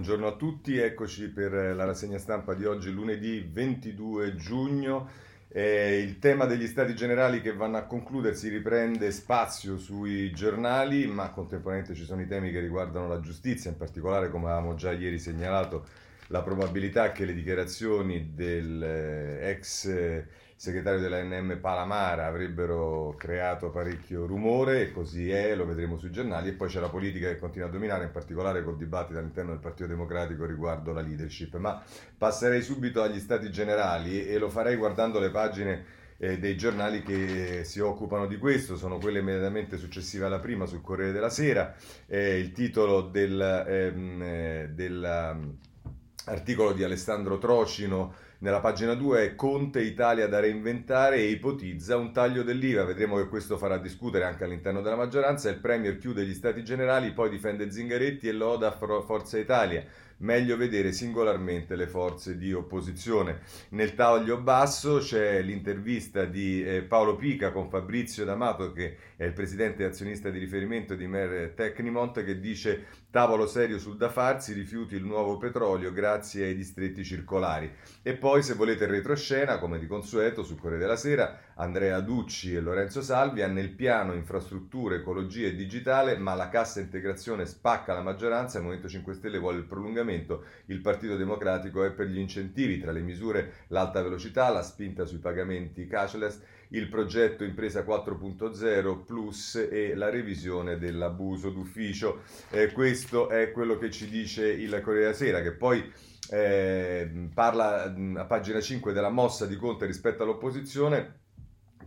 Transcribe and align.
Buongiorno 0.00 0.28
a 0.28 0.36
tutti, 0.36 0.78
eccoci 0.78 1.28
per 1.28 1.52
la 1.52 1.84
rassegna 1.84 2.16
stampa 2.16 2.54
di 2.54 2.64
oggi, 2.64 2.90
lunedì 2.90 3.46
22 3.46 4.34
giugno. 4.34 5.06
Eh, 5.48 5.98
il 5.98 6.18
tema 6.18 6.46
degli 6.46 6.66
stati 6.66 6.94
generali 6.94 7.42
che 7.42 7.52
vanno 7.52 7.76
a 7.76 7.82
concludersi 7.82 8.48
riprende 8.48 9.10
spazio 9.10 9.76
sui 9.76 10.30
giornali, 10.30 11.06
ma 11.06 11.28
contemporaneamente 11.28 11.94
ci 11.94 12.06
sono 12.06 12.22
i 12.22 12.26
temi 12.26 12.50
che 12.50 12.60
riguardano 12.60 13.08
la 13.08 13.20
giustizia, 13.20 13.68
in 13.68 13.76
particolare, 13.76 14.30
come 14.30 14.46
avevamo 14.46 14.74
già 14.74 14.90
ieri 14.90 15.18
segnalato, 15.18 15.84
la 16.28 16.40
probabilità 16.40 17.12
che 17.12 17.26
le 17.26 17.34
dichiarazioni 17.34 18.30
dell'ex 18.32 19.84
eh, 19.84 20.26
segretario 20.60 21.00
dell'ANM 21.00 21.56
Palamara 21.58 22.26
avrebbero 22.26 23.14
creato 23.16 23.70
parecchio 23.70 24.26
rumore 24.26 24.82
e 24.82 24.92
così 24.92 25.30
è, 25.30 25.54
lo 25.54 25.64
vedremo 25.64 25.96
sui 25.96 26.10
giornali 26.10 26.50
e 26.50 26.52
poi 26.52 26.68
c'è 26.68 26.80
la 26.80 26.90
politica 26.90 27.28
che 27.28 27.38
continua 27.38 27.66
a 27.68 27.70
dominare, 27.70 28.04
in 28.04 28.10
particolare 28.10 28.62
col 28.62 28.76
dibattito 28.76 29.18
all'interno 29.18 29.52
del 29.52 29.60
Partito 29.60 29.88
Democratico 29.88 30.44
riguardo 30.44 30.92
la 30.92 31.00
leadership. 31.00 31.56
Ma 31.56 31.82
passerei 32.18 32.60
subito 32.60 33.00
agli 33.00 33.20
stati 33.20 33.50
generali 33.50 34.26
e 34.26 34.36
lo 34.36 34.50
farei 34.50 34.76
guardando 34.76 35.18
le 35.18 35.30
pagine 35.30 35.82
eh, 36.18 36.38
dei 36.38 36.58
giornali 36.58 37.02
che 37.02 37.64
si 37.64 37.80
occupano 37.80 38.26
di 38.26 38.36
questo, 38.36 38.76
sono 38.76 38.98
quelle 38.98 39.20
immediatamente 39.20 39.78
successive 39.78 40.26
alla 40.26 40.40
prima 40.40 40.66
sul 40.66 40.82
Corriere 40.82 41.12
della 41.12 41.30
Sera, 41.30 41.74
eh, 42.06 42.36
il 42.36 42.52
titolo 42.52 43.00
del, 43.00 43.40
ehm, 43.66 44.22
eh, 44.22 44.70
dell'articolo 44.74 46.72
di 46.74 46.84
Alessandro 46.84 47.38
Trocino 47.38 48.28
nella 48.40 48.60
pagina 48.60 48.94
2 48.94 49.22
è 49.22 49.34
Conte 49.34 49.82
Italia 49.82 50.26
da 50.26 50.40
reinventare 50.40 51.16
e 51.16 51.28
ipotizza 51.30 51.96
un 51.98 52.10
taglio 52.10 52.42
dell'IVA. 52.42 52.84
Vedremo 52.84 53.16
che 53.16 53.28
questo 53.28 53.58
farà 53.58 53.76
discutere 53.76 54.24
anche 54.24 54.44
all'interno 54.44 54.80
della 54.80 54.96
maggioranza. 54.96 55.50
Il 55.50 55.58
Premier 55.58 55.98
chiude 55.98 56.24
gli 56.24 56.32
stati 56.32 56.64
generali, 56.64 57.12
poi 57.12 57.28
difende 57.28 57.70
Zingaretti 57.70 58.28
e 58.28 58.32
loda 58.32 58.70
Forza 58.72 59.38
Italia 59.38 59.84
meglio 60.20 60.56
vedere 60.56 60.92
singolarmente 60.92 61.76
le 61.76 61.86
forze 61.86 62.36
di 62.36 62.52
opposizione. 62.52 63.40
Nel 63.70 63.94
taglio 63.94 64.38
basso 64.38 64.98
c'è 64.98 65.40
l'intervista 65.42 66.24
di 66.24 66.64
eh, 66.64 66.82
Paolo 66.82 67.16
Pica 67.16 67.52
con 67.52 67.68
Fabrizio 67.68 68.24
D'Amato, 68.24 68.72
che 68.72 68.96
è 69.20 69.26
il 69.26 69.34
presidente 69.34 69.84
azionista 69.84 70.30
di 70.30 70.38
riferimento 70.38 70.94
di 70.94 71.06
Mer 71.06 71.52
Tecnimont, 71.54 72.24
che 72.24 72.40
dice 72.40 72.86
tavolo 73.10 73.46
serio 73.46 73.78
sul 73.78 73.98
da 73.98 74.08
farsi, 74.08 74.54
rifiuti 74.54 74.94
il 74.94 75.04
nuovo 75.04 75.36
petrolio 75.36 75.92
grazie 75.92 76.46
ai 76.46 76.54
distretti 76.54 77.04
circolari. 77.04 77.70
E 78.02 78.14
poi, 78.14 78.42
se 78.42 78.54
volete 78.54 78.84
il 78.84 78.90
retroscena, 78.90 79.58
come 79.58 79.78
di 79.78 79.86
consueto, 79.86 80.42
sul 80.42 80.58
Corriere 80.58 80.84
della 80.84 80.96
Sera, 80.96 81.38
Andrea 81.56 82.00
Ducci 82.00 82.54
e 82.54 82.60
Lorenzo 82.60 83.02
Salvia 83.02 83.46
nel 83.46 83.68
piano 83.72 84.14
infrastrutture, 84.14 84.96
ecologia 84.96 85.48
e 85.48 85.54
digitale, 85.54 86.16
ma 86.16 86.32
la 86.32 86.48
cassa 86.48 86.80
integrazione 86.80 87.44
spacca 87.44 87.92
la 87.92 88.00
maggioranza, 88.00 88.56
il 88.56 88.64
Movimento 88.64 88.88
5 88.88 89.12
Stelle 89.12 89.36
vuole 89.36 89.58
il 89.58 89.64
prolungamento. 89.64 90.44
Il 90.68 90.80
Partito 90.80 91.16
Democratico 91.16 91.84
è 91.84 91.90
per 91.90 92.06
gli 92.06 92.18
incentivi, 92.18 92.80
tra 92.80 92.90
le 92.90 93.00
misure 93.00 93.52
l'alta 93.66 94.00
velocità, 94.00 94.48
la 94.48 94.62
spinta 94.62 95.04
sui 95.04 95.18
pagamenti 95.18 95.86
cashless, 95.86 96.40
il 96.70 96.88
progetto 96.88 97.44
Impresa 97.44 97.82
4.0 97.82 99.04
Plus 99.04 99.68
e 99.70 99.94
la 99.94 100.10
revisione 100.10 100.78
dell'abuso 100.78 101.50
d'ufficio. 101.50 102.22
Eh, 102.50 102.72
questo 102.72 103.28
è 103.28 103.50
quello 103.50 103.78
che 103.78 103.90
ci 103.90 104.08
dice 104.08 104.46
il 104.48 104.70
Corriere 104.82 105.06
della 105.06 105.14
Sera, 105.14 105.42
che 105.42 105.52
poi 105.52 105.92
eh, 106.30 107.28
parla 107.34 107.92
a 108.14 108.24
pagina 108.24 108.60
5 108.60 108.92
della 108.92 109.10
mossa 109.10 109.46
di 109.46 109.56
Conte 109.56 109.86
rispetto 109.86 110.22
all'opposizione 110.22 111.18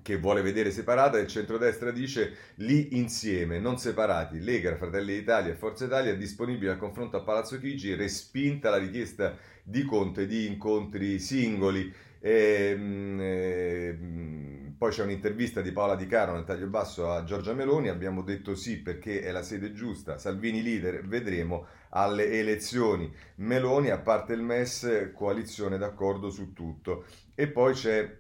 che 0.04 0.18
vuole 0.18 0.42
vedere 0.42 0.70
separata, 0.70 1.18
il 1.18 1.28
centrodestra 1.28 1.90
dice 1.90 2.36
lì 2.56 2.98
insieme, 2.98 3.60
non 3.60 3.80
separati, 3.80 4.42
Lega, 4.42 4.76
Fratelli 4.76 5.16
d'Italia 5.16 5.54
e 5.54 5.56
Forza 5.56 5.86
Italia 5.86 6.14
disponibili 6.14 6.70
al 6.70 6.78
confronto 6.78 7.16
a 7.16 7.22
Palazzo 7.22 7.58
Chigi, 7.58 7.96
respinta 7.96 8.70
la 8.70 8.78
richiesta 8.78 9.38
di 9.64 9.84
Conte 9.84 10.28
di 10.28 10.46
incontri 10.46 11.20
singoli. 11.20 11.92
E, 12.26 12.70
ehm, 12.72 13.20
e, 13.20 13.88
ehm, 14.00 14.76
poi 14.78 14.92
c'è 14.92 15.04
un'intervista 15.04 15.60
di 15.60 15.74
Paola 15.74 15.96
Di 15.96 16.08
Caro 16.08 16.34
nel 16.34 16.46
taglio 16.46 16.68
basso 16.68 17.12
a 17.12 17.26
Giorgia 17.26 17.54
Meloni, 17.54 17.90
abbiamo 17.90 18.22
detto 18.22 18.56
sì 18.56 18.82
perché 18.82 19.22
è 19.22 19.32
la 19.32 19.44
sede 19.44 19.74
giusta, 19.74 20.18
Salvini 20.18 20.64
leader, 20.64 21.06
vedremo 21.06 21.68
alle 21.90 22.32
elezioni. 22.32 23.14
Meloni, 23.36 23.90
a 23.90 24.00
parte 24.00 24.32
il 24.32 24.42
MES, 24.42 25.12
coalizione 25.14 25.78
d'accordo 25.78 26.30
su 26.30 26.54
tutto. 26.54 27.06
E 27.36 27.48
poi 27.48 27.74
c'è 27.74 28.18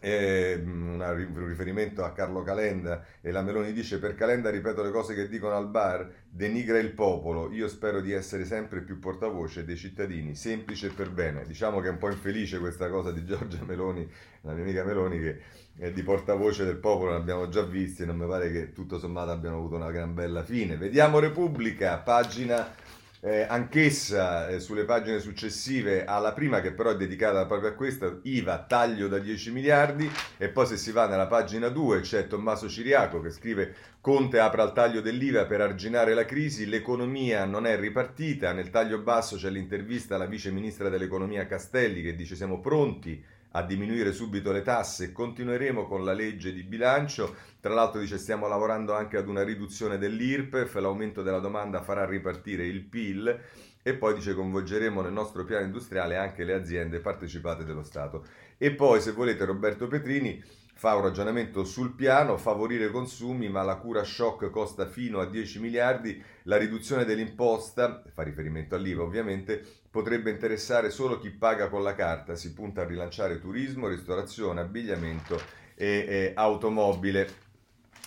eh, 0.00 0.60
un 0.64 1.46
riferimento 1.46 2.04
a 2.04 2.12
Carlo 2.12 2.42
Calenda 2.42 3.04
e 3.20 3.30
la 3.30 3.42
Meloni 3.42 3.72
dice 3.72 3.98
per 3.98 4.14
Calenda 4.14 4.50
ripeto 4.50 4.82
le 4.82 4.90
cose 4.90 5.14
che 5.14 5.28
dicono 5.28 5.56
al 5.56 5.68
bar 5.68 6.10
denigra 6.28 6.78
il 6.78 6.92
popolo. 6.92 7.50
Io 7.52 7.68
spero 7.68 8.00
di 8.00 8.12
essere 8.12 8.44
sempre 8.44 8.82
più 8.82 8.98
portavoce 8.98 9.64
dei 9.64 9.76
cittadini. 9.76 10.34
Semplice 10.34 10.90
per 10.90 11.10
bene. 11.10 11.46
Diciamo 11.46 11.80
che 11.80 11.88
è 11.88 11.90
un 11.90 11.98
po' 11.98 12.10
infelice 12.10 12.58
questa 12.58 12.88
cosa 12.88 13.10
di 13.12 13.24
Giorgia 13.24 13.64
Meloni 13.64 14.08
la 14.42 14.52
mia 14.52 14.62
amica 14.62 14.84
Meloni 14.84 15.18
che 15.18 15.40
è 15.78 15.92
di 15.92 16.02
portavoce 16.02 16.64
del 16.64 16.76
popolo 16.76 17.10
ne 17.12 17.18
abbiamo 17.18 17.48
già 17.48 17.62
visti 17.62 18.02
e 18.02 18.06
non 18.06 18.16
mi 18.16 18.26
pare 18.26 18.50
che 18.50 18.72
tutto 18.72 18.98
sommato 18.98 19.30
abbiano 19.30 19.56
avuto 19.56 19.76
una 19.76 19.90
gran 19.90 20.14
bella 20.14 20.42
fine. 20.42 20.76
Vediamo 20.76 21.18
Repubblica 21.18 21.98
pagina 21.98 22.74
eh, 23.20 23.46
anch'essa 23.48 24.48
eh, 24.48 24.60
sulle 24.60 24.84
pagine 24.84 25.18
successive 25.18 26.04
alla 26.04 26.32
prima 26.32 26.60
che 26.60 26.72
però 26.72 26.90
è 26.90 26.96
dedicata 26.96 27.46
proprio 27.46 27.70
a 27.70 27.74
questa, 27.74 28.18
IVA 28.22 28.64
taglio 28.64 29.08
da 29.08 29.18
10 29.18 29.50
miliardi 29.50 30.08
e 30.36 30.48
poi 30.48 30.66
se 30.66 30.76
si 30.76 30.92
va 30.92 31.06
nella 31.06 31.26
pagina 31.26 31.68
2 31.68 32.00
c'è 32.00 32.26
Tommaso 32.26 32.68
Ciriaco 32.68 33.20
che 33.20 33.30
scrive 33.30 33.74
Conte 34.00 34.38
apre 34.38 34.62
al 34.62 34.72
taglio 34.72 35.00
dell'IVA 35.00 35.46
per 35.46 35.60
arginare 35.60 36.14
la 36.14 36.24
crisi, 36.24 36.66
l'economia 36.66 37.44
non 37.44 37.66
è 37.66 37.78
ripartita, 37.78 38.52
nel 38.52 38.70
taglio 38.70 39.00
basso 39.00 39.36
c'è 39.36 39.50
l'intervista 39.50 40.14
alla 40.14 40.26
vice 40.26 40.52
ministra 40.52 40.88
dell'economia 40.88 41.46
Castelli 41.46 42.02
che 42.02 42.14
dice 42.14 42.36
siamo 42.36 42.60
pronti 42.60 43.22
a 43.52 43.62
diminuire 43.62 44.12
subito 44.12 44.52
le 44.52 44.62
tasse, 44.62 45.12
continueremo 45.12 45.86
con 45.86 46.04
la 46.04 46.12
legge 46.12 46.52
di 46.52 46.62
bilancio, 46.62 47.34
tra 47.60 47.74
l'altro 47.74 48.00
dice 48.00 48.18
stiamo 48.18 48.46
lavorando 48.46 48.94
anche 48.94 49.16
ad 49.16 49.28
una 49.28 49.42
riduzione 49.42 49.98
dell'IRPEF, 49.98 50.74
l'aumento 50.76 51.22
della 51.22 51.38
domanda 51.38 51.82
farà 51.82 52.04
ripartire 52.04 52.66
il 52.66 52.82
PIL 52.82 53.40
e 53.82 53.94
poi 53.94 54.14
dice 54.14 54.34
coinvolgeremo 54.34 55.00
nel 55.00 55.12
nostro 55.12 55.44
piano 55.44 55.64
industriale 55.64 56.16
anche 56.16 56.44
le 56.44 56.52
aziende 56.52 57.00
partecipate 57.00 57.64
dello 57.64 57.82
Stato. 57.82 58.26
E 58.58 58.72
poi 58.72 59.00
se 59.00 59.12
volete 59.12 59.44
Roberto 59.44 59.86
Petrini 59.86 60.42
fa 60.74 60.94
un 60.94 61.02
ragionamento 61.02 61.64
sul 61.64 61.94
piano, 61.94 62.36
favorire 62.36 62.86
i 62.86 62.90
consumi, 62.90 63.48
ma 63.48 63.62
la 63.62 63.76
cura 63.76 64.04
shock 64.04 64.48
costa 64.50 64.86
fino 64.86 65.18
a 65.18 65.26
10 65.26 65.58
miliardi, 65.58 66.22
la 66.44 66.56
riduzione 66.56 67.04
dell'imposta, 67.04 68.04
fa 68.12 68.22
riferimento 68.22 68.76
all'IVA 68.76 69.02
ovviamente, 69.02 69.77
potrebbe 69.90 70.30
interessare 70.30 70.90
solo 70.90 71.18
chi 71.18 71.30
paga 71.30 71.68
con 71.68 71.82
la 71.82 71.94
carta, 71.94 72.34
si 72.34 72.52
punta 72.52 72.82
a 72.82 72.86
rilanciare 72.86 73.40
turismo, 73.40 73.88
ristorazione, 73.88 74.60
abbigliamento 74.60 75.40
e, 75.74 76.04
e 76.08 76.32
automobile. 76.34 77.46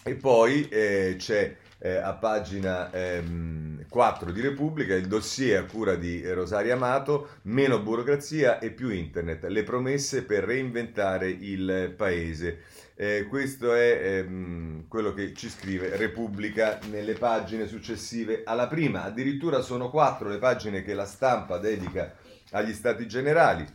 E 0.03 0.15
poi 0.15 0.67
eh, 0.69 1.15
c'è 1.17 1.55
eh, 1.83 1.95
a 1.95 2.13
pagina 2.13 2.91
ehm, 2.91 3.85
4 3.89 4.31
di 4.31 4.41
Repubblica 4.41 4.93
il 4.93 5.07
dossier 5.07 5.63
a 5.63 5.65
cura 5.65 5.95
di 5.95 6.27
Rosaria 6.31 6.75
Amato, 6.75 7.39
meno 7.43 7.79
burocrazia 7.79 8.59
e 8.59 8.71
più 8.71 8.89
internet, 8.89 9.45
le 9.45 9.63
promesse 9.63 10.23
per 10.23 10.43
reinventare 10.43 11.29
il 11.29 11.93
paese. 11.97 12.61
Eh, 13.01 13.25
questo 13.27 13.73
è 13.73 14.19
ehm, 14.19 14.87
quello 14.87 15.11
che 15.11 15.33
ci 15.33 15.49
scrive 15.49 15.97
Repubblica 15.97 16.77
nelle 16.91 17.13
pagine 17.13 17.65
successive 17.65 18.43
alla 18.45 18.67
prima. 18.67 19.01
Addirittura 19.01 19.61
sono 19.61 19.89
quattro 19.89 20.29
le 20.29 20.37
pagine 20.37 20.83
che 20.83 20.93
la 20.93 21.07
stampa 21.07 21.57
dedica 21.57 22.13
agli 22.51 22.73
stati 22.73 23.07
generali. 23.07 23.65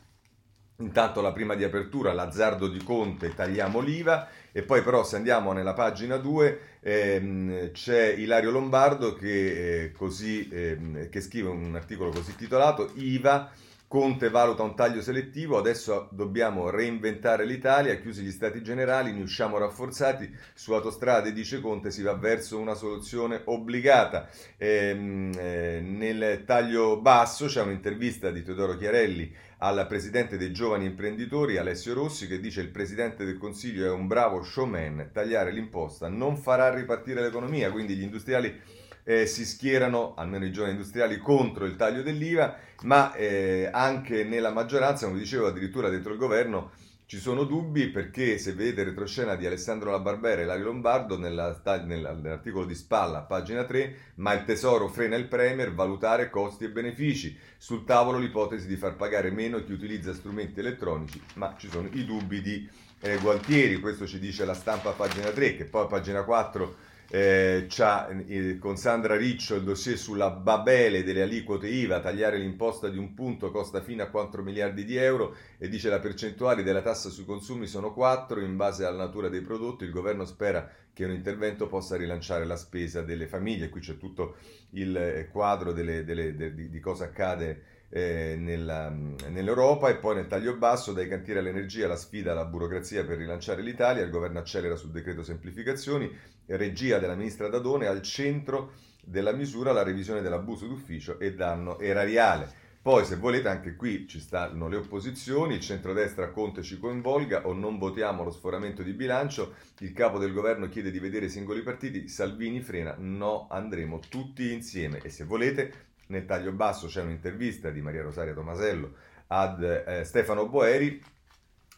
Intanto 0.76 1.20
la 1.22 1.32
prima 1.32 1.56
di 1.56 1.64
apertura, 1.64 2.12
l'azzardo 2.12 2.68
di 2.68 2.80
Conte, 2.84 3.34
tagliamo 3.34 3.80
l'IVA 3.80 4.28
e 4.52 4.62
poi 4.62 4.82
però 4.82 5.02
se 5.02 5.16
andiamo 5.16 5.52
nella 5.52 5.74
pagina 5.74 6.18
2 6.18 6.60
ehm, 6.78 7.72
c'è 7.72 8.06
Ilario 8.06 8.52
Lombardo 8.52 9.14
che, 9.14 9.86
eh, 9.86 9.90
così, 9.90 10.48
ehm, 10.52 11.08
che 11.08 11.20
scrive 11.20 11.48
un 11.48 11.74
articolo 11.74 12.10
così 12.10 12.36
titolato 12.36 12.92
IVA 12.94 13.50
Conte 13.88 14.30
valuta 14.30 14.64
un 14.64 14.74
taglio 14.74 15.00
selettivo, 15.00 15.58
adesso 15.58 16.08
dobbiamo 16.10 16.70
reinventare 16.70 17.44
l'Italia, 17.44 17.94
chiusi 18.00 18.24
gli 18.24 18.32
stati 18.32 18.60
generali, 18.60 19.12
ne 19.12 19.22
usciamo 19.22 19.58
rafforzati, 19.58 20.28
su 20.54 20.72
autostrade, 20.72 21.32
dice 21.32 21.60
Conte, 21.60 21.92
si 21.92 22.02
va 22.02 22.14
verso 22.14 22.58
una 22.58 22.74
soluzione 22.74 23.42
obbligata. 23.44 24.28
Ehm, 24.56 25.30
eh, 25.38 25.80
nel 25.82 26.42
taglio 26.44 27.00
basso 27.00 27.46
c'è 27.46 27.62
un'intervista 27.62 28.32
di 28.32 28.42
Teodoro 28.42 28.76
Chiarelli 28.76 29.32
al 29.58 29.86
presidente 29.86 30.36
dei 30.36 30.52
giovani 30.52 30.84
imprenditori 30.84 31.56
Alessio 31.56 31.94
Rossi 31.94 32.26
che 32.26 32.40
dice 32.40 32.60
il 32.60 32.68
presidente 32.68 33.24
del 33.24 33.38
Consiglio 33.38 33.86
è 33.86 33.90
un 33.90 34.08
bravo 34.08 34.42
showman, 34.42 35.10
tagliare 35.12 35.52
l'imposta 35.52 36.08
non 36.08 36.36
farà 36.36 36.74
ripartire 36.74 37.22
l'economia, 37.22 37.70
quindi 37.70 37.94
gli 37.94 38.02
industriali 38.02 38.84
eh, 39.08 39.26
si 39.26 39.44
schierano, 39.44 40.14
almeno 40.16 40.44
i 40.44 40.50
giovani 40.50 40.72
industriali, 40.72 41.18
contro 41.18 41.64
il 41.64 41.76
taglio 41.76 42.02
dell'IVA, 42.02 42.56
ma 42.82 43.14
eh, 43.14 43.68
anche 43.72 44.24
nella 44.24 44.50
maggioranza, 44.50 45.06
come 45.06 45.20
dicevo, 45.20 45.46
addirittura 45.46 45.88
dentro 45.88 46.12
il 46.12 46.18
governo 46.18 46.72
ci 47.06 47.20
sono 47.20 47.44
dubbi 47.44 47.86
perché 47.86 48.36
se 48.36 48.52
vedete 48.52 48.82
retroscena 48.82 49.36
di 49.36 49.46
Alessandro 49.46 49.92
La 49.92 50.00
Barbera 50.00 50.42
e 50.42 50.44
Lario 50.44 50.64
Lombardo 50.64 51.16
nella, 51.16 51.56
nella, 51.84 52.12
nell'articolo 52.14 52.64
di 52.64 52.74
spalla, 52.74 53.20
pagina 53.20 53.62
3, 53.62 53.96
ma 54.16 54.32
il 54.32 54.42
tesoro 54.42 54.88
frena 54.88 55.14
il 55.14 55.28
Premier, 55.28 55.72
valutare 55.72 56.28
costi 56.28 56.64
e 56.64 56.70
benefici. 56.70 57.38
Sul 57.58 57.84
tavolo 57.84 58.18
l'ipotesi 58.18 58.66
di 58.66 58.74
far 58.74 58.96
pagare 58.96 59.30
meno 59.30 59.62
chi 59.62 59.70
utilizza 59.70 60.12
strumenti 60.12 60.58
elettronici, 60.58 61.22
ma 61.34 61.54
ci 61.56 61.68
sono 61.70 61.88
i 61.92 62.04
dubbi 62.04 62.42
di 62.42 62.68
eh, 62.98 63.18
Gualtieri, 63.18 63.78
questo 63.78 64.04
ci 64.04 64.18
dice 64.18 64.44
la 64.44 64.54
stampa 64.54 64.90
pagina 64.90 65.30
3, 65.30 65.54
che 65.54 65.64
poi 65.64 65.86
pagina 65.86 66.24
4 66.24 66.94
eh, 67.08 67.68
eh, 67.68 68.58
con 68.58 68.76
Sandra 68.76 69.16
Riccio 69.16 69.54
il 69.54 69.62
dossier 69.62 69.96
sulla 69.96 70.30
babele 70.30 71.04
delle 71.04 71.22
aliquote 71.22 71.68
IVA, 71.68 72.00
tagliare 72.00 72.38
l'imposta 72.38 72.88
di 72.88 72.98
un 72.98 73.14
punto 73.14 73.50
costa 73.50 73.80
fino 73.80 74.02
a 74.02 74.08
4 74.08 74.42
miliardi 74.42 74.84
di 74.84 74.96
euro 74.96 75.34
e 75.58 75.68
dice 75.68 75.88
la 75.88 76.00
percentuale 76.00 76.62
della 76.62 76.82
tassa 76.82 77.08
sui 77.08 77.24
consumi 77.24 77.66
sono 77.66 77.92
4 77.92 78.40
in 78.40 78.56
base 78.56 78.84
alla 78.84 79.04
natura 79.04 79.28
dei 79.28 79.40
prodotti, 79.40 79.84
il 79.84 79.90
governo 79.90 80.24
spera 80.24 80.68
che 80.92 81.04
un 81.04 81.12
intervento 81.12 81.66
possa 81.66 81.96
rilanciare 81.96 82.44
la 82.44 82.56
spesa 82.56 83.02
delle 83.02 83.26
famiglie, 83.26 83.68
qui 83.68 83.80
c'è 83.80 83.98
tutto 83.98 84.36
il 84.70 84.96
eh, 84.96 85.28
quadro 85.30 85.72
delle, 85.72 86.04
delle, 86.04 86.34
de, 86.34 86.54
di, 86.54 86.70
di 86.70 86.80
cosa 86.80 87.04
accade 87.04 87.75
eh, 87.88 88.36
nella, 88.38 88.88
nell'Europa 89.28 89.88
e 89.88 89.96
poi 89.96 90.16
nel 90.16 90.26
taglio 90.26 90.56
basso 90.56 90.92
dai 90.92 91.08
cantieri 91.08 91.38
all'energia 91.38 91.86
la 91.86 91.96
sfida 91.96 92.32
alla 92.32 92.44
burocrazia 92.44 93.04
per 93.04 93.18
rilanciare 93.18 93.62
l'Italia, 93.62 94.02
il 94.02 94.10
governo 94.10 94.38
accelera 94.38 94.76
sul 94.76 94.90
decreto 94.90 95.22
semplificazioni, 95.22 96.10
regia 96.46 96.98
della 96.98 97.14
ministra 97.14 97.48
Dadone 97.48 97.86
al 97.86 98.02
centro 98.02 98.72
della 99.04 99.32
misura 99.32 99.72
la 99.72 99.82
revisione 99.82 100.20
dell'abuso 100.20 100.66
d'ufficio 100.66 101.18
e 101.18 101.34
danno 101.34 101.78
erariale. 101.78 102.64
Poi, 102.86 103.04
se 103.04 103.16
volete, 103.16 103.48
anche 103.48 103.74
qui 103.74 104.06
ci 104.06 104.20
stanno 104.20 104.68
le 104.68 104.76
opposizioni, 104.76 105.54
il 105.54 105.60
centrodestra 105.60 106.30
Conte 106.30 106.62
ci 106.62 106.78
coinvolga 106.78 107.44
o 107.44 107.52
non 107.52 107.78
votiamo 107.78 108.22
lo 108.22 108.30
sforamento 108.30 108.84
di 108.84 108.92
bilancio, 108.92 109.54
il 109.80 109.92
capo 109.92 110.18
del 110.18 110.32
governo 110.32 110.68
chiede 110.68 110.92
di 110.92 111.00
vedere 111.00 111.26
i 111.26 111.30
singoli 111.30 111.62
partiti, 111.62 112.06
Salvini 112.06 112.60
frena, 112.60 112.94
no, 112.96 113.48
andremo 113.50 113.98
tutti 114.08 114.52
insieme. 114.52 115.00
E 115.02 115.10
se 115.10 115.24
volete, 115.24 115.72
nel 116.06 116.24
taglio 116.24 116.52
basso 116.52 116.86
c'è 116.86 117.02
un'intervista 117.02 117.70
di 117.70 117.80
Maria 117.80 118.02
Rosaria 118.02 118.34
Tomasello 118.34 118.92
ad 119.28 119.62
eh, 119.62 120.04
Stefano 120.04 120.48
Boeri, 120.48 121.02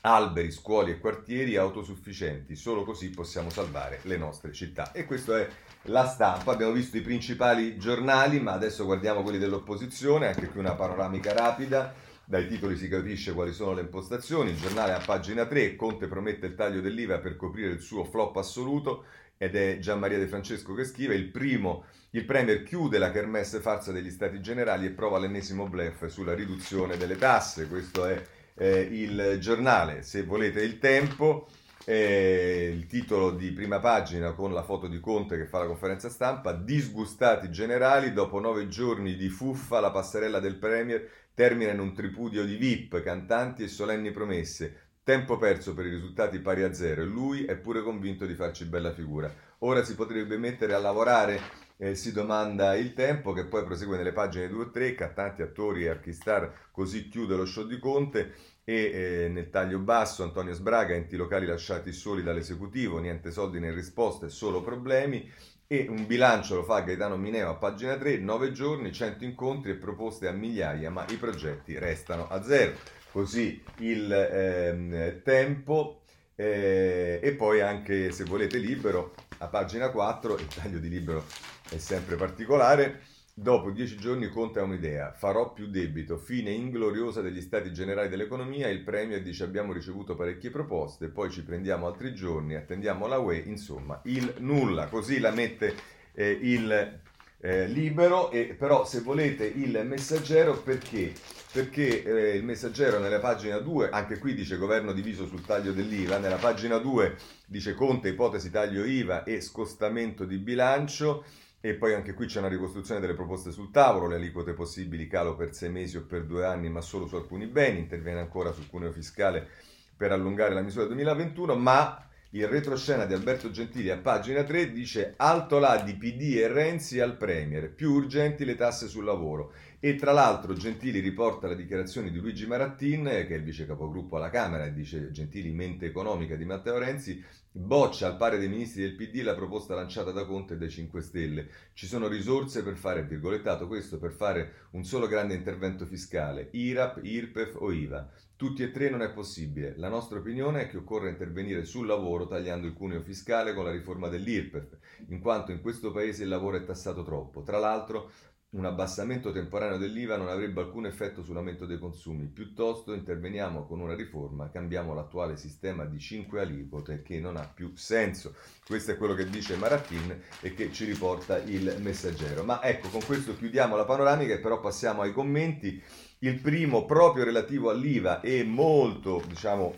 alberi, 0.03 0.51
scuole 0.51 0.93
e 0.93 0.99
quartieri 0.99 1.57
autosufficienti, 1.57 2.55
solo 2.55 2.85
così 2.85 3.11
possiamo 3.11 3.51
salvare 3.51 4.01
le 4.03 4.17
nostre 4.17 4.53
città. 4.53 4.93
E 4.93 5.05
questo 5.05 5.35
è 5.35 5.49
la 5.83 6.07
stampa, 6.07 6.53
abbiamo 6.53 6.73
visto 6.73 6.97
i 6.97 7.03
principali 7.03 7.79
giornali, 7.79 8.41
ma 8.41 8.53
adesso 8.53 8.85
guardiamo 8.85 9.23
quelli 9.23 9.39
dell'opposizione, 9.39 10.29
anche 10.29 10.49
qui 10.49 10.61
una 10.61 10.75
panoramica 10.75 11.33
rapida. 11.33 11.95
Dai 12.25 12.47
titoli 12.47 12.77
si 12.77 12.89
capisce 12.89 13.33
quali 13.33 13.55
sono 13.55 13.73
le 13.73 13.81
impostazioni. 13.81 14.51
Il 14.51 14.61
giornale 14.61 14.93
a 14.93 15.01
pagina 15.03 15.47
3, 15.47 15.77
Conte 15.77 16.09
promette 16.09 16.45
il 16.45 16.55
taglio 16.55 16.83
dell'IVA 16.83 17.21
per 17.21 17.37
coprire 17.37 17.71
il 17.71 17.81
suo 17.81 18.05
flop 18.05 18.37
assoluto 18.37 19.05
ed 19.39 19.57
è 19.57 19.79
Gian 19.79 19.99
Maria 19.99 20.19
De 20.19 20.27
Francesco 20.27 20.75
che 20.75 20.85
scrive, 20.85 21.15
il 21.15 21.31
primo, 21.31 21.85
il 22.11 22.25
Premier 22.25 22.63
chiude 22.63 22.99
la 22.99 23.11
kermesse 23.11 23.61
farsa 23.61 23.93
degli 23.93 24.11
Stati 24.11 24.41
Generali 24.41 24.87
e 24.87 24.91
prova 24.91 25.19
l'ennesimo 25.19 25.69
blef 25.69 26.07
sulla 26.07 26.35
riduzione 26.35 26.97
delle 26.97 27.17
tasse, 27.17 27.69
questo 27.69 28.05
è 28.05 28.23
eh, 28.55 28.81
il 28.81 29.39
giornale, 29.41 30.03
se 30.03 30.25
volete 30.25 30.61
il 30.63 30.79
tempo, 30.79 31.49
eh, 31.85 32.71
il 32.75 32.87
titolo 32.87 33.31
di 33.31 33.53
prima 33.53 33.79
pagina 33.79 34.33
con 34.33 34.53
la 34.53 34.63
foto 34.63 34.89
di 34.89 35.01
Conte 35.01 35.39
che 35.39 35.47
fa 35.47 35.61
la 35.61 35.67
conferenza 35.67 36.11
stampa, 36.11 36.53
disgustati 36.53 37.51
generali, 37.51 38.13
dopo 38.13 38.41
nove 38.41 38.69
giorni 38.69 39.17
di 39.17 39.29
fuffa 39.29 39.81
la 39.81 39.91
passerella 39.91 40.41
del 40.41 40.57
Premier 40.57 41.09
termina 41.33 41.71
in 41.71 41.79
un 41.79 41.95
tripudio 41.95 42.45
di 42.45 42.57
VIP, 42.57 43.01
cantanti 43.01 43.63
e 43.63 43.69
solenni 43.69 44.11
promesse, 44.11 44.88
Tempo 45.09 45.39
perso 45.39 45.73
per 45.73 45.87
i 45.87 45.89
risultati 45.89 46.39
pari 46.39 46.65
a 46.65 46.75
zero 46.75 47.01
e 47.01 47.07
lui 47.07 47.47
è 47.47 47.57
pure 47.57 47.81
convinto 47.81 48.27
di 48.27 48.35
farci 48.35 48.67
bella 48.67 48.93
figura. 48.93 49.33
Ora 49.61 49.83
si 49.83 49.95
potrebbe 49.95 50.37
mettere 50.37 50.75
a 50.75 50.79
lavorare, 50.79 51.41
eh, 51.79 51.95
si 51.95 52.13
domanda 52.13 52.75
il 52.75 52.93
tempo, 52.93 53.33
che 53.33 53.47
poi 53.47 53.65
prosegue 53.65 53.97
nelle 53.97 54.13
pagine 54.13 54.49
2 54.49 54.65
e 54.65 54.71
3, 54.71 54.95
cantanti, 54.95 55.41
attori 55.41 55.85
e 55.85 55.89
archistar, 55.89 56.69
così 56.71 57.09
chiude 57.09 57.37
lo 57.37 57.47
show 57.47 57.67
di 57.67 57.79
Conte 57.79 58.35
e 58.65 58.75
eh, 58.75 59.29
nel 59.31 59.49
taglio 59.49 59.79
basso 59.79 60.25
Antonio 60.25 60.53
Sbraga, 60.53 60.93
enti 60.93 61.17
locali 61.17 61.47
lasciati 61.47 61.91
soli 61.91 62.23
dall'esecutivo, 62.23 62.99
niente 62.99 63.31
soldi 63.31 63.61
né 63.61 63.73
risposte, 63.73 64.29
solo 64.29 64.61
problemi 64.61 65.27
e 65.67 65.87
un 65.89 66.07
bilancio 66.07 66.55
lo 66.55 66.65
fa 66.65 66.81
Gaetano 66.81 67.17
Mineo 67.17 67.49
a 67.49 67.55
pagina 67.55 67.97
3, 67.97 68.19
9 68.19 68.53
giorni, 68.53 68.93
100 68.93 69.25
incontri 69.25 69.71
e 69.71 69.77
proposte 69.77 70.29
a 70.29 70.33
migliaia, 70.33 70.91
ma 70.91 71.07
i 71.09 71.17
progetti 71.17 71.79
restano 71.79 72.29
a 72.29 72.43
zero 72.43 72.97
così 73.19 73.61
il 73.79 74.13
ehm, 74.13 75.23
tempo 75.25 76.03
eh, 76.37 77.19
e 77.21 77.33
poi 77.33 77.61
anche 77.61 78.13
se 78.13 78.23
volete 78.23 78.59
libero 78.59 79.13
a 79.39 79.49
pagina 79.49 79.91
4 79.91 80.37
il 80.37 80.47
taglio 80.47 80.79
di 80.79 80.89
libero 80.89 81.25
è 81.69 81.79
sempre 81.79 82.15
particolare 82.15 83.01
dopo 83.35 83.73
dieci 83.73 83.97
giorni 83.97 84.29
conta 84.29 84.63
un'idea 84.63 85.11
farò 85.11 85.53
più 85.53 85.67
debito 85.67 86.17
fine 86.17 86.53
ingloriosa 86.53 87.21
degli 87.21 87.41
stati 87.41 87.73
generali 87.73 88.09
dell'economia 88.09 88.69
il 88.69 88.85
premier 88.85 89.21
dice 89.21 89.43
abbiamo 89.43 89.73
ricevuto 89.73 90.15
parecchie 90.15 90.51
proposte 90.51 91.09
poi 91.09 91.29
ci 91.33 91.43
prendiamo 91.43 91.89
altri 91.89 92.15
giorni 92.15 92.55
attendiamo 92.55 93.09
la 93.09 93.19
UE 93.19 93.39
insomma 93.39 94.01
il 94.05 94.33
nulla 94.39 94.87
così 94.87 95.19
la 95.19 95.33
mette 95.33 95.75
eh, 96.13 96.39
il 96.41 97.01
eh, 97.41 97.67
libero 97.67 98.31
e 98.31 98.55
però 98.57 98.85
se 98.85 99.01
volete 99.01 99.45
il 99.45 99.83
messaggero 99.85 100.57
perché 100.57 101.13
perché 101.51 102.03
eh, 102.03 102.37
il 102.37 102.45
messaggero 102.45 102.99
nella 102.99 103.21
pagina 103.21 103.59
2, 103.59 103.91
anche 103.91 104.19
qui 104.19 104.35
dice 104.35 104.57
governo 104.57 104.93
diviso 104.93 105.27
sul 105.27 105.45
taglio 105.45 105.73
dell'IVA, 105.73 106.19
nella 106.19 106.37
pagina 106.37 106.79
2 106.79 107.17
dice 107.47 107.75
Conte 107.75 108.09
ipotesi 108.09 108.51
taglio 108.51 108.85
IVA 108.85 109.25
e 109.25 109.41
scostamento 109.41 110.25
di 110.25 110.37
bilancio 110.37 111.25
e 111.61 111.75
poi 111.75 111.95
anche 111.95 112.13
qui 112.13 112.27
c'è 112.27 112.39
una 112.39 112.49
ricostruzione 112.49 113.01
delle 113.01 113.15
proposte 113.15 113.51
sul 113.51 113.71
tavolo, 113.71 114.07
le 114.07 114.17
aliquote 114.17 114.53
possibili 114.53 115.09
calo 115.09 115.35
per 115.35 115.55
sei 115.55 115.71
mesi 115.71 115.97
o 115.97 116.03
per 116.03 116.25
due 116.25 116.45
anni 116.45 116.69
ma 116.69 116.81
solo 116.81 117.07
su 117.07 117.17
alcuni 117.17 117.47
beni, 117.47 117.79
interviene 117.79 118.21
ancora 118.21 118.53
sul 118.53 118.69
cuneo 118.69 118.93
fiscale 118.93 119.49
per 119.97 120.13
allungare 120.13 120.55
la 120.55 120.61
misura 120.61 120.85
2021, 120.85 121.57
ma 121.57 122.09
il 122.33 122.47
retroscena 122.47 123.07
di 123.07 123.15
Alberto 123.15 123.51
Gentili 123.51 123.91
a 123.91 123.97
pagina 123.97 124.45
3 124.45 124.71
dice 124.71 125.15
alto 125.17 125.59
là 125.59 125.79
di 125.79 125.95
PD 125.95 126.37
e 126.37 126.47
Renzi 126.47 127.01
al 127.01 127.17
Premier, 127.17 127.73
più 127.73 127.93
urgenti 127.93 128.45
le 128.45 128.55
tasse 128.55 128.87
sul 128.87 129.05
lavoro. 129.05 129.55
E 129.81 129.95
tra 129.95 130.11
l'altro 130.11 130.55
Gentili 130.55 130.99
riporta 130.99 131.47
la 131.47 131.55
dichiarazione 131.55 132.11
di 132.11 132.19
Luigi 132.19 132.49
Marattin, 132.49 133.05
che 133.05 133.29
è 133.29 133.35
il 133.35 133.45
vice 133.45 133.65
capogruppo 133.65 134.17
alla 134.17 134.29
Camera, 134.29 134.65
e 134.65 134.73
dice 134.73 135.13
Gentili 135.13 135.53
mente 135.53 135.87
economica 135.87 136.35
di 136.35 136.45
Matteo 136.45 136.79
Renzi, 136.79 137.25
boccia 137.53 138.09
al 138.09 138.17
pari 138.17 138.39
dei 138.39 138.49
ministri 138.49 138.83
del 138.83 138.97
PD 138.97 139.23
la 139.23 139.37
proposta 139.37 139.77
lanciata 139.77 140.11
da 140.11 140.27
Conte 140.27 140.55
e 140.55 140.57
dai 140.57 140.69
5 140.69 141.01
Stelle. 141.01 141.49
Ci 141.75 141.87
sono 141.87 142.09
risorse 142.09 142.65
per 142.65 142.75
fare, 142.75 143.05
virgolettato 143.05 143.69
questo, 143.69 143.99
per 143.99 144.11
fare 144.11 144.67
un 144.73 144.83
solo 144.83 145.07
grande 145.07 145.35
intervento 145.35 145.87
fiscale, 145.87 146.49
IRAP, 146.51 146.99
IRPEF 147.01 147.55
o 147.61 147.71
IVA. 147.71 148.11
Tutti 148.39 148.63
e 148.63 148.71
tre 148.71 148.89
non 148.89 149.03
è 149.03 149.11
possibile. 149.11 149.75
La 149.79 149.89
nostra 149.89 150.19
opinione 150.19 150.63
è 150.63 150.69
che 150.69 150.77
occorre 150.77 151.09
intervenire 151.09 151.65
sul 151.65 151.89
lavoro 151.89 152.29
tagliando 152.29 152.69
il 152.69 152.73
cuneo 152.73 153.01
fiscale 153.01 153.53
con 153.53 153.65
la 153.65 153.73
riforma 153.73 154.07
dell'IRPEF, 154.09 154.77
in 155.09 155.19
quanto 155.19 155.51
in 155.51 155.61
questo 155.61 155.91
paese 155.91 156.23
il 156.23 156.29
lavoro 156.29 156.57
è 156.57 156.65
tassato 156.65 157.03
troppo. 157.03 157.43
Tra 157.43 157.59
l'altro, 157.59 158.13
un 158.51 158.65
abbassamento 158.65 159.31
temporaneo 159.31 159.77
dell'IVA 159.77 160.17
non 160.17 160.29
avrebbe 160.29 160.63
alcun 160.63 160.87
effetto 160.87 161.23
sull'aumento 161.23 161.67
dei 161.67 161.79
consumi, 161.79 162.25
piuttosto 162.29 162.95
interveniamo 162.95 163.67
con 163.67 163.81
una 163.81 163.95
riforma, 163.95 164.49
cambiamo 164.49 164.95
l'attuale 164.95 165.37
sistema 165.37 165.85
di 165.85 165.99
5 165.99 166.41
aliquote 166.41 167.03
che 167.03 167.21
non 167.21 167.37
ha 167.37 167.47
più 167.47 167.73
senso. 167.75 168.35
Questo 168.65 168.93
è 168.93 168.97
quello 168.97 169.13
che 169.13 169.29
dice 169.29 169.57
Maratin 169.57 170.19
e 170.41 170.55
che 170.55 170.73
ci 170.73 170.87
riporta 170.87 171.37
il 171.37 171.77
messaggero. 171.81 172.43
Ma 172.43 172.63
ecco, 172.63 172.89
con 172.89 173.05
questo 173.05 173.37
chiudiamo 173.37 173.77
la 173.77 173.85
panoramica 173.85 174.33
e 174.33 174.41
però 174.41 174.61
passiamo 174.61 175.03
ai 175.03 175.13
commenti. 175.13 175.83
Il 176.21 176.41
primo, 176.41 176.87
proprio 176.87 177.25
relativo 177.25 177.69
all'IVA, 177.69 178.21
è 178.21 178.43
molto, 178.45 179.23
diciamo, 179.29 179.77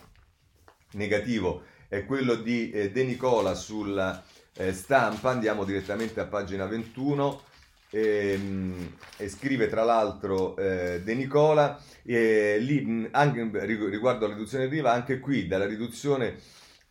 negativo, 0.92 1.64
è 1.88 2.04
quello 2.04 2.36
di 2.36 2.70
eh, 2.70 2.92
De 2.92 3.02
Nicola 3.02 3.54
sulla 3.54 4.22
eh, 4.54 4.72
stampa. 4.72 5.30
Andiamo 5.30 5.64
direttamente 5.64 6.20
a 6.20 6.26
pagina 6.26 6.66
21. 6.66 7.48
E, 7.90 8.32
ehm, 8.32 8.92
e, 9.16 9.28
scrive 9.28 9.68
tra 9.68 9.82
l'altro 9.82 10.56
eh, 10.56 11.00
De 11.02 11.14
Nicola 11.14 11.80
eh, 12.04 12.58
lì, 12.58 13.08
anche 13.10 13.50
riguardo 13.88 14.24
alla 14.24 14.34
riduzione 14.34 14.68
dell'IVA 14.68 14.92
anche 14.92 15.18
qui 15.18 15.46
dalla 15.46 15.66
riduzione 15.66 16.36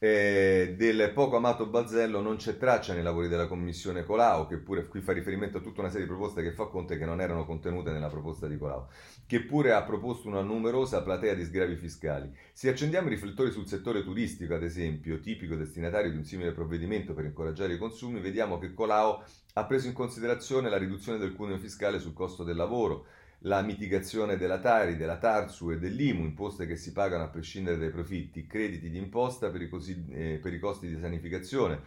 eh, 0.02 0.76
del 0.78 1.12
poco 1.14 1.36
amato 1.36 1.68
Balzello 1.68 2.22
non 2.22 2.38
c'è 2.38 2.58
traccia 2.58 2.94
nei 2.94 3.04
lavori 3.04 3.28
della 3.28 3.48
commissione 3.48 4.06
Colau, 4.06 4.48
che 4.48 4.58
pure 4.58 4.88
qui 4.88 5.02
fa 5.02 5.12
riferimento 5.12 5.58
a 5.58 5.62
tutta 5.62 5.82
una 5.82 5.90
serie 5.90 6.06
di 6.06 6.12
proposte 6.12 6.42
che 6.42 6.54
fa 6.54 6.68
Conte 6.68 6.98
che 6.98 7.04
non 7.04 7.20
erano 7.20 7.46
contenute 7.46 7.92
nella 7.92 8.08
proposta 8.08 8.48
di 8.48 8.58
Colau, 8.58 8.88
che 9.28 9.44
pure 9.44 9.74
ha 9.74 9.84
proposto 9.84 10.30
una 10.30 10.42
numerosa 10.42 11.04
platea 11.04 11.34
di 11.34 11.44
sgravi 11.44 11.76
fiscali. 11.76 12.34
Se 12.54 12.70
accendiamo 12.70 13.08
i 13.08 13.12
riflettori 13.12 13.52
sul 13.52 13.68
settore 13.68 14.02
turistico, 14.02 14.54
ad 14.54 14.64
esempio, 14.64 15.20
tipico 15.20 15.56
destinatario 15.56 16.12
di 16.12 16.18
un 16.18 16.24
simile 16.24 16.54
provvedimento 16.54 17.14
per 17.14 17.26
incoraggiare 17.26 17.74
i 17.74 17.78
consumi, 17.78 18.22
vediamo 18.22 18.58
che 18.58 18.74
Colau 18.74 19.22
ha 19.54 19.66
preso 19.66 19.88
in 19.88 19.94
considerazione 19.94 20.70
la 20.70 20.78
riduzione 20.78 21.18
del 21.18 21.34
cuneo 21.34 21.58
fiscale 21.58 22.00
sul 22.00 22.14
costo 22.14 22.46
del 22.46 22.56
lavoro, 22.56 23.06
la 23.44 23.62
mitigazione 23.62 24.38
della 24.38 24.60
Tari, 24.60 24.98
della 24.98 25.18
Tarsu 25.18 25.72
e 25.72 25.78
dell'IMU, 25.78 26.24
imposte 26.24 26.66
che 26.66 26.76
si 26.76 26.92
pagano 26.92 27.24
a 27.24 27.30
prescindere 27.30 27.78
dai 27.78 27.90
profitti, 27.90 28.46
crediti 28.46 28.90
di 28.90 28.98
imposta 28.98 29.50
per 29.50 29.62
i, 29.62 29.70
così, 29.70 30.06
eh, 30.10 30.40
per 30.42 30.54
i 30.54 30.60
costi 30.60 30.88
di 30.88 31.00
sanificazione, 31.00 31.82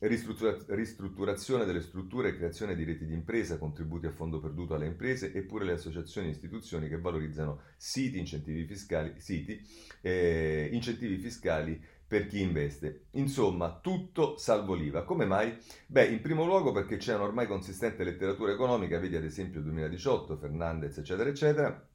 ristruttura- 0.00 0.56
ristrutturazione 0.68 1.64
delle 1.64 1.80
strutture 1.80 2.28
e 2.28 2.36
creazione 2.36 2.74
di 2.74 2.84
reti 2.84 3.06
di 3.06 3.14
impresa, 3.14 3.58
contributi 3.58 4.06
a 4.06 4.12
fondo 4.12 4.38
perduto 4.38 4.74
alle 4.74 4.86
imprese, 4.86 5.32
eppure 5.32 5.64
le 5.64 5.72
associazioni 5.72 6.28
e 6.28 6.30
istituzioni 6.30 6.88
che 6.88 7.00
valorizzano 7.00 7.62
siti, 7.76 8.18
incentivi 8.18 8.64
fiscali, 8.66 9.14
siti, 9.16 9.60
eh, 10.02 10.68
incentivi 10.72 11.16
fiscali 11.16 11.80
per 12.08 12.26
chi 12.26 12.40
investe. 12.40 13.08
Insomma, 13.12 13.78
tutto 13.80 14.38
salvo 14.38 14.74
l'IVA. 14.74 15.04
Come 15.04 15.26
mai? 15.26 15.54
Beh, 15.86 16.06
in 16.06 16.22
primo 16.22 16.46
luogo 16.46 16.72
perché 16.72 16.96
c'è 16.96 17.14
un'ormai 17.14 17.46
consistente 17.46 18.02
letteratura 18.02 18.50
economica, 18.50 18.98
vedi 18.98 19.14
ad 19.14 19.24
esempio 19.24 19.60
2018, 19.60 20.38
Fernandez, 20.38 20.96
eccetera, 20.96 21.28
eccetera, 21.28 21.88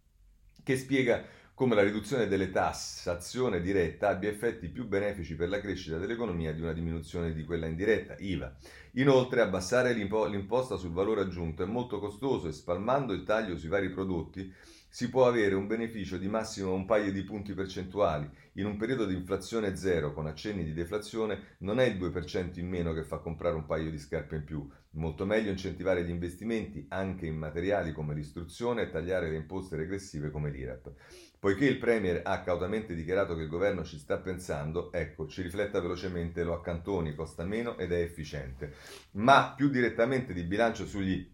che 0.63 0.77
spiega 0.77 1.25
come 1.55 1.75
la 1.75 1.84
riduzione 1.84 2.27
delle 2.27 2.50
tassazione 2.50 3.62
diretta 3.62 4.10
abbia 4.10 4.29
effetti 4.29 4.70
più 4.70 4.88
benefici 4.88 5.36
per 5.36 5.50
la 5.50 5.60
crescita 5.60 5.98
dell'economia 5.98 6.51
di 6.51 6.62
una 6.62 6.74
diminuzione 6.74 7.34
di 7.34 7.43
quella 7.43 7.67
indiretta, 7.67 8.15
IVA. 8.17 8.55
Inoltre, 8.93 9.41
abbassare 9.41 9.93
l'imposta 9.93 10.77
sul 10.77 10.93
valore 10.93 11.22
aggiunto 11.22 11.63
è 11.63 11.67
molto 11.67 12.00
costoso 12.00 12.48
e 12.48 12.51
spalmando 12.51 13.13
il 13.13 13.24
taglio 13.24 13.58
sui 13.58 13.70
vari 13.70 13.89
prodotti 13.89 14.51
si 14.93 15.09
può 15.09 15.25
avere 15.25 15.55
un 15.55 15.65
beneficio 15.65 16.17
di 16.17 16.27
massimo 16.27 16.71
un 16.71 16.85
paio 16.85 17.12
di 17.12 17.23
punti 17.23 17.55
percentuali. 17.55 18.29
In 18.53 18.67
un 18.67 18.77
periodo 18.77 19.07
di 19.07 19.15
inflazione 19.15 19.75
zero 19.75 20.13
con 20.13 20.27
accenni 20.27 20.63
di 20.63 20.71
deflazione 20.71 21.55
non 21.62 21.79
è 21.79 21.85
il 21.85 21.97
2% 21.97 22.59
in 22.59 22.69
meno 22.69 22.93
che 22.93 23.03
fa 23.03 23.17
comprare 23.17 23.55
un 23.55 23.65
paio 23.65 23.89
di 23.89 23.97
scarpe 23.97 24.35
in 24.35 24.43
più. 24.43 24.69
Molto 24.91 25.25
meglio 25.25 25.50
incentivare 25.50 26.03
gli 26.03 26.12
investimenti 26.12 26.85
anche 26.89 27.25
in 27.25 27.38
materiali 27.38 27.91
come 27.91 28.13
l'istruzione 28.13 28.83
e 28.83 28.91
tagliare 28.91 29.31
le 29.31 29.38
imposte 29.38 29.77
regressive 29.77 30.29
come 30.29 30.51
l'IRAP. 30.51 30.91
Poiché 31.39 31.65
il 31.65 31.79
Premier 31.79 32.21
ha 32.23 32.41
cautamente 32.41 32.93
dichiarato 32.93 33.35
che 33.35 33.41
il 33.41 33.50
governo 33.50 33.83
ci 33.83 33.97
sta 33.97 34.19
pensando, 34.19 34.93
ecco, 34.93 35.27
ci 35.27 35.41
rifletta 35.41 35.81
velocemente, 35.81 36.43
lo 36.43 36.53
accantoni, 36.53 37.15
costa 37.15 37.43
meno 37.45 37.79
ed 37.79 37.91
è 37.91 38.00
efficiente. 38.00 38.75
Ma 39.13 39.55
più 39.57 39.69
direttamente 39.69 40.33
di 40.33 40.43
bilancio 40.43 40.85
sugli 40.85 41.32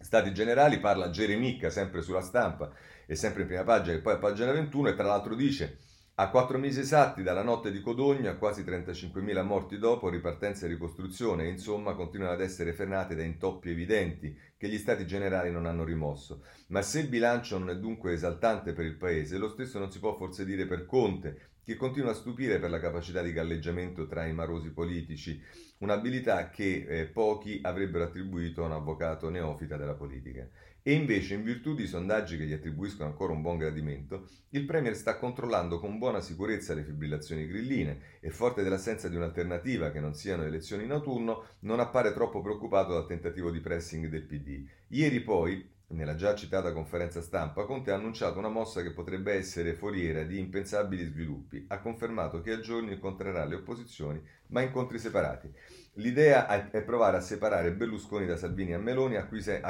Stati 0.00 0.32
generali 0.32 0.78
parla 0.78 1.10
Geremicca, 1.10 1.70
sempre 1.70 2.02
sulla 2.02 2.22
stampa 2.22 2.72
e 3.06 3.14
sempre 3.14 3.42
in 3.42 3.48
prima 3.48 3.64
pagina, 3.64 3.96
e 3.96 4.00
poi 4.00 4.14
a 4.14 4.18
pagina 4.18 4.52
21, 4.52 4.88
e 4.88 4.94
tra 4.94 5.06
l'altro 5.06 5.34
dice 5.34 5.78
a 6.20 6.30
quattro 6.30 6.58
mesi 6.58 6.80
esatti 6.80 7.22
dalla 7.22 7.44
notte 7.44 7.70
di 7.70 7.80
Codogno, 7.80 8.28
a 8.28 8.34
quasi 8.34 8.62
35.000 8.62 9.44
morti 9.44 9.78
dopo, 9.78 10.08
ripartenza 10.08 10.66
e 10.66 10.68
ricostruzione, 10.68 11.46
insomma 11.46 11.94
continuano 11.94 12.32
ad 12.32 12.40
essere 12.40 12.72
frenate 12.72 13.14
da 13.14 13.22
intoppi 13.22 13.70
evidenti 13.70 14.36
che 14.56 14.68
gli 14.68 14.78
stati 14.78 15.06
generali 15.06 15.52
non 15.52 15.64
hanno 15.64 15.84
rimosso. 15.84 16.42
Ma 16.68 16.82
se 16.82 16.98
il 16.98 17.08
bilancio 17.08 17.56
non 17.56 17.70
è 17.70 17.76
dunque 17.76 18.14
esaltante 18.14 18.72
per 18.72 18.84
il 18.84 18.96
Paese, 18.96 19.38
lo 19.38 19.48
stesso 19.48 19.78
non 19.78 19.92
si 19.92 20.00
può 20.00 20.16
forse 20.16 20.44
dire 20.44 20.66
per 20.66 20.86
Conte, 20.86 21.50
che 21.68 21.76
continua 21.76 22.12
a 22.12 22.14
stupire 22.14 22.58
per 22.58 22.70
la 22.70 22.80
capacità 22.80 23.20
di 23.20 23.30
galleggiamento 23.30 24.06
tra 24.06 24.24
i 24.24 24.32
marosi 24.32 24.70
politici, 24.70 25.38
un'abilità 25.80 26.48
che 26.48 26.86
eh, 26.88 27.04
pochi 27.04 27.58
avrebbero 27.62 28.04
attribuito 28.04 28.62
a 28.62 28.68
un 28.68 28.72
avvocato 28.72 29.28
neofita 29.28 29.76
della 29.76 29.92
politica. 29.92 30.48
E 30.82 30.94
invece, 30.94 31.34
in 31.34 31.42
virtù 31.42 31.74
di 31.74 31.86
sondaggi 31.86 32.38
che 32.38 32.46
gli 32.46 32.54
attribuiscono 32.54 33.10
ancora 33.10 33.34
un 33.34 33.42
buon 33.42 33.58
gradimento, 33.58 34.30
il 34.52 34.64
Premier 34.64 34.96
sta 34.96 35.18
controllando 35.18 35.78
con 35.78 35.98
buona 35.98 36.22
sicurezza 36.22 36.72
le 36.72 36.84
fibrillazioni 36.84 37.46
grilline 37.46 38.00
e, 38.20 38.30
forte 38.30 38.62
dell'assenza 38.62 39.10
di 39.10 39.16
un'alternativa 39.16 39.90
che 39.90 40.00
non 40.00 40.14
siano 40.14 40.44
elezioni 40.44 40.84
in 40.84 40.92
autunno, 40.92 41.48
non 41.60 41.80
appare 41.80 42.14
troppo 42.14 42.40
preoccupato 42.40 42.94
dal 42.94 43.06
tentativo 43.06 43.50
di 43.50 43.60
pressing 43.60 44.06
del 44.06 44.22
PD. 44.22 44.66
Ieri 44.86 45.20
poi, 45.20 45.76
nella 45.90 46.16
già 46.16 46.34
citata 46.34 46.72
conferenza 46.72 47.22
stampa, 47.22 47.64
Conte 47.64 47.90
ha 47.90 47.94
annunciato 47.94 48.38
una 48.38 48.50
mossa 48.50 48.82
che 48.82 48.92
potrebbe 48.92 49.32
essere 49.32 49.72
foriera 49.74 50.22
di 50.22 50.38
impensabili 50.38 51.04
sviluppi. 51.04 51.64
Ha 51.68 51.80
confermato 51.80 52.42
che 52.42 52.52
a 52.52 52.60
giorni 52.60 52.92
incontrerà 52.92 53.44
le 53.46 53.54
opposizioni, 53.54 54.22
ma 54.48 54.60
incontri 54.60 54.98
separati. 54.98 55.50
L'idea 55.94 56.70
è 56.70 56.82
provare 56.82 57.16
a 57.16 57.22
separare 57.22 57.72
Berlusconi 57.72 58.26
da 58.26 58.36
Salvini 58.36 58.74
a 58.74 58.78
Meloni, 58.78 59.16
acquise, 59.16 59.62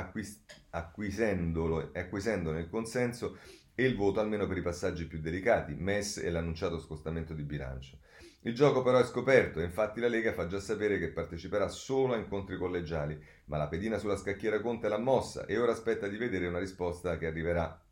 acquisendone 0.70 1.90
il 2.60 2.68
consenso 2.68 3.38
e 3.74 3.84
il 3.84 3.94
voto 3.94 4.18
almeno 4.18 4.48
per 4.48 4.56
i 4.56 4.62
passaggi 4.62 5.06
più 5.06 5.20
delicati, 5.20 5.74
MES 5.74 6.16
e 6.18 6.30
l'annunciato 6.30 6.80
scostamento 6.80 7.32
di 7.32 7.44
bilancio. 7.44 7.98
Il 8.42 8.54
gioco 8.54 8.82
però 8.82 8.98
è 9.00 9.04
scoperto 9.04 9.60
infatti 9.60 9.98
la 10.00 10.06
Lega 10.06 10.32
fa 10.32 10.46
già 10.46 10.60
sapere 10.60 10.98
che 10.98 11.10
parteciperà 11.10 11.66
solo 11.68 12.14
a 12.14 12.18
incontri 12.18 12.56
collegiali, 12.56 13.20
ma 13.46 13.56
la 13.56 13.66
pedina 13.66 13.98
sulla 13.98 14.16
scacchiera 14.16 14.60
Conte 14.60 14.88
l'ha 14.88 14.98
mossa 14.98 15.44
e 15.44 15.58
ora 15.58 15.72
aspetta 15.72 16.06
di 16.06 16.16
vedere 16.16 16.46
una 16.46 16.60
risposta 16.60 17.18
che 17.18 17.26
arriverà. 17.26 17.82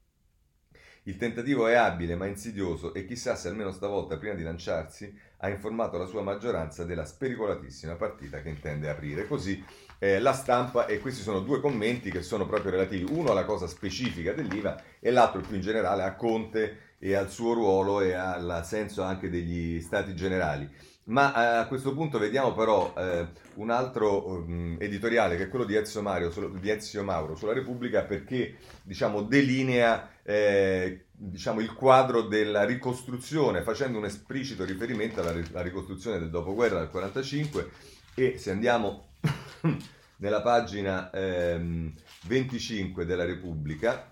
Il 1.08 1.16
tentativo 1.16 1.66
è 1.66 1.74
abile 1.74 2.14
ma 2.16 2.26
insidioso 2.26 2.94
e 2.94 3.04
chissà 3.04 3.34
se 3.34 3.48
almeno 3.48 3.70
stavolta 3.70 4.18
prima 4.18 4.34
di 4.34 4.42
lanciarsi 4.42 5.16
ha 5.38 5.48
informato 5.48 5.98
la 5.98 6.06
sua 6.06 6.22
maggioranza 6.22 6.84
della 6.84 7.04
spericolatissima 7.04 7.94
partita 7.94 8.40
che 8.40 8.48
intende 8.48 8.88
aprire. 8.88 9.26
Così 9.26 9.64
eh, 9.98 10.18
la 10.18 10.32
stampa 10.32 10.86
e 10.86 10.98
questi 10.98 11.22
sono 11.22 11.40
due 11.40 11.60
commenti 11.60 12.10
che 12.10 12.22
sono 12.22 12.46
proprio 12.46 12.72
relativi, 12.72 13.04
uno 13.12 13.30
alla 13.30 13.44
cosa 13.44 13.66
specifica 13.66 14.32
dell'IVA 14.32 14.80
e 15.00 15.10
l'altro 15.10 15.40
più 15.40 15.54
in 15.54 15.60
generale 15.60 16.02
a 16.02 16.14
Conte 16.14 16.85
e 16.98 17.14
al 17.14 17.30
suo 17.30 17.52
ruolo 17.52 18.00
e 18.00 18.14
al 18.14 18.62
senso 18.64 19.02
anche 19.02 19.28
degli 19.28 19.80
stati 19.80 20.14
generali. 20.14 20.68
Ma 21.06 21.32
eh, 21.34 21.56
a 21.58 21.66
questo 21.68 21.94
punto 21.94 22.18
vediamo 22.18 22.52
però 22.52 22.92
eh, 22.96 23.28
un 23.54 23.70
altro 23.70 24.26
um, 24.28 24.76
editoriale 24.80 25.36
che 25.36 25.44
è 25.44 25.48
quello 25.48 25.64
di 25.64 25.76
Ezio, 25.76 26.02
Mario, 26.02 26.32
di 26.58 26.68
Ezio 26.68 27.04
Mauro 27.04 27.36
sulla 27.36 27.52
Repubblica 27.52 28.02
perché 28.02 28.56
diciamo, 28.82 29.22
delinea 29.22 30.10
eh, 30.24 31.06
diciamo, 31.12 31.60
il 31.60 31.72
quadro 31.74 32.22
della 32.22 32.64
ricostruzione 32.64 33.62
facendo 33.62 33.98
un 33.98 34.04
esplicito 34.04 34.64
riferimento 34.64 35.20
alla, 35.20 35.30
alla 35.30 35.62
ricostruzione 35.62 36.18
del 36.18 36.30
dopoguerra 36.30 36.80
del 36.80 36.90
45 36.90 37.70
e 38.16 38.36
se 38.38 38.50
andiamo 38.50 39.10
nella 40.18 40.42
pagina 40.42 41.08
25 41.12 43.02
ehm, 43.02 43.08
della 43.08 43.24
Repubblica 43.24 44.10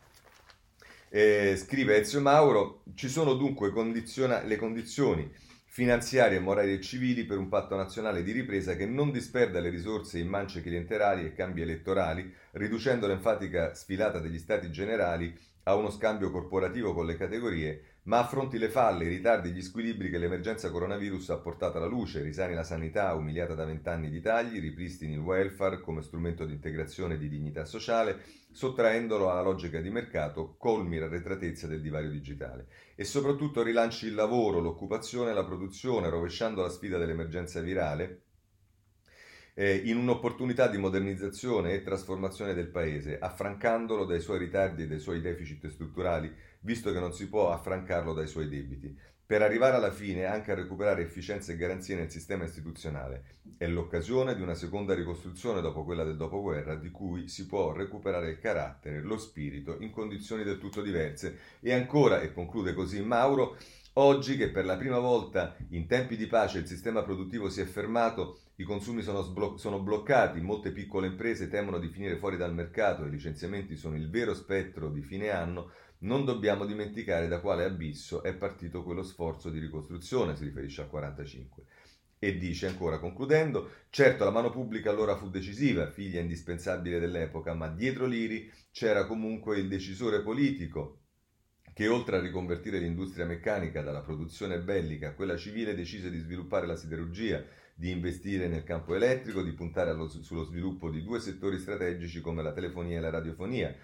eh, 1.16 1.54
scrive 1.56 1.98
Ezio 1.98 2.20
Mauro, 2.20 2.82
ci 2.96 3.08
sono 3.08 3.34
dunque 3.34 3.70
condiziona- 3.70 4.42
le 4.42 4.56
condizioni 4.56 5.30
finanziarie, 5.64 6.40
morali 6.40 6.72
e 6.72 6.80
civili 6.80 7.24
per 7.24 7.38
un 7.38 7.48
patto 7.48 7.76
nazionale 7.76 8.24
di 8.24 8.32
ripresa 8.32 8.74
che 8.74 8.84
non 8.84 9.12
disperda 9.12 9.60
le 9.60 9.70
risorse 9.70 10.18
in 10.18 10.26
mance 10.26 10.60
clientelari 10.60 11.24
e 11.24 11.32
cambi 11.32 11.62
elettorali, 11.62 12.34
riducendo 12.54 13.06
l'enfatica 13.06 13.74
sfilata 13.74 14.18
degli 14.18 14.40
stati 14.40 14.72
generali 14.72 15.32
a 15.64 15.74
uno 15.74 15.90
scambio 15.90 16.30
corporativo 16.30 16.92
con 16.92 17.06
le 17.06 17.16
categorie, 17.16 17.98
ma 18.04 18.18
affronti 18.18 18.58
le 18.58 18.68
falle, 18.68 19.04
i 19.04 19.08
ritardi 19.08 19.50
gli 19.50 19.62
squilibri 19.62 20.10
che 20.10 20.18
l'emergenza 20.18 20.70
coronavirus 20.70 21.30
ha 21.30 21.38
portato 21.38 21.78
alla 21.78 21.86
luce, 21.86 22.22
risani 22.22 22.54
la 22.54 22.62
sanità 22.62 23.14
umiliata 23.14 23.54
da 23.54 23.64
vent'anni 23.64 24.10
di 24.10 24.20
tagli, 24.20 24.60
ripristini 24.60 25.14
il 25.14 25.20
welfare 25.20 25.80
come 25.80 26.02
strumento 26.02 26.44
di 26.44 26.52
integrazione 26.52 27.14
e 27.14 27.18
di 27.18 27.30
dignità 27.30 27.64
sociale, 27.64 28.20
sottraendolo 28.50 29.30
alla 29.30 29.42
logica 29.42 29.80
di 29.80 29.90
mercato, 29.90 30.54
colmi 30.58 30.98
la 30.98 31.08
retratezza 31.08 31.66
del 31.66 31.80
divario 31.80 32.10
digitale. 32.10 32.66
E 32.94 33.04
soprattutto 33.04 33.62
rilanci 33.62 34.06
il 34.06 34.14
lavoro, 34.14 34.60
l'occupazione 34.60 35.30
e 35.30 35.34
la 35.34 35.44
produzione, 35.44 36.10
rovesciando 36.10 36.60
la 36.60 36.68
sfida 36.68 36.98
dell'emergenza 36.98 37.60
virale 37.60 38.23
eh, 39.54 39.82
in 39.84 39.96
un'opportunità 39.96 40.66
di 40.66 40.78
modernizzazione 40.78 41.72
e 41.72 41.82
trasformazione 41.82 42.54
del 42.54 42.68
Paese, 42.68 43.18
affrancandolo 43.18 44.04
dai 44.04 44.20
suoi 44.20 44.38
ritardi 44.38 44.82
e 44.82 44.86
dai 44.88 44.98
suoi 44.98 45.20
deficit 45.20 45.68
strutturali, 45.68 46.32
visto 46.60 46.92
che 46.92 46.98
non 46.98 47.12
si 47.12 47.28
può 47.28 47.52
affrancarlo 47.52 48.12
dai 48.12 48.26
suoi 48.26 48.48
debiti, 48.48 48.96
per 49.26 49.40
arrivare 49.40 49.76
alla 49.76 49.92
fine 49.92 50.26
anche 50.26 50.52
a 50.52 50.54
recuperare 50.54 51.02
efficienza 51.02 51.52
e 51.52 51.56
garanzie 51.56 51.96
nel 51.96 52.10
sistema 52.10 52.44
istituzionale. 52.44 53.24
È 53.56 53.66
l'occasione 53.66 54.34
di 54.34 54.42
una 54.42 54.54
seconda 54.54 54.92
ricostruzione 54.92 55.60
dopo 55.60 55.84
quella 55.84 56.04
del 56.04 56.16
dopoguerra, 56.16 56.74
di 56.74 56.90
cui 56.90 57.28
si 57.28 57.46
può 57.46 57.72
recuperare 57.72 58.30
il 58.30 58.38
carattere, 58.38 59.00
lo 59.00 59.16
spirito, 59.16 59.76
in 59.80 59.90
condizioni 59.90 60.42
del 60.42 60.58
tutto 60.58 60.82
diverse. 60.82 61.38
E 61.60 61.72
ancora, 61.72 62.20
e 62.20 62.32
conclude 62.32 62.74
così 62.74 63.00
Mauro, 63.00 63.56
Oggi 63.96 64.36
che 64.36 64.50
per 64.50 64.64
la 64.64 64.76
prima 64.76 64.98
volta 64.98 65.56
in 65.68 65.86
tempi 65.86 66.16
di 66.16 66.26
pace 66.26 66.58
il 66.58 66.66
sistema 66.66 67.04
produttivo 67.04 67.48
si 67.48 67.60
è 67.60 67.64
fermato, 67.64 68.40
i 68.56 68.64
consumi 68.64 69.02
sono, 69.02 69.22
sblo- 69.22 69.56
sono, 69.56 69.80
bloccati, 69.80 70.40
molte 70.40 70.70
piccole 70.70 71.08
imprese 71.08 71.48
temono 71.48 71.80
di 71.80 71.88
finire 71.88 72.16
fuori 72.16 72.36
dal 72.36 72.54
mercato, 72.54 73.04
i 73.04 73.10
licenziamenti 73.10 73.76
sono 73.76 73.96
il 73.96 74.08
vero 74.08 74.32
spettro 74.32 74.90
di 74.90 75.02
fine 75.02 75.30
anno, 75.30 75.72
non 75.98 76.24
dobbiamo 76.24 76.64
dimenticare 76.64 77.26
da 77.26 77.40
quale 77.40 77.64
abisso 77.64 78.22
è 78.22 78.34
partito 78.34 78.84
quello 78.84 79.02
sforzo 79.02 79.50
di 79.50 79.58
ricostruzione, 79.58 80.36
si 80.36 80.44
riferisce 80.44 80.82
al 80.82 80.88
45. 80.88 81.64
E 82.20 82.38
dice 82.38 82.68
ancora, 82.68 83.00
concludendo, 83.00 83.70
certo 83.90 84.24
la 84.24 84.30
mano 84.30 84.50
pubblica 84.50 84.88
allora 84.88 85.16
fu 85.16 85.30
decisiva, 85.30 85.90
figlia 85.90 86.20
indispensabile 86.20 87.00
dell'epoca, 87.00 87.54
ma 87.54 87.68
dietro 87.68 88.06
l'IRI 88.06 88.50
c'era 88.70 89.06
comunque 89.06 89.58
il 89.58 89.68
decisore 89.68 90.22
politico, 90.22 91.00
che 91.74 91.88
oltre 91.88 92.16
a 92.16 92.20
riconvertire 92.20 92.78
l'industria 92.78 93.26
meccanica 93.26 93.82
dalla 93.82 94.00
produzione 94.00 94.60
bellica 94.60 95.08
a 95.08 95.14
quella 95.14 95.36
civile 95.36 95.74
decise 95.74 96.08
di 96.08 96.18
sviluppare 96.18 96.66
la 96.66 96.76
siderurgia, 96.76 97.44
di 97.74 97.90
investire 97.90 98.46
nel 98.46 98.62
campo 98.62 98.94
elettrico, 98.94 99.42
di 99.42 99.52
puntare 99.52 99.90
allo, 99.90 100.08
sullo 100.08 100.44
sviluppo 100.44 100.90
di 100.90 101.02
due 101.02 101.18
settori 101.18 101.58
strategici 101.58 102.20
come 102.20 102.42
la 102.42 102.52
telefonia 102.52 102.98
e 102.98 103.00
la 103.00 103.10
radiofonia. 103.10 103.74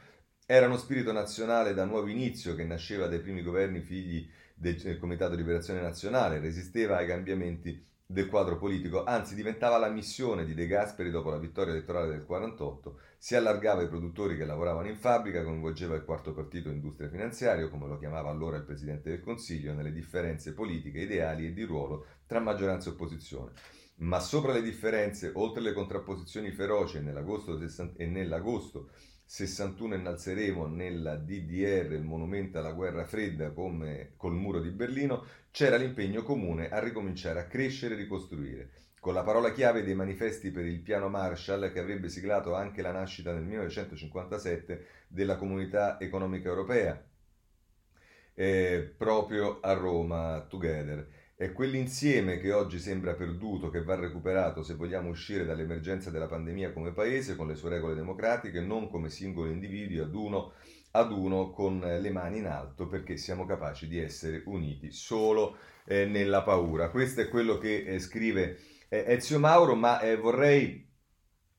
Era 0.46 0.66
uno 0.66 0.78
spirito 0.78 1.12
nazionale 1.12 1.74
da 1.74 1.84
nuovo 1.84 2.08
inizio 2.08 2.54
che 2.54 2.64
nasceva 2.64 3.06
dai 3.06 3.20
primi 3.20 3.42
governi 3.42 3.80
figli 3.80 4.28
del 4.54 4.98
Comitato 4.98 5.32
di 5.32 5.38
Liberazione 5.38 5.80
Nazionale, 5.80 6.38
resisteva 6.38 6.98
ai 6.98 7.06
cambiamenti 7.06 7.86
del 8.10 8.26
quadro 8.26 8.58
politico, 8.58 9.04
anzi 9.04 9.36
diventava 9.36 9.78
la 9.78 9.88
missione 9.88 10.44
di 10.44 10.52
De 10.52 10.66
Gasperi 10.66 11.10
dopo 11.10 11.30
la 11.30 11.38
vittoria 11.38 11.72
elettorale 11.72 12.08
del 12.08 12.26
48, 12.26 12.98
si 13.16 13.36
allargava 13.36 13.82
ai 13.82 13.88
produttori 13.88 14.36
che 14.36 14.44
lavoravano 14.44 14.88
in 14.88 14.96
fabbrica, 14.96 15.44
coinvolgeva 15.44 15.94
il 15.94 16.04
quarto 16.04 16.32
partito 16.32 16.70
industria 16.70 17.08
finanziaria, 17.08 17.68
come 17.68 17.86
lo 17.86 17.98
chiamava 17.98 18.28
allora 18.28 18.56
il 18.56 18.64
Presidente 18.64 19.10
del 19.10 19.20
Consiglio, 19.20 19.74
nelle 19.74 19.92
differenze 19.92 20.52
politiche, 20.52 20.98
ideali 20.98 21.46
e 21.46 21.52
di 21.52 21.62
ruolo 21.62 22.04
tra 22.26 22.40
maggioranza 22.40 22.90
e 22.90 22.92
opposizione. 22.94 23.52
Ma 24.00 24.18
sopra 24.18 24.52
le 24.52 24.62
differenze, 24.62 25.30
oltre 25.34 25.60
le 25.60 25.74
contrapposizioni 25.74 26.50
feroci 26.52 27.00
nell'agosto, 27.00 27.60
e 27.96 28.06
nell'agosto 28.06 28.90
61 29.26 29.94
innalzeremo 29.94 30.66
nella 30.66 31.16
DDR 31.16 31.92
il 31.92 32.02
monumento 32.02 32.58
alla 32.58 32.72
guerra 32.72 33.04
fredda 33.04 33.50
come 33.52 34.12
col 34.16 34.32
muro 34.34 34.60
di 34.60 34.70
Berlino, 34.70 35.24
c'era 35.50 35.76
l'impegno 35.76 36.22
comune 36.22 36.70
a 36.70 36.80
ricominciare 36.80 37.40
a 37.40 37.46
crescere 37.46 37.94
e 37.94 37.98
ricostruire. 37.98 38.70
Con 39.00 39.12
la 39.12 39.22
parola 39.22 39.52
chiave 39.52 39.82
dei 39.82 39.94
manifesti 39.94 40.50
per 40.50 40.64
il 40.64 40.80
piano 40.80 41.08
Marshall, 41.10 41.70
che 41.70 41.78
avrebbe 41.78 42.08
siglato 42.08 42.54
anche 42.54 42.80
la 42.82 42.92
nascita 42.92 43.32
nel 43.32 43.44
1957 43.44 44.86
della 45.08 45.36
Comunità 45.36 46.00
Economica 46.00 46.48
Europea, 46.48 47.02
eh, 48.34 48.94
proprio 48.96 49.60
a 49.60 49.72
Roma, 49.74 50.46
Together. 50.48 51.06
È 51.40 51.52
quell'insieme 51.52 52.38
che 52.38 52.52
oggi 52.52 52.78
sembra 52.78 53.14
perduto, 53.14 53.70
che 53.70 53.82
va 53.82 53.94
recuperato 53.94 54.62
se 54.62 54.74
vogliamo 54.74 55.08
uscire 55.08 55.46
dall'emergenza 55.46 56.10
della 56.10 56.26
pandemia 56.26 56.70
come 56.70 56.92
paese, 56.92 57.34
con 57.34 57.48
le 57.48 57.54
sue 57.54 57.70
regole 57.70 57.94
democratiche, 57.94 58.60
non 58.60 58.90
come 58.90 59.08
singoli 59.08 59.52
individui 59.52 60.00
ad 60.00 60.14
uno 60.14 60.52
ad 60.90 61.10
uno 61.10 61.48
con 61.50 61.78
le 61.78 62.10
mani 62.10 62.40
in 62.40 62.46
alto, 62.46 62.88
perché 62.88 63.16
siamo 63.16 63.46
capaci 63.46 63.88
di 63.88 63.98
essere 63.98 64.42
uniti 64.44 64.92
solo 64.92 65.56
eh, 65.86 66.04
nella 66.04 66.42
paura. 66.42 66.90
Questo 66.90 67.22
è 67.22 67.28
quello 67.30 67.56
che 67.56 67.84
eh, 67.84 67.98
scrive 68.00 68.58
eh, 68.90 69.04
Ezio 69.06 69.38
Mauro, 69.38 69.74
ma 69.74 69.98
eh, 70.00 70.16
vorrei 70.16 70.86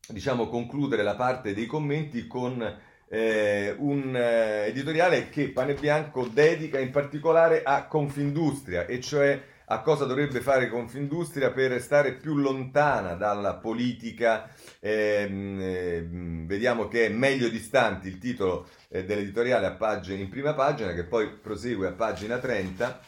diciamo, 0.10 0.48
concludere 0.48 1.02
la 1.02 1.16
parte 1.16 1.56
dei 1.56 1.66
commenti 1.66 2.28
con 2.28 2.62
eh, 3.10 3.76
un 3.80 4.16
eh, 4.16 4.68
editoriale 4.68 5.30
che 5.30 5.50
Pane 5.50 5.74
Bianco 5.74 6.28
dedica 6.28 6.78
in 6.78 6.92
particolare 6.92 7.64
a 7.64 7.88
Confindustria, 7.88 8.86
e 8.86 9.00
cioè 9.02 9.50
a 9.72 9.80
cosa 9.80 10.04
dovrebbe 10.04 10.42
fare 10.42 10.68
Confindustria 10.68 11.52
per 11.52 11.82
stare 11.82 12.16
più 12.16 12.36
lontana 12.36 13.14
dalla 13.14 13.56
politica. 13.56 14.50
Eh, 14.82 16.06
vediamo 16.46 16.90
che 16.90 17.06
è 17.06 17.10
meglio 17.10 17.48
distanti 17.48 18.10
il 18.10 18.18
titolo 18.18 18.68
eh, 18.90 19.06
dell'editoriale 19.06 19.68
a 19.68 19.72
pagina, 19.72 20.22
in 20.22 20.28
prima 20.28 20.54
pagina, 20.54 20.94
che 20.94 21.06
poi 21.06 21.30
prosegue 21.30 21.88
a 21.88 21.94
pagina 21.94 22.38
30 22.38 23.00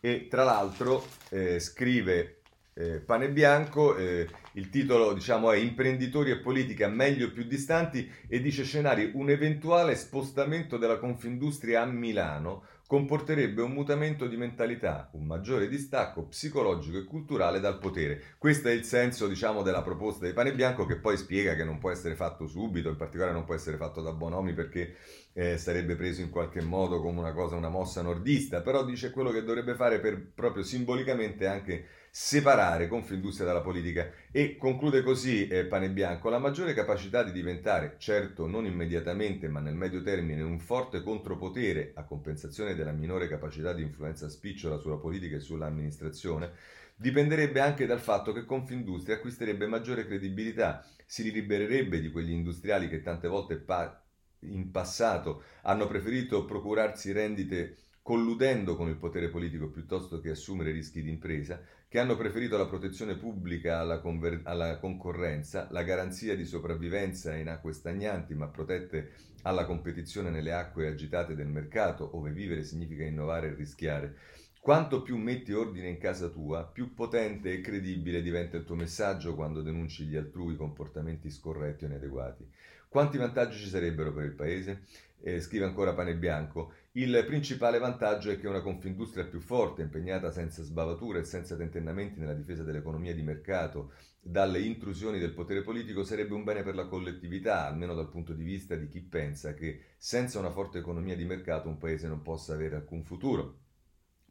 e 0.00 0.26
tra 0.30 0.42
l'altro 0.42 1.04
eh, 1.28 1.60
scrive 1.60 2.40
eh, 2.72 3.00
Pane 3.00 3.28
Bianco, 3.28 3.94
eh, 3.94 4.26
il 4.52 4.70
titolo 4.70 5.12
diciamo 5.12 5.52
è 5.52 5.58
Imprenditori 5.58 6.30
e 6.30 6.38
politica 6.38 6.88
meglio 6.88 7.30
più 7.30 7.44
distanti 7.44 8.10
e 8.26 8.40
dice 8.40 8.64
scenari 8.64 9.10
un 9.14 9.28
eventuale 9.28 9.94
spostamento 9.96 10.78
della 10.78 10.98
Confindustria 10.98 11.82
a 11.82 11.84
Milano 11.84 12.64
comporterebbe 12.90 13.62
un 13.62 13.70
mutamento 13.70 14.26
di 14.26 14.36
mentalità, 14.36 15.10
un 15.12 15.24
maggiore 15.24 15.68
distacco 15.68 16.24
psicologico 16.24 16.98
e 16.98 17.04
culturale 17.04 17.60
dal 17.60 17.78
potere. 17.78 18.34
Questo 18.36 18.66
è 18.66 18.72
il 18.72 18.82
senso, 18.82 19.28
diciamo, 19.28 19.62
della 19.62 19.82
proposta 19.82 20.26
di 20.26 20.32
Pane 20.32 20.52
Bianco 20.56 20.86
che 20.86 20.96
poi 20.96 21.16
spiega 21.16 21.54
che 21.54 21.62
non 21.62 21.78
può 21.78 21.92
essere 21.92 22.16
fatto 22.16 22.48
subito, 22.48 22.88
in 22.88 22.96
particolare 22.96 23.32
non 23.32 23.44
può 23.44 23.54
essere 23.54 23.76
fatto 23.76 24.02
da 24.02 24.10
Bonomi 24.10 24.54
perché 24.54 24.96
eh, 25.34 25.56
sarebbe 25.56 25.94
preso 25.94 26.20
in 26.20 26.30
qualche 26.30 26.62
modo 26.62 27.00
come 27.00 27.20
una 27.20 27.32
cosa, 27.32 27.54
una 27.54 27.68
mossa 27.68 28.02
nordista, 28.02 28.60
però 28.60 28.84
dice 28.84 29.12
quello 29.12 29.30
che 29.30 29.44
dovrebbe 29.44 29.76
fare 29.76 30.00
per 30.00 30.32
proprio 30.34 30.64
simbolicamente 30.64 31.46
anche 31.46 31.86
separare 32.10 32.88
Confindustria 32.88 33.46
dalla 33.46 33.60
politica. 33.60 34.10
E 34.32 34.56
conclude 34.56 35.02
così 35.02 35.46
eh, 35.46 35.64
Pane 35.64 35.90
Bianco 35.90 36.28
la 36.28 36.38
maggiore 36.38 36.74
capacità 36.74 37.22
di 37.22 37.32
diventare, 37.32 37.94
certo 37.98 38.46
non 38.46 38.66
immediatamente 38.66 39.48
ma 39.48 39.60
nel 39.60 39.74
medio 39.74 40.02
termine, 40.02 40.42
un 40.42 40.58
forte 40.58 41.02
contropotere 41.02 41.92
a 41.94 42.04
compensazione 42.04 42.74
della 42.74 42.92
minore 42.92 43.28
capacità 43.28 43.72
di 43.72 43.82
influenza 43.82 44.28
spicciola 44.28 44.78
sulla 44.78 44.96
politica 44.96 45.36
e 45.36 45.40
sull'amministrazione, 45.40 46.52
dipenderebbe 46.96 47.60
anche 47.60 47.86
dal 47.86 48.00
fatto 48.00 48.32
che 48.32 48.44
Confindustria 48.44 49.16
acquisterebbe 49.16 49.66
maggiore 49.66 50.04
credibilità, 50.04 50.84
si 51.06 51.30
libererebbe 51.30 52.00
di 52.00 52.10
quegli 52.10 52.32
industriali 52.32 52.88
che 52.88 53.00
tante 53.02 53.28
volte 53.28 53.56
pa- 53.56 54.02
in 54.40 54.70
passato 54.70 55.42
hanno 55.62 55.86
preferito 55.86 56.44
procurarsi 56.44 57.12
rendite 57.12 57.76
colludendo 58.02 58.76
con 58.76 58.88
il 58.88 58.96
potere 58.96 59.28
politico 59.28 59.68
piuttosto 59.68 60.20
che 60.20 60.30
assumere 60.30 60.72
rischi 60.72 61.02
di 61.02 61.10
impresa, 61.10 61.60
che 61.88 61.98
hanno 61.98 62.16
preferito 62.16 62.56
la 62.56 62.66
protezione 62.66 63.16
pubblica 63.16 63.78
alla, 63.78 64.00
conver- 64.00 64.46
alla, 64.46 64.78
concorrenza, 64.78 65.68
la 65.70 65.82
garanzia 65.82 66.36
di 66.36 66.44
sopravvivenza 66.44 67.34
in 67.34 67.48
acque 67.48 67.72
stagnanti 67.72 68.34
ma 68.34 68.46
protette 68.46 69.12
alla 69.42 69.64
competizione 69.64 70.30
nelle 70.30 70.52
acque 70.52 70.86
agitate 70.86 71.34
del 71.34 71.48
mercato, 71.48 72.16
ove 72.16 72.30
vivere 72.30 72.64
significa 72.64 73.04
innovare 73.04 73.48
e 73.48 73.54
rischiare. 73.54 74.16
Quanto 74.60 75.02
più 75.02 75.16
metti 75.16 75.52
ordine 75.52 75.88
in 75.88 75.98
casa 75.98 76.28
tua, 76.28 76.64
più 76.64 76.92
potente 76.92 77.50
e 77.50 77.60
credibile 77.62 78.20
diventa 78.20 78.58
il 78.58 78.64
tuo 78.64 78.74
messaggio 78.74 79.34
quando 79.34 79.62
denunci 79.62 80.04
gli 80.04 80.16
altrui 80.16 80.54
comportamenti 80.54 81.30
scorretti 81.30 81.84
o 81.84 81.86
inadeguati. 81.86 82.46
Quanti 82.86 83.16
vantaggi 83.16 83.56
ci 83.56 83.68
sarebbero 83.68 84.12
per 84.12 84.24
il 84.24 84.34
Paese? 84.34 84.82
Eh, 85.22 85.40
scrive 85.40 85.64
ancora 85.64 85.94
Pane 85.94 86.14
Bianco. 86.14 86.72
Il 86.94 87.24
principale 87.24 87.78
vantaggio 87.78 88.32
è 88.32 88.38
che 88.40 88.48
una 88.48 88.62
confindustria 88.62 89.24
più 89.24 89.38
forte, 89.38 89.82
impegnata 89.82 90.32
senza 90.32 90.64
sbavature 90.64 91.20
e 91.20 91.24
senza 91.24 91.54
tentennamenti 91.54 92.18
nella 92.18 92.34
difesa 92.34 92.64
dell'economia 92.64 93.14
di 93.14 93.22
mercato 93.22 93.92
dalle 94.20 94.60
intrusioni 94.60 95.20
del 95.20 95.32
potere 95.32 95.62
politico, 95.62 96.02
sarebbe 96.02 96.34
un 96.34 96.42
bene 96.42 96.64
per 96.64 96.74
la 96.74 96.88
collettività, 96.88 97.64
almeno 97.64 97.94
dal 97.94 98.08
punto 98.08 98.32
di 98.32 98.42
vista 98.42 98.74
di 98.74 98.88
chi 98.88 99.02
pensa 99.02 99.54
che 99.54 99.94
senza 99.98 100.40
una 100.40 100.50
forte 100.50 100.78
economia 100.78 101.14
di 101.14 101.24
mercato 101.24 101.68
un 101.68 101.78
paese 101.78 102.08
non 102.08 102.22
possa 102.22 102.54
avere 102.54 102.74
alcun 102.74 103.04
futuro. 103.04 103.59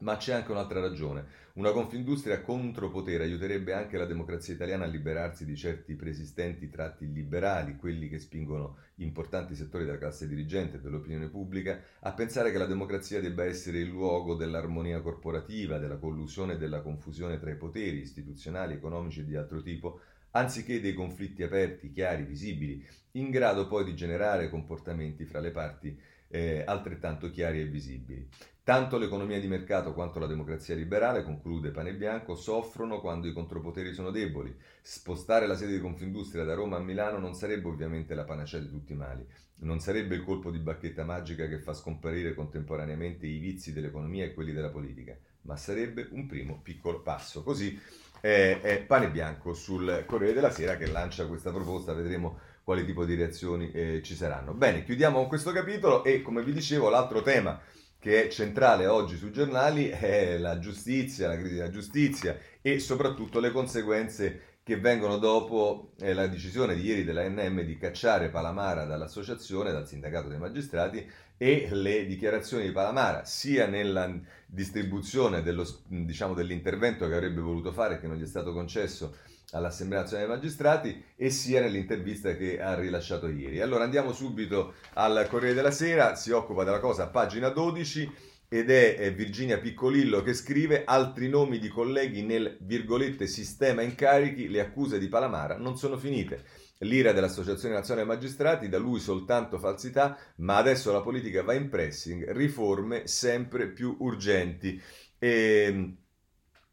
Ma 0.01 0.15
c'è 0.15 0.33
anche 0.33 0.51
un'altra 0.51 0.79
ragione. 0.79 1.25
Una 1.53 1.71
confindustria 1.71 2.41
contropotere 2.41 3.25
aiuterebbe 3.25 3.73
anche 3.73 3.97
la 3.97 4.05
democrazia 4.05 4.53
italiana 4.53 4.85
a 4.85 4.87
liberarsi 4.87 5.43
di 5.43 5.57
certi 5.57 5.95
preesistenti 5.95 6.69
tratti 6.69 7.11
liberali, 7.11 7.75
quelli 7.75 8.07
che 8.07 8.17
spingono 8.17 8.77
importanti 8.95 9.55
settori 9.55 9.83
della 9.83 9.97
classe 9.97 10.27
dirigente 10.27 10.77
e 10.77 10.79
dell'opinione 10.79 11.27
pubblica 11.27 11.81
a 11.99 12.13
pensare 12.13 12.51
che 12.51 12.57
la 12.57 12.65
democrazia 12.65 13.19
debba 13.19 13.43
essere 13.43 13.79
il 13.79 13.89
luogo 13.89 14.35
dell'armonia 14.35 15.01
corporativa, 15.01 15.79
della 15.79 15.97
collusione 15.97 16.53
e 16.53 16.57
della 16.57 16.79
confusione 16.79 17.37
tra 17.37 17.51
i 17.51 17.57
poteri 17.57 17.99
istituzionali, 17.99 18.75
economici 18.75 19.19
e 19.19 19.25
di 19.25 19.35
altro 19.35 19.61
tipo, 19.61 19.99
anziché 20.31 20.79
dei 20.79 20.93
conflitti 20.93 21.43
aperti, 21.43 21.91
chiari, 21.91 22.23
visibili, 22.23 22.85
in 23.13 23.31
grado 23.31 23.67
poi 23.67 23.83
di 23.83 23.95
generare 23.95 24.49
comportamenti 24.49 25.25
fra 25.25 25.41
le 25.41 25.51
parti 25.51 25.99
eh, 26.29 26.63
altrettanto 26.65 27.29
chiari 27.29 27.59
e 27.59 27.65
visibili. 27.65 28.27
Tanto 28.69 28.99
l'economia 28.99 29.39
di 29.39 29.47
mercato 29.47 29.93
quanto 29.93 30.19
la 30.19 30.27
democrazia 30.27 30.75
liberale, 30.75 31.23
conclude 31.23 31.71
Pane 31.71 31.95
Bianco, 31.95 32.35
soffrono 32.35 32.99
quando 32.99 33.27
i 33.27 33.33
contropoteri 33.33 33.93
sono 33.93 34.11
deboli. 34.11 34.55
Spostare 34.79 35.47
la 35.47 35.55
sede 35.55 35.73
di 35.73 35.81
Confindustria 35.81 36.43
da 36.43 36.53
Roma 36.53 36.77
a 36.77 36.79
Milano 36.79 37.17
non 37.17 37.33
sarebbe 37.33 37.67
ovviamente 37.67 38.13
la 38.13 38.25
panacea 38.25 38.59
di 38.59 38.69
tutti 38.69 38.93
i 38.93 38.95
mali, 38.95 39.25
non 39.61 39.79
sarebbe 39.79 40.13
il 40.13 40.23
colpo 40.23 40.51
di 40.51 40.59
bacchetta 40.59 41.03
magica 41.03 41.47
che 41.47 41.57
fa 41.57 41.73
scomparire 41.73 42.35
contemporaneamente 42.35 43.25
i 43.25 43.39
vizi 43.39 43.73
dell'economia 43.73 44.25
e 44.25 44.35
quelli 44.35 44.53
della 44.53 44.69
politica, 44.69 45.17
ma 45.41 45.55
sarebbe 45.57 46.07
un 46.11 46.27
primo 46.27 46.59
piccolo 46.61 47.01
passo. 47.01 47.41
Così 47.41 47.75
è, 48.21 48.59
è 48.61 48.83
Pane 48.83 49.09
Bianco 49.09 49.55
sul 49.55 50.03
Corriere 50.05 50.33
della 50.33 50.51
Sera 50.51 50.77
che 50.77 50.85
lancia 50.85 51.25
questa 51.25 51.51
proposta, 51.51 51.93
vedremo 51.93 52.37
quali 52.69 52.85
tipo 52.85 53.03
di 53.03 53.15
reazioni 53.15 53.71
eh, 53.71 53.99
ci 54.03 54.13
saranno. 54.13 54.53
Bene, 54.53 54.83
chiudiamo 54.83 55.17
con 55.17 55.27
questo 55.27 55.51
capitolo 55.51 56.03
e 56.03 56.21
come 56.21 56.43
vi 56.43 56.53
dicevo 56.53 56.89
l'altro 56.89 57.23
tema 57.23 57.59
che 57.97 58.25
è 58.25 58.27
centrale 58.27 58.85
oggi 58.85 59.17
sui 59.17 59.31
giornali 59.31 59.87
è 59.87 60.37
la 60.37 60.59
giustizia, 60.59 61.29
la 61.29 61.35
crisi 61.35 61.55
della 61.55 61.71
giustizia 61.71 62.37
e 62.61 62.77
soprattutto 62.77 63.39
le 63.39 63.49
conseguenze 63.49 64.57
che 64.61 64.77
vengono 64.77 65.17
dopo 65.17 65.93
eh, 65.99 66.13
la 66.13 66.27
decisione 66.27 66.75
di 66.75 66.83
ieri 66.83 67.03
della 67.03 67.27
NM 67.27 67.61
di 67.61 67.75
cacciare 67.75 68.29
Palamara 68.29 68.85
dall'associazione, 68.85 69.71
dal 69.71 69.87
sindacato 69.87 70.27
dei 70.27 70.37
magistrati 70.37 71.03
e 71.37 71.69
le 71.71 72.05
dichiarazioni 72.05 72.65
di 72.65 72.71
Palamara 72.71 73.25
sia 73.25 73.65
nella 73.65 74.15
distribuzione 74.45 75.41
dello, 75.41 75.65
diciamo, 75.87 76.35
dell'intervento 76.35 77.07
che 77.07 77.15
avrebbe 77.15 77.41
voluto 77.41 77.71
fare 77.71 77.99
che 77.99 78.05
non 78.05 78.17
gli 78.17 78.23
è 78.23 78.27
stato 78.27 78.53
concesso 78.53 79.15
all'Assemblea 79.51 80.01
Nazionale 80.01 80.27
dei 80.27 80.35
Magistrati 80.35 81.03
e 81.15 81.29
sia 81.29 81.61
nell'intervista 81.61 82.35
che 82.35 82.61
ha 82.61 82.75
rilasciato 82.75 83.27
ieri. 83.27 83.61
Allora 83.61 83.83
andiamo 83.83 84.13
subito 84.13 84.73
al 84.93 85.27
Corriere 85.29 85.55
della 85.55 85.71
Sera, 85.71 86.15
si 86.15 86.31
occupa 86.31 86.63
della 86.63 86.79
cosa 86.79 87.07
pagina 87.07 87.49
12 87.49 88.27
ed 88.51 88.71
è 88.71 89.13
Virginia 89.13 89.59
Piccolillo 89.59 90.23
che 90.23 90.33
scrive 90.33 90.83
altri 90.83 91.29
nomi 91.29 91.59
di 91.59 91.67
colleghi 91.67 92.23
nel 92.23 92.57
virgolette 92.61 93.27
sistema 93.27 93.83
incarichi, 93.83 94.49
le 94.49 94.59
accuse 94.59 94.97
di 94.97 95.07
Palamara 95.07 95.57
non 95.57 95.77
sono 95.77 95.97
finite. 95.97 96.43
l'ira 96.79 97.11
dell'Associazione 97.11 97.75
Nazionale 97.75 98.07
Magistrati, 98.07 98.69
da 98.69 98.77
lui 98.77 98.99
soltanto 98.99 99.59
falsità, 99.59 100.17
ma 100.37 100.55
adesso 100.55 100.91
la 100.93 101.01
politica 101.01 101.43
va 101.43 101.53
in 101.53 101.69
pressing, 101.69 102.31
riforme 102.31 103.05
sempre 103.05 103.67
più 103.67 103.97
urgenti. 103.99 104.81
E, 105.19 105.97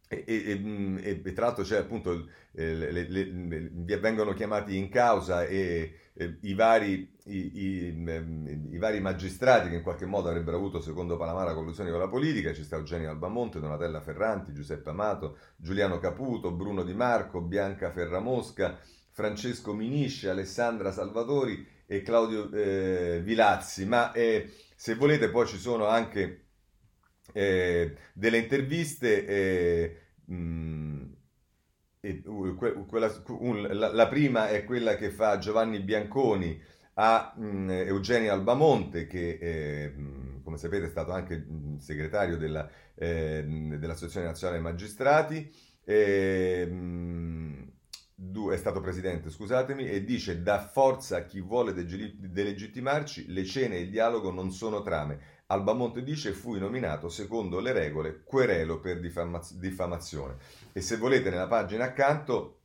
e, 0.08 0.24
e, 0.26 1.20
e 1.24 1.32
tra 1.32 1.46
l'altro 1.46 1.64
c'è 1.64 1.78
appunto, 1.78 2.28
eh, 2.52 2.74
le, 2.74 2.90
le, 3.08 3.08
le, 3.08 3.98
vengono 3.98 4.32
chiamati 4.32 4.76
in 4.76 4.88
causa 4.88 5.44
e 5.44 6.06
i, 6.42 6.54
vari, 6.54 7.12
i, 7.24 7.50
i, 7.54 7.92
mm, 7.92 8.72
i, 8.72 8.78
vari, 8.78 9.00
magistrati 9.00 9.68
che 9.68 9.76
in 9.76 9.82
qualche 9.82 10.06
modo 10.06 10.28
avrebbero 10.28 10.56
avuto, 10.56 10.80
secondo 10.80 11.16
Palamara, 11.16 11.54
collusioni 11.54 11.90
con 11.90 11.98
la 11.98 12.08
politica. 12.08 12.54
Ci 12.54 12.64
sta 12.64 12.76
Eugenio 12.76 13.10
Albamonte, 13.10 13.60
Donatella 13.60 14.00
Ferranti, 14.00 14.52
Giuseppe 14.52 14.90
Amato, 14.90 15.38
Giuliano 15.56 15.98
Caputo, 15.98 16.52
Bruno 16.52 16.82
Di 16.84 16.94
Marco, 16.94 17.40
Bianca 17.42 17.90
Ferramosca, 17.90 18.78
Francesco 19.10 19.74
Minisce, 19.74 20.30
Alessandra 20.30 20.90
Salvatori 20.90 21.66
e 21.86 22.02
Claudio 22.02 22.50
eh, 22.50 23.20
Vilazzi. 23.22 23.84
Ma 23.86 24.12
eh, 24.12 24.50
se 24.74 24.94
volete 24.94 25.28
poi 25.30 25.46
ci 25.46 25.58
sono 25.58 25.86
anche 25.86 26.45
eh, 27.36 27.94
delle 28.14 28.38
interviste. 28.38 29.26
Eh, 29.26 29.96
mh, 30.24 30.34
mm, 30.34 31.04
quella, 32.86 33.12
la, 33.92 34.08
prima 34.08 34.48
è 34.48 34.64
quella 34.64 34.96
che 34.96 35.10
fa 35.10 35.38
Giovanni 35.38 35.80
Bianconi 35.80 36.60
a 36.94 37.34
mm, 37.38 37.70
Eugenio 37.70 38.32
Albamonte, 38.32 39.06
che 39.06 39.38
eh, 39.40 39.92
come 40.42 40.56
sapete 40.56 40.86
è 40.86 40.88
stato 40.88 41.12
anche 41.12 41.44
segretario 41.78 42.36
della, 42.38 42.68
eh, 42.94 43.44
dell'Associazione 43.44 44.26
Nazionale 44.26 44.60
Magistrati. 44.60 45.52
Mh, 45.84 47.66
è 48.52 48.56
stato 48.56 48.80
presidente, 48.80 49.30
scusatemi, 49.30 49.88
e 49.88 50.04
dice 50.04 50.42
da 50.42 50.58
forza 50.58 51.18
a 51.18 51.24
chi 51.24 51.40
vuole 51.40 51.74
delegittimarci, 51.74 53.32
le 53.32 53.44
cene 53.44 53.76
e 53.76 53.80
il 53.82 53.90
dialogo 53.90 54.30
non 54.30 54.50
sono 54.50 54.82
trame. 54.82 55.18
Albamonte 55.48 56.02
dice 56.02 56.32
fui 56.32 56.58
nominato 56.58 57.08
secondo 57.08 57.60
le 57.60 57.72
regole 57.72 58.22
querelo 58.24 58.80
per 58.80 58.98
diffamazione. 58.98 60.36
E 60.72 60.80
se 60.80 60.96
volete 60.96 61.30
nella 61.30 61.46
pagina 61.46 61.84
accanto 61.84 62.62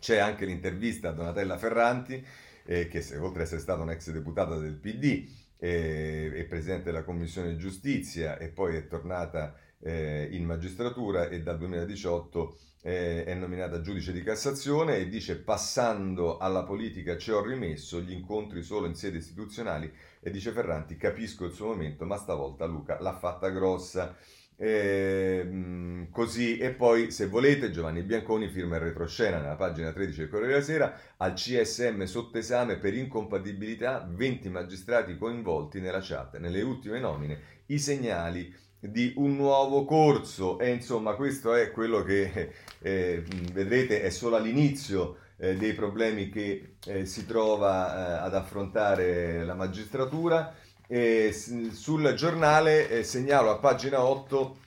c'è 0.00 0.18
anche 0.18 0.44
l'intervista 0.44 1.10
a 1.10 1.12
Donatella 1.12 1.56
Ferranti, 1.56 2.24
eh, 2.64 2.88
che 2.88 2.98
oltre 3.16 3.40
ad 3.40 3.46
essere 3.46 3.60
stata 3.60 3.82
un'ex 3.82 4.10
deputata 4.10 4.56
del 4.56 4.74
PD 4.74 5.28
eh, 5.58 6.46
presidente 6.48 6.84
della 6.84 7.04
Commissione 7.04 7.56
Giustizia 7.56 8.38
e 8.38 8.48
poi 8.48 8.76
è 8.76 8.86
tornata 8.86 9.54
eh, 9.78 10.28
in 10.32 10.44
magistratura 10.44 11.28
e 11.28 11.42
dal 11.42 11.58
2018 11.58 12.58
eh, 12.82 13.24
è 13.24 13.34
nominata 13.34 13.80
giudice 13.80 14.12
di 14.12 14.22
Cassazione 14.22 14.96
e 14.96 15.08
dice 15.08 15.38
passando 15.38 16.38
alla 16.38 16.64
politica 16.64 17.16
ci 17.18 17.30
ho 17.30 17.42
rimesso 17.44 18.00
gli 18.00 18.12
incontri 18.12 18.62
solo 18.62 18.86
in 18.86 18.94
sede 18.94 19.18
istituzionali 19.18 19.92
e 20.20 20.30
dice 20.30 20.52
Ferranti 20.52 20.96
capisco 20.96 21.46
il 21.46 21.52
suo 21.52 21.68
momento 21.68 22.04
ma 22.04 22.16
stavolta 22.16 22.66
Luca 22.66 23.00
l'ha 23.00 23.16
fatta 23.16 23.48
grossa. 23.48 24.16
Eh, 24.62 26.06
così. 26.10 26.58
E 26.58 26.72
poi 26.72 27.10
se 27.10 27.28
volete 27.28 27.70
Giovanni 27.70 28.02
Bianconi 28.02 28.48
firma 28.48 28.76
il 28.76 28.82
retroscena 28.82 29.38
nella 29.38 29.56
pagina 29.56 29.90
13 29.90 30.18
del 30.18 30.28
Corriere 30.28 30.52
della 30.52 30.64
Sera 30.64 31.00
al 31.16 31.32
CSM 31.32 32.02
sotto 32.04 32.36
esame 32.36 32.76
per 32.76 32.92
incompatibilità 32.92 34.06
20 34.06 34.50
magistrati 34.50 35.16
coinvolti 35.16 35.80
nella 35.80 36.00
chat. 36.02 36.36
Nelle 36.36 36.60
ultime 36.60 37.00
nomine 37.00 37.40
i 37.66 37.78
segnali 37.78 38.54
di 38.78 39.14
un 39.16 39.36
nuovo 39.36 39.86
corso. 39.86 40.58
E 40.58 40.70
insomma 40.72 41.14
questo 41.14 41.54
è 41.54 41.70
quello 41.70 42.02
che 42.02 42.52
eh, 42.80 43.24
vedrete 43.52 44.02
è 44.02 44.10
solo 44.10 44.36
all'inizio 44.36 45.16
eh, 45.40 45.56
dei 45.56 45.72
problemi 45.72 46.28
che 46.28 46.76
eh, 46.84 47.06
si 47.06 47.24
trova 47.24 48.20
eh, 48.20 48.26
ad 48.26 48.34
affrontare 48.34 49.44
la 49.44 49.54
magistratura 49.54 50.54
e 50.86 51.32
sul 51.32 52.12
giornale 52.14 52.90
eh, 52.90 53.04
segnalo 53.04 53.50
a 53.50 53.58
pagina 53.58 54.02
8 54.02 54.58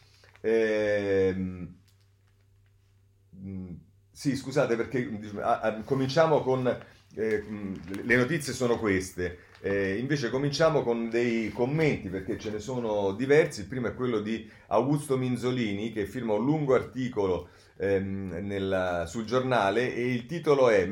ehm, 0.42 1.76
sì 4.12 4.36
scusate 4.36 4.76
perché 4.76 5.10
a, 5.42 5.60
a, 5.60 5.82
cominciamo 5.84 6.42
con 6.42 6.66
eh, 7.16 7.44
le 8.04 8.16
notizie 8.16 8.54
sono 8.54 8.80
queste 8.80 9.52
eh, 9.66 9.98
invece 9.98 10.30
cominciamo 10.30 10.84
con 10.84 11.10
dei 11.10 11.50
commenti 11.50 12.10
perché 12.10 12.38
ce 12.38 12.52
ne 12.52 12.60
sono 12.60 13.14
diversi. 13.14 13.62
Il 13.62 13.68
primo 13.68 13.88
è 13.88 13.96
quello 13.96 14.20
di 14.20 14.46
Augusto 14.68 15.16
Minzolini 15.16 15.94
che 15.94 16.06
firma 16.06 16.34
un 16.34 16.44
lungo 16.44 16.76
articolo 16.76 17.48
ehm, 17.78 18.40
nella, 18.42 19.06
sul 19.06 19.26
giornale 19.26 19.94
e 19.94 20.14
il 20.14 20.26
titolo 20.26 20.70
è 20.70 20.88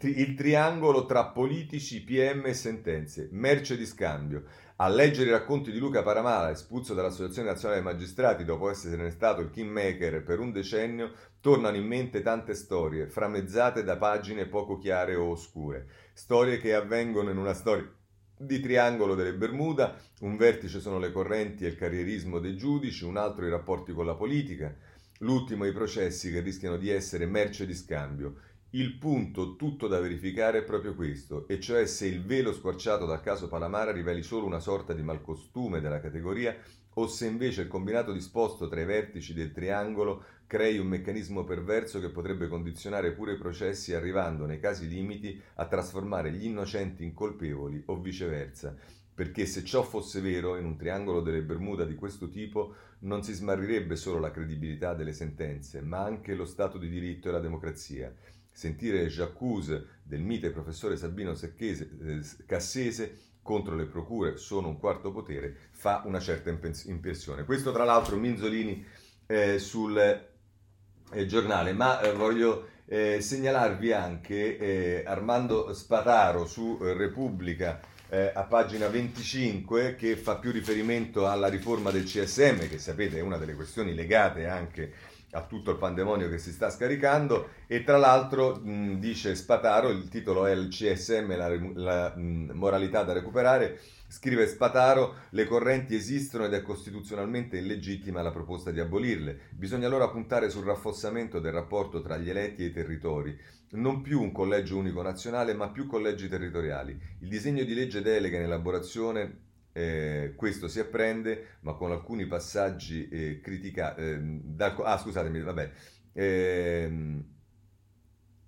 Il 0.00 0.34
triangolo 0.34 1.06
tra 1.06 1.26
politici, 1.26 2.02
PM 2.02 2.46
e 2.46 2.54
sentenze, 2.54 3.28
merce 3.32 3.76
di 3.76 3.86
scambio. 3.86 4.44
A 4.80 4.88
leggere 4.88 5.30
i 5.30 5.32
racconti 5.32 5.72
di 5.72 5.78
Luca 5.78 6.04
Paramala, 6.04 6.50
espulso 6.50 6.94
dall'Associazione 6.94 7.48
Nazionale 7.48 7.82
dei 7.82 7.92
Magistrati 7.92 8.44
dopo 8.44 8.70
essere 8.70 9.10
stato 9.10 9.40
il 9.40 9.50
kingmaker 9.50 10.22
per 10.22 10.38
un 10.38 10.52
decennio, 10.52 11.12
tornano 11.40 11.76
in 11.76 11.84
mente 11.84 12.22
tante 12.22 12.54
storie, 12.54 13.08
framezzate 13.08 13.82
da 13.82 13.96
pagine 13.96 14.46
poco 14.46 14.78
chiare 14.78 15.16
o 15.16 15.30
oscure. 15.30 15.88
Storie 16.12 16.58
che 16.58 16.74
avvengono 16.74 17.30
in 17.30 17.38
una 17.38 17.54
storia 17.54 17.90
di 18.38 18.60
triangolo 18.60 19.16
delle 19.16 19.34
Bermuda, 19.34 19.96
un 20.20 20.36
vertice 20.36 20.78
sono 20.78 21.00
le 21.00 21.10
correnti 21.10 21.64
e 21.64 21.68
il 21.68 21.76
carrierismo 21.76 22.38
dei 22.38 22.56
giudici, 22.56 23.04
un 23.04 23.16
altro 23.16 23.46
i 23.46 23.50
rapporti 23.50 23.92
con 23.92 24.06
la 24.06 24.14
politica, 24.14 24.72
l'ultimo 25.18 25.64
i 25.64 25.72
processi 25.72 26.30
che 26.30 26.40
rischiano 26.40 26.76
di 26.76 26.90
essere 26.90 27.26
merce 27.26 27.66
di 27.66 27.74
scambio. 27.74 28.36
Il 28.70 28.98
punto 28.98 29.56
tutto 29.56 29.88
da 29.88 29.98
verificare 29.98 30.58
è 30.58 30.62
proprio 30.62 30.94
questo, 30.94 31.48
e 31.48 31.58
cioè 31.58 31.86
se 31.86 32.06
il 32.06 32.22
velo 32.22 32.52
squarciato 32.52 33.06
dal 33.06 33.22
caso 33.22 33.48
Palamara 33.48 33.92
riveli 33.92 34.22
solo 34.22 34.44
una 34.44 34.60
sorta 34.60 34.92
di 34.92 35.02
malcostume 35.02 35.80
della 35.80 36.00
categoria 36.00 36.54
o 36.94 37.06
se 37.06 37.26
invece 37.26 37.62
il 37.62 37.68
combinato 37.68 38.12
disposto 38.12 38.68
tra 38.68 38.80
i 38.80 38.84
vertici 38.84 39.32
del 39.32 39.52
triangolo 39.52 40.24
crei 40.46 40.78
un 40.78 40.88
meccanismo 40.88 41.44
perverso 41.44 42.00
che 42.00 42.08
potrebbe 42.08 42.48
condizionare 42.48 43.12
pure 43.12 43.34
i 43.34 43.38
processi 43.38 43.94
arrivando, 43.94 44.46
nei 44.46 44.58
casi 44.58 44.88
limiti, 44.88 45.40
a 45.54 45.66
trasformare 45.66 46.32
gli 46.32 46.46
innocenti 46.46 47.04
in 47.04 47.14
colpevoli 47.14 47.82
o 47.86 48.00
viceversa. 48.00 48.74
Perché 49.14 49.46
se 49.46 49.62
ciò 49.64 49.82
fosse 49.82 50.20
vero, 50.20 50.56
in 50.56 50.64
un 50.64 50.76
triangolo 50.76 51.20
delle 51.20 51.42
Bermuda 51.42 51.84
di 51.84 51.94
questo 51.94 52.28
tipo 52.28 52.74
non 53.00 53.22
si 53.22 53.32
smarrirebbe 53.32 53.96
solo 53.96 54.18
la 54.18 54.30
credibilità 54.30 54.94
delle 54.94 55.12
sentenze, 55.12 55.80
ma 55.80 56.02
anche 56.02 56.34
lo 56.34 56.44
Stato 56.44 56.78
di 56.78 56.88
diritto 56.88 57.28
e 57.28 57.32
la 57.32 57.40
democrazia. 57.40 58.12
Sentire 58.50 59.06
J'accuse 59.06 60.00
del 60.02 60.22
mite 60.22 60.50
professore 60.50 60.96
Sabino 60.96 61.34
Secchese, 61.34 61.90
eh, 62.02 62.20
Cassese 62.44 63.26
contro 63.40 63.76
le 63.76 63.86
procure 63.86 64.36
sono 64.36 64.68
un 64.68 64.78
quarto 64.78 65.10
potere 65.10 65.68
fa 65.70 66.02
una 66.04 66.20
certa 66.20 66.50
impressione. 66.50 67.44
Questo 67.44 67.72
tra 67.72 67.84
l'altro 67.84 68.16
Minzolini 68.16 68.84
eh, 69.26 69.58
sul 69.58 69.96
eh, 69.98 71.26
giornale, 71.26 71.72
ma 71.72 72.00
eh, 72.00 72.12
voglio 72.12 72.68
eh, 72.84 73.20
segnalarvi 73.20 73.92
anche 73.92 74.58
eh, 74.58 75.04
Armando 75.06 75.72
Spataro 75.72 76.46
su 76.46 76.78
Repubblica 76.80 77.80
eh, 78.10 78.32
a 78.34 78.44
pagina 78.44 78.88
25 78.88 79.94
che 79.96 80.16
fa 80.16 80.36
più 80.36 80.50
riferimento 80.50 81.28
alla 81.28 81.48
riforma 81.48 81.90
del 81.90 82.04
CSM, 82.04 82.68
che 82.68 82.78
sapete 82.78 83.18
è 83.18 83.22
una 83.22 83.36
delle 83.36 83.54
questioni 83.54 83.94
legate 83.94 84.46
anche 84.46 84.92
a 85.32 85.42
tutto 85.42 85.70
il 85.70 85.76
pandemonio 85.76 86.28
che 86.28 86.38
si 86.38 86.52
sta 86.52 86.70
scaricando 86.70 87.50
e 87.66 87.84
tra 87.84 87.98
l'altro 87.98 88.56
mh, 88.56 88.98
dice 88.98 89.34
Spataro, 89.34 89.90
il 89.90 90.08
titolo 90.08 90.46
è 90.46 90.52
il 90.52 90.68
CSM, 90.68 91.36
la, 91.36 91.48
la 91.74 92.16
mh, 92.16 92.52
moralità 92.54 93.02
da 93.02 93.12
recuperare, 93.12 93.78
Scrive 94.10 94.46
Spataro, 94.46 95.16
le 95.30 95.44
correnti 95.44 95.94
esistono 95.94 96.46
ed 96.46 96.54
è 96.54 96.62
costituzionalmente 96.62 97.58
illegittima 97.58 98.22
la 98.22 98.30
proposta 98.30 98.70
di 98.70 98.80
abolirle. 98.80 99.38
Bisogna 99.50 99.86
allora 99.86 100.08
puntare 100.08 100.48
sul 100.48 100.64
rafforzamento 100.64 101.40
del 101.40 101.52
rapporto 101.52 102.00
tra 102.00 102.16
gli 102.16 102.30
eletti 102.30 102.62
e 102.62 102.68
i 102.68 102.72
territori. 102.72 103.38
Non 103.72 104.00
più 104.00 104.22
un 104.22 104.32
collegio 104.32 104.78
unico 104.78 105.02
nazionale, 105.02 105.52
ma 105.52 105.68
più 105.68 105.86
collegi 105.86 106.26
territoriali. 106.26 106.98
Il 107.18 107.28
disegno 107.28 107.64
di 107.64 107.74
legge 107.74 108.00
delega 108.00 108.38
in 108.38 108.44
elaborazione 108.44 109.47
eh, 109.78 110.32
questo 110.34 110.66
si 110.66 110.80
apprende, 110.80 111.58
ma 111.60 111.74
con 111.74 111.92
alcuni 111.92 112.26
passaggi 112.26 113.08
eh, 113.08 113.40
criticati. 113.40 114.00
Eh, 114.00 114.18
da, 114.20 114.74
ah, 114.74 114.98
scusatemi, 114.98 115.40
vabbè. 115.40 115.70
Ehm, 116.14 117.24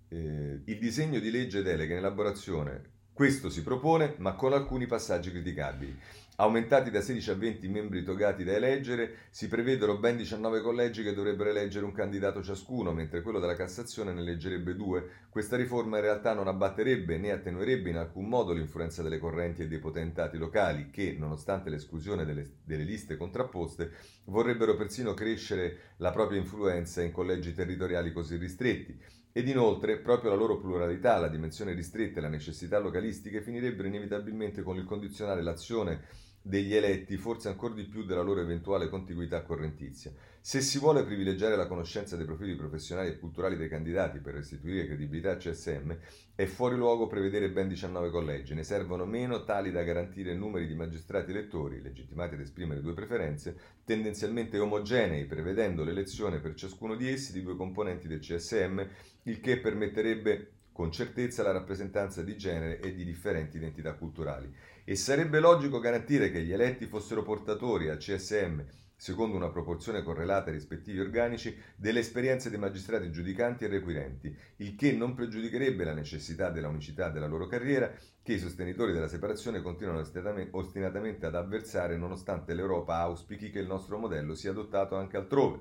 eh, 0.08 0.62
il 0.64 0.78
disegno 0.78 1.20
di 1.20 1.30
legge 1.30 1.62
delega 1.62 1.92
in 1.92 1.98
elaborazione 1.98 2.98
questo 3.20 3.50
si 3.50 3.62
propone, 3.62 4.14
ma 4.16 4.34
con 4.34 4.54
alcuni 4.54 4.86
passaggi 4.86 5.30
criticabili. 5.30 5.94
Aumentati 6.40 6.90
da 6.90 7.02
16 7.02 7.32
a 7.32 7.34
20 7.34 7.68
membri 7.68 8.02
togati 8.02 8.44
da 8.44 8.54
eleggere, 8.54 9.26
si 9.28 9.46
prevedono 9.46 9.98
ben 9.98 10.16
19 10.16 10.62
collegi 10.62 11.02
che 11.02 11.12
dovrebbero 11.12 11.50
eleggere 11.50 11.84
un 11.84 11.92
candidato 11.92 12.42
ciascuno, 12.42 12.94
mentre 12.94 13.20
quello 13.20 13.40
della 13.40 13.54
Cassazione 13.54 14.14
ne 14.14 14.22
eleggerebbe 14.22 14.74
due. 14.74 15.26
Questa 15.28 15.58
riforma 15.58 15.98
in 15.98 16.04
realtà 16.04 16.32
non 16.32 16.48
abbatterebbe 16.48 17.18
né 17.18 17.30
attenuerebbe 17.30 17.90
in 17.90 17.98
alcun 17.98 18.24
modo 18.24 18.54
l'influenza 18.54 19.02
delle 19.02 19.18
correnti 19.18 19.60
e 19.60 19.68
dei 19.68 19.80
potentati 19.80 20.38
locali 20.38 20.88
che, 20.88 21.14
nonostante 21.18 21.68
l'esclusione 21.68 22.24
delle, 22.24 22.60
delle 22.64 22.84
liste 22.84 23.18
contrapposte, 23.18 23.90
vorrebbero 24.24 24.76
persino 24.76 25.12
crescere 25.12 25.96
la 25.98 26.10
propria 26.10 26.40
influenza 26.40 27.02
in 27.02 27.12
collegi 27.12 27.52
territoriali 27.52 28.12
così 28.12 28.36
ristretti. 28.36 28.98
ed 29.32 29.46
inoltre 29.46 29.98
proprio 29.98 30.30
la 30.30 30.36
loro 30.36 30.58
pluralità, 30.58 31.18
la 31.18 31.28
dimensione 31.28 31.72
ristretta 31.72 32.18
e 32.18 32.22
la 32.22 32.28
necessità 32.28 32.80
localistiche 32.80 33.42
finirebbero 33.42 33.86
inevitabilmente 33.86 34.62
con 34.62 34.76
il 34.76 34.84
condizionare 34.84 35.42
l'azione 35.42 36.28
degli 36.42 36.74
eletti, 36.74 37.16
forse 37.16 37.48
ancora 37.48 37.74
di 37.74 37.84
più 37.84 38.04
della 38.04 38.22
loro 38.22 38.40
eventuale 38.40 38.88
contiguità 38.88 39.42
correntizia. 39.42 40.12
Se 40.40 40.62
si 40.62 40.78
vuole 40.78 41.04
privilegiare 41.04 41.54
la 41.54 41.66
conoscenza 41.66 42.16
dei 42.16 42.24
profili 42.24 42.56
professionali 42.56 43.10
e 43.10 43.18
culturali 43.18 43.56
dei 43.56 43.68
candidati 43.68 44.20
per 44.20 44.34
restituire 44.34 44.86
credibilità 44.86 45.32
al 45.32 45.36
CSM, 45.36 45.92
è 46.34 46.46
fuori 46.46 46.76
luogo 46.76 47.06
prevedere 47.06 47.50
ben 47.50 47.68
19 47.68 48.08
collegi, 48.10 48.54
ne 48.54 48.62
servono 48.62 49.04
meno 49.04 49.44
tali 49.44 49.70
da 49.70 49.82
garantire 49.82 50.34
numeri 50.34 50.66
di 50.66 50.74
magistrati 50.74 51.30
elettori, 51.30 51.82
legittimati 51.82 52.34
ad 52.34 52.40
esprimere 52.40 52.80
due 52.80 52.94
preferenze, 52.94 53.54
tendenzialmente 53.84 54.58
omogenei, 54.58 55.26
prevedendo 55.26 55.84
l'elezione 55.84 56.40
per 56.40 56.54
ciascuno 56.54 56.96
di 56.96 57.08
essi 57.08 57.32
di 57.32 57.42
due 57.42 57.56
componenti 57.56 58.08
del 58.08 58.20
CSM, 58.20 58.80
il 59.24 59.40
che 59.40 59.58
permetterebbe 59.60 60.52
con 60.72 60.90
certezza 60.90 61.42
la 61.42 61.52
rappresentanza 61.52 62.22
di 62.22 62.38
genere 62.38 62.80
e 62.80 62.94
di 62.94 63.04
differenti 63.04 63.58
identità 63.58 63.92
culturali. 63.92 64.50
E 64.90 64.96
sarebbe 64.96 65.38
logico 65.38 65.78
garantire 65.78 66.32
che 66.32 66.42
gli 66.42 66.52
eletti 66.52 66.86
fossero 66.86 67.22
portatori 67.22 67.88
al 67.88 67.98
CSM 67.98 68.60
secondo 68.96 69.36
una 69.36 69.48
proporzione 69.48 70.02
correlata 70.02 70.50
ai 70.50 70.56
rispettivi 70.56 70.98
organici, 70.98 71.56
delle 71.76 72.00
esperienze 72.00 72.50
dei 72.50 72.58
magistrati 72.58 73.12
giudicanti 73.12 73.64
e 73.64 73.68
requirenti, 73.68 74.36
il 74.56 74.74
che 74.74 74.92
non 74.92 75.14
pregiudicherebbe 75.14 75.84
la 75.84 75.94
necessità 75.94 76.50
della 76.50 76.66
unicità 76.66 77.08
della 77.08 77.28
loro 77.28 77.46
carriera, 77.46 77.90
che 78.20 78.32
i 78.32 78.38
sostenitori 78.40 78.92
della 78.92 79.06
separazione 79.06 79.62
continuano 79.62 80.04
ostinatamente 80.50 81.24
ad 81.24 81.36
avversare 81.36 81.96
nonostante 81.96 82.52
l'Europa 82.52 82.96
auspichi 82.96 83.50
che 83.50 83.60
il 83.60 83.68
nostro 83.68 83.96
modello 83.96 84.34
sia 84.34 84.50
adottato 84.50 84.96
anche 84.96 85.16
altrove. 85.16 85.60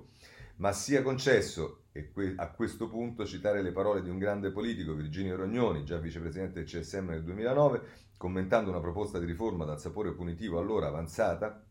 Ma 0.56 0.74
sia 0.74 1.04
concesso, 1.04 1.84
e 1.94 2.12
a 2.36 2.52
questo 2.52 2.90
punto 2.90 3.26
citare 3.26 3.62
le 3.62 3.72
parole 3.72 4.02
di 4.02 4.10
un 4.10 4.18
grande 4.18 4.52
politico, 4.52 4.94
Virginio 4.94 5.38
Rognoni, 5.38 5.86
già 5.86 5.98
vicepresidente 5.98 6.56
del 6.56 6.66
CSM 6.66 7.08
nel 7.08 7.24
2009, 7.24 8.08
commentando 8.20 8.70
una 8.70 8.82
proposta 8.82 9.18
di 9.18 9.26
riforma 9.26 9.64
dal 9.64 9.80
sapore 9.80 10.12
punitivo 10.12 10.60
allora 10.60 10.88
avanzata, 10.88 11.64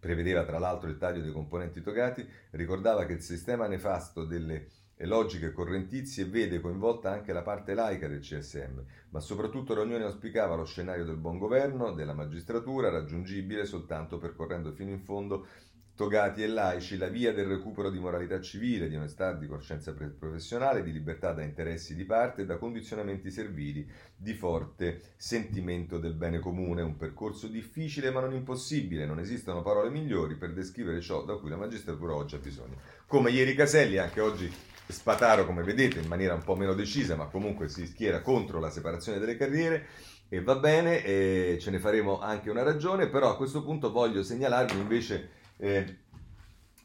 prevedeva 0.00 0.46
tra 0.46 0.58
l'altro 0.58 0.88
il 0.88 0.96
taglio 0.96 1.20
dei 1.20 1.30
componenti 1.30 1.82
togati, 1.82 2.26
ricordava 2.52 3.04
che 3.04 3.12
il 3.12 3.20
sistema 3.20 3.66
nefasto 3.66 4.24
delle 4.24 4.68
logiche 5.00 5.52
correntizie 5.52 6.24
vede 6.24 6.58
coinvolta 6.58 7.10
anche 7.10 7.34
la 7.34 7.42
parte 7.42 7.74
laica 7.74 8.08
del 8.08 8.20
CSM, 8.20 8.80
ma 9.10 9.20
soprattutto 9.20 9.74
Rognoni 9.74 10.04
auspicava 10.04 10.54
lo 10.54 10.64
scenario 10.64 11.04
del 11.04 11.18
buon 11.18 11.36
governo, 11.36 11.92
della 11.92 12.14
magistratura, 12.14 12.88
raggiungibile 12.88 13.66
soltanto 13.66 14.16
percorrendo 14.16 14.72
fino 14.72 14.90
in 14.90 15.00
fondo 15.00 15.46
togati 15.94 16.42
e 16.42 16.48
laici 16.48 16.96
la 16.96 17.08
via 17.08 17.32
del 17.32 17.46
recupero 17.46 17.90
di 17.90 17.98
moralità 17.98 18.40
civile, 18.40 18.88
di 18.88 18.96
onestà, 18.96 19.34
di 19.34 19.46
coscienza 19.46 19.92
professionale, 19.92 20.82
di 20.82 20.92
libertà 20.92 21.32
da 21.32 21.42
interessi 21.42 21.94
di 21.94 22.04
parte 22.04 22.42
e 22.42 22.46
da 22.46 22.56
condizionamenti 22.56 23.30
servili 23.30 23.86
di 24.16 24.34
forte 24.34 25.00
sentimento 25.16 25.98
del 25.98 26.14
bene 26.14 26.38
comune. 26.38 26.82
Un 26.82 26.96
percorso 26.96 27.46
difficile 27.46 28.10
ma 28.10 28.20
non 28.20 28.32
impossibile, 28.32 29.06
non 29.06 29.18
esistono 29.18 29.62
parole 29.62 29.90
migliori 29.90 30.36
per 30.36 30.52
descrivere 30.52 31.00
ciò 31.00 31.24
da 31.24 31.36
cui 31.36 31.50
la 31.50 31.56
magistratura 31.56 32.14
oggi 32.14 32.34
ha 32.34 32.38
bisogno. 32.38 32.76
Come 33.06 33.30
ieri 33.30 33.54
Caselli, 33.54 33.98
anche 33.98 34.20
oggi 34.20 34.50
Spataro, 34.86 35.46
come 35.46 35.62
vedete, 35.62 36.00
in 36.00 36.08
maniera 36.08 36.34
un 36.34 36.42
po' 36.42 36.56
meno 36.56 36.74
decisa, 36.74 37.16
ma 37.16 37.26
comunque 37.26 37.68
si 37.68 37.86
schiera 37.86 38.20
contro 38.20 38.60
la 38.60 38.70
separazione 38.70 39.18
delle 39.18 39.36
carriere. 39.36 39.86
E 40.28 40.42
va 40.42 40.56
bene, 40.56 41.04
e 41.04 41.58
ce 41.60 41.70
ne 41.70 41.78
faremo 41.78 42.18
anche 42.18 42.48
una 42.48 42.62
ragione, 42.62 43.08
però 43.08 43.30
a 43.30 43.36
questo 43.36 43.62
punto 43.62 43.90
voglio 43.90 44.22
segnalarvi 44.22 44.78
invece 44.78 45.28
eh, 45.62 45.96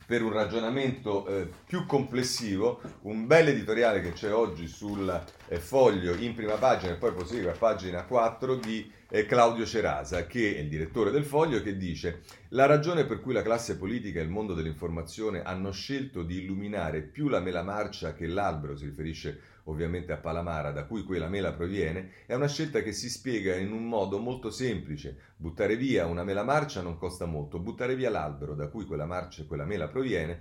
per 0.05 0.23
un 0.23 0.31
ragionamento 0.31 1.27
eh, 1.27 1.49
più 1.65 1.85
complessivo, 1.85 2.79
un 3.01 3.27
bel 3.27 3.49
editoriale 3.49 4.01
che 4.01 4.13
c'è 4.13 4.31
oggi 4.31 4.67
sul 4.67 5.23
eh, 5.49 5.59
foglio 5.59 6.13
in 6.15 6.33
prima 6.33 6.53
pagina 6.53 6.93
e 6.93 6.97
poi 6.97 7.11
prosegue 7.11 7.51
a 7.51 7.57
pagina 7.57 8.05
4 8.05 8.55
di 8.55 8.89
eh, 9.09 9.25
Claudio 9.25 9.65
Cerasa, 9.65 10.25
che 10.25 10.55
è 10.55 10.59
il 10.59 10.69
direttore 10.69 11.11
del 11.11 11.25
foglio, 11.25 11.61
che 11.61 11.75
dice 11.75 12.21
la 12.49 12.67
ragione 12.67 13.05
per 13.05 13.19
cui 13.19 13.33
la 13.33 13.41
classe 13.41 13.77
politica 13.77 14.19
e 14.19 14.23
il 14.23 14.29
mondo 14.29 14.53
dell'informazione 14.53 15.41
hanno 15.41 15.71
scelto 15.71 16.23
di 16.23 16.41
illuminare 16.43 17.01
più 17.01 17.27
la 17.27 17.41
mela 17.41 17.63
marcia 17.63 18.13
che 18.13 18.27
l'albero, 18.27 18.77
si 18.77 18.85
riferisce 18.85 19.39
ovviamente 19.67 20.11
a 20.11 20.17
Palamara, 20.17 20.71
da 20.71 20.85
cui 20.85 21.03
quella 21.03 21.29
mela 21.29 21.53
proviene, 21.53 22.11
è 22.25 22.33
una 22.33 22.47
scelta 22.47 22.81
che 22.81 22.91
si 22.91 23.09
spiega 23.09 23.55
in 23.55 23.71
un 23.71 23.87
modo 23.87 24.19
molto 24.19 24.49
semplice. 24.49 25.33
Buttare 25.37 25.75
via 25.75 26.05
una 26.05 26.23
mela 26.23 26.43
marcia 26.43 26.81
non 26.81 26.97
costa 26.97 27.25
molto, 27.25 27.59
buttare 27.59 27.95
via 27.95 28.09
l'albero 28.09 28.55
da 28.55 28.69
cui 28.69 28.85
quella 28.85 29.05
marcia 29.05 29.45
quella 29.45 29.65
mela 29.65 29.87
proviene 29.87 30.39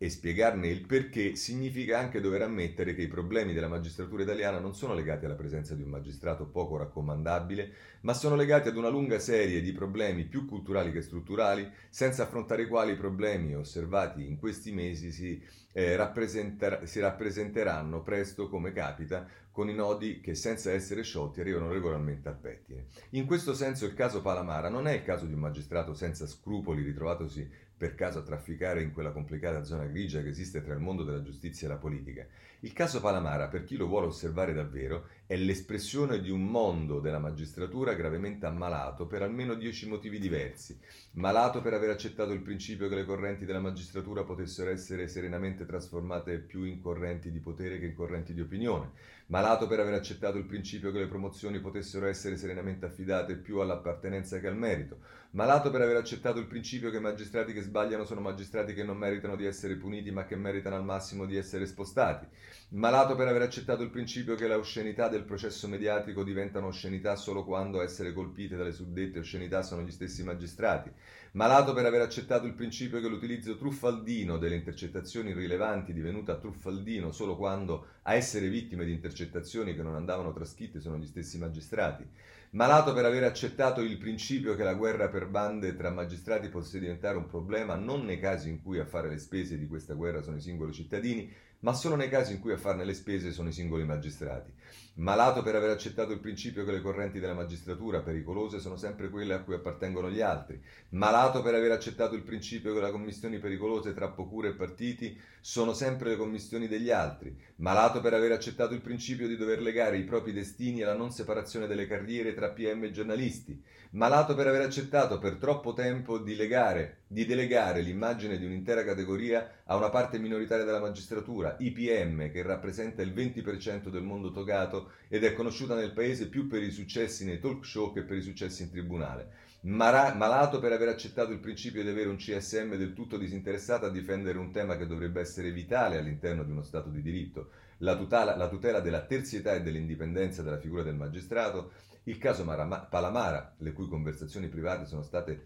e 0.00 0.10
spiegarne 0.10 0.68
il 0.68 0.86
perché 0.86 1.34
significa 1.34 1.98
anche 1.98 2.20
dover 2.20 2.42
ammettere 2.42 2.94
che 2.94 3.02
i 3.02 3.08
problemi 3.08 3.52
della 3.52 3.66
magistratura 3.66 4.22
italiana 4.22 4.60
non 4.60 4.72
sono 4.72 4.94
legati 4.94 5.24
alla 5.24 5.34
presenza 5.34 5.74
di 5.74 5.82
un 5.82 5.88
magistrato 5.88 6.46
poco 6.46 6.76
raccomandabile, 6.76 7.72
ma 8.02 8.14
sono 8.14 8.36
legati 8.36 8.68
ad 8.68 8.76
una 8.76 8.88
lunga 8.88 9.18
serie 9.18 9.60
di 9.60 9.72
problemi 9.72 10.24
più 10.24 10.46
culturali 10.46 10.92
che 10.92 11.02
strutturali, 11.02 11.68
senza 11.90 12.22
affrontare 12.22 12.62
i 12.62 12.68
quali 12.68 12.92
i 12.92 12.96
problemi 12.96 13.56
osservati 13.56 14.24
in 14.24 14.38
questi 14.38 14.70
mesi 14.70 15.10
si, 15.10 15.42
eh, 15.72 15.96
rappresenter- 15.96 16.84
si 16.84 17.00
rappresenteranno 17.00 18.00
presto, 18.02 18.48
come 18.48 18.72
capita, 18.72 19.26
con 19.50 19.68
i 19.68 19.74
nodi 19.74 20.20
che 20.20 20.36
senza 20.36 20.70
essere 20.70 21.02
sciolti 21.02 21.40
arrivano 21.40 21.72
regolarmente 21.72 22.28
al 22.28 22.38
pettine. 22.38 22.86
In 23.10 23.26
questo 23.26 23.54
senso 23.54 23.86
il 23.86 23.94
caso 23.94 24.22
Palamara 24.22 24.68
non 24.68 24.86
è 24.86 24.92
il 24.92 25.02
caso 25.02 25.26
di 25.26 25.32
un 25.32 25.40
magistrato 25.40 25.94
senza 25.94 26.28
scrupoli 26.28 26.84
ritrovatosi 26.84 27.50
per 27.78 27.94
caso 27.94 28.18
a 28.18 28.22
trafficare 28.22 28.82
in 28.82 28.92
quella 28.92 29.12
complicata 29.12 29.62
zona 29.62 29.84
grigia 29.84 30.20
che 30.20 30.30
esiste 30.30 30.62
tra 30.62 30.74
il 30.74 30.80
mondo 30.80 31.04
della 31.04 31.22
giustizia 31.22 31.68
e 31.68 31.70
la 31.70 31.76
politica. 31.76 32.26
Il 32.60 32.72
caso 32.72 33.00
Palamara, 33.00 33.46
per 33.46 33.62
chi 33.62 33.76
lo 33.76 33.86
vuole 33.86 34.08
osservare 34.08 34.52
davvero, 34.52 35.06
è 35.26 35.36
l'espressione 35.36 36.20
di 36.20 36.28
un 36.28 36.44
mondo 36.44 36.98
della 36.98 37.20
magistratura 37.20 37.94
gravemente 37.94 38.46
ammalato 38.46 39.06
per 39.06 39.22
almeno 39.22 39.54
dieci 39.54 39.88
motivi 39.88 40.18
diversi. 40.18 40.76
Malato 41.12 41.62
per 41.62 41.74
aver 41.74 41.90
accettato 41.90 42.32
il 42.32 42.42
principio 42.42 42.88
che 42.88 42.96
le 42.96 43.04
correnti 43.04 43.44
della 43.44 43.60
magistratura 43.60 44.24
potessero 44.24 44.70
essere 44.70 45.06
serenamente 45.06 45.64
trasformate 45.64 46.38
più 46.38 46.64
in 46.64 46.80
correnti 46.80 47.30
di 47.30 47.38
potere 47.38 47.78
che 47.78 47.86
in 47.86 47.94
correnti 47.94 48.34
di 48.34 48.40
opinione 48.40 48.90
malato 49.28 49.66
per 49.66 49.80
aver 49.80 49.94
accettato 49.94 50.38
il 50.38 50.44
principio 50.44 50.90
che 50.90 50.98
le 50.98 51.06
promozioni 51.06 51.60
potessero 51.60 52.06
essere 52.06 52.36
serenamente 52.36 52.86
affidate 52.86 53.36
più 53.36 53.58
all'appartenenza 53.58 54.38
che 54.40 54.46
al 54.46 54.56
merito, 54.56 55.00
malato 55.32 55.70
per 55.70 55.82
aver 55.82 55.96
accettato 55.96 56.38
il 56.38 56.46
principio 56.46 56.90
che 56.90 57.00
magistrati 57.00 57.52
che 57.52 57.60
sbagliano 57.60 58.04
sono 58.04 58.22
magistrati 58.22 58.72
che 58.72 58.82
non 58.82 58.96
meritano 58.96 59.36
di 59.36 59.44
essere 59.44 59.76
puniti 59.76 60.10
ma 60.10 60.24
che 60.24 60.36
meritano 60.36 60.76
al 60.76 60.84
massimo 60.84 61.26
di 61.26 61.36
essere 61.36 61.66
spostati, 61.66 62.26
malato 62.70 63.14
per 63.14 63.28
aver 63.28 63.42
accettato 63.42 63.82
il 63.82 63.90
principio 63.90 64.36
che 64.36 64.48
le 64.48 64.54
oscenità 64.54 65.08
del 65.08 65.24
processo 65.24 65.68
mediatico 65.68 66.24
diventano 66.24 66.68
oscenità 66.68 67.14
solo 67.14 67.44
quando 67.44 67.80
a 67.80 67.82
essere 67.82 68.14
colpite 68.14 68.56
dalle 68.56 68.72
suddette 68.72 69.18
oscenità 69.18 69.62
sono 69.62 69.82
gli 69.82 69.90
stessi 69.90 70.24
magistrati, 70.24 70.90
malato 71.32 71.74
per 71.74 71.84
aver 71.84 72.00
accettato 72.00 72.46
il 72.46 72.54
principio 72.54 72.98
che 72.98 73.08
l'utilizzo 73.08 73.54
truffaldino 73.58 74.38
delle 74.38 74.56
intercettazioni 74.56 75.34
rilevanti 75.34 75.92
divenuta 75.92 76.38
truffaldino 76.38 77.12
solo 77.12 77.36
quando 77.36 77.86
a 78.02 78.14
essere 78.14 78.48
vittime 78.48 78.86
di 78.86 78.92
intercettazioni 78.92 79.74
che 79.74 79.82
non 79.82 79.94
andavano 79.94 80.32
trascritte 80.32 80.80
sono 80.80 80.96
gli 80.96 81.06
stessi 81.06 81.36
magistrati, 81.36 82.06
malato 82.52 82.94
per 82.94 83.04
aver 83.04 83.24
accettato 83.24 83.82
il 83.82 83.98
principio 83.98 84.54
che 84.54 84.62
la 84.62 84.72
guerra 84.72 85.08
per 85.08 85.26
bande 85.26 85.76
tra 85.76 85.90
magistrati 85.90 86.48
possa 86.48 86.78
diventare 86.78 87.18
un 87.18 87.26
problema 87.26 87.74
non 87.74 88.04
nei 88.04 88.18
casi 88.18 88.48
in 88.48 88.62
cui 88.62 88.78
a 88.78 88.86
fare 88.86 89.08
le 89.10 89.18
spese 89.18 89.58
di 89.58 89.66
questa 89.66 89.94
guerra 89.94 90.22
sono 90.22 90.36
i 90.36 90.40
singoli 90.40 90.72
cittadini, 90.72 91.30
ma 91.60 91.72
solo 91.72 91.96
nei 91.96 92.08
casi 92.08 92.32
in 92.32 92.40
cui 92.40 92.52
a 92.52 92.56
farne 92.56 92.84
le 92.84 92.94
spese 92.94 93.32
sono 93.32 93.48
i 93.48 93.52
singoli 93.52 93.84
magistrati. 93.84 94.52
Malato 94.98 95.42
per 95.42 95.54
aver 95.54 95.70
accettato 95.70 96.12
il 96.12 96.18
principio 96.18 96.64
che 96.64 96.72
le 96.72 96.80
correnti 96.80 97.20
della 97.20 97.34
magistratura 97.34 98.00
pericolose 98.00 98.58
sono 98.58 98.76
sempre 98.76 99.10
quelle 99.10 99.34
a 99.34 99.42
cui 99.42 99.54
appartengono 99.54 100.10
gli 100.10 100.20
altri. 100.20 100.60
Malato 100.90 101.40
per 101.40 101.54
aver 101.54 101.70
accettato 101.70 102.16
il 102.16 102.22
principio 102.22 102.74
che 102.74 102.80
le 102.80 102.90
commissioni 102.90 103.38
pericolose 103.38 103.94
tra 103.94 104.08
procure 104.08 104.48
e 104.48 104.54
partiti 104.54 105.16
sono 105.40 105.72
sempre 105.72 106.10
le 106.10 106.16
commissioni 106.16 106.66
degli 106.66 106.90
altri. 106.90 107.36
Malato 107.56 108.00
per 108.00 108.14
aver 108.14 108.32
accettato 108.32 108.74
il 108.74 108.80
principio 108.80 109.28
di 109.28 109.36
dover 109.36 109.60
legare 109.60 109.98
i 109.98 110.04
propri 110.04 110.32
destini 110.32 110.82
alla 110.82 110.96
non 110.96 111.12
separazione 111.12 111.68
delle 111.68 111.86
carriere 111.86 112.34
tra 112.34 112.50
PM 112.50 112.82
e 112.84 112.90
giornalisti 112.90 113.62
malato 113.90 114.34
per 114.34 114.46
aver 114.46 114.62
accettato 114.62 115.18
per 115.18 115.36
troppo 115.36 115.72
tempo 115.72 116.18
di, 116.18 116.36
legare, 116.36 116.98
di 117.06 117.24
delegare 117.24 117.80
l'immagine 117.80 118.36
di 118.36 118.44
un'intera 118.44 118.84
categoria 118.84 119.50
a 119.64 119.76
una 119.76 119.88
parte 119.88 120.18
minoritaria 120.18 120.64
della 120.64 120.80
magistratura, 120.80 121.56
IPM, 121.58 122.30
che 122.30 122.42
rappresenta 122.42 123.00
il 123.00 123.14
20% 123.14 123.88
del 123.88 124.02
mondo 124.02 124.30
togato 124.30 124.90
ed 125.08 125.24
è 125.24 125.32
conosciuta 125.32 125.74
nel 125.74 125.92
paese 125.92 126.28
più 126.28 126.48
per 126.48 126.62
i 126.62 126.70
successi 126.70 127.24
nei 127.24 127.40
talk 127.40 127.64
show 127.64 127.92
che 127.92 128.02
per 128.02 128.18
i 128.18 128.22
successi 128.22 128.62
in 128.62 128.70
tribunale. 128.70 129.46
Mara- 129.62 130.14
malato 130.14 130.60
per 130.60 130.72
aver 130.72 130.88
accettato 130.88 131.32
il 131.32 131.40
principio 131.40 131.82
di 131.82 131.88
avere 131.88 132.08
un 132.08 132.16
CSM 132.16 132.76
del 132.76 132.92
tutto 132.92 133.16
disinteressato 133.16 133.86
a 133.86 133.90
difendere 133.90 134.38
un 134.38 134.52
tema 134.52 134.76
che 134.76 134.86
dovrebbe 134.86 135.20
essere 135.20 135.50
vitale 135.50 135.98
all'interno 135.98 136.44
di 136.44 136.52
uno 136.52 136.62
Stato 136.62 136.90
di 136.90 137.02
diritto, 137.02 137.50
la 137.78 137.96
tutela, 137.96 138.36
la 138.36 138.48
tutela 138.48 138.80
della 138.80 139.04
terzietà 139.04 139.54
e 139.54 139.62
dell'indipendenza 139.62 140.42
della 140.42 140.58
figura 140.58 140.82
del 140.82 140.94
magistrato, 140.94 141.72
il 142.08 142.16
caso 142.16 142.42
Palamara, 142.44 143.54
le 143.58 143.72
cui 143.72 143.86
conversazioni 143.86 144.48
private 144.48 144.86
sono 144.86 145.02
state 145.02 145.44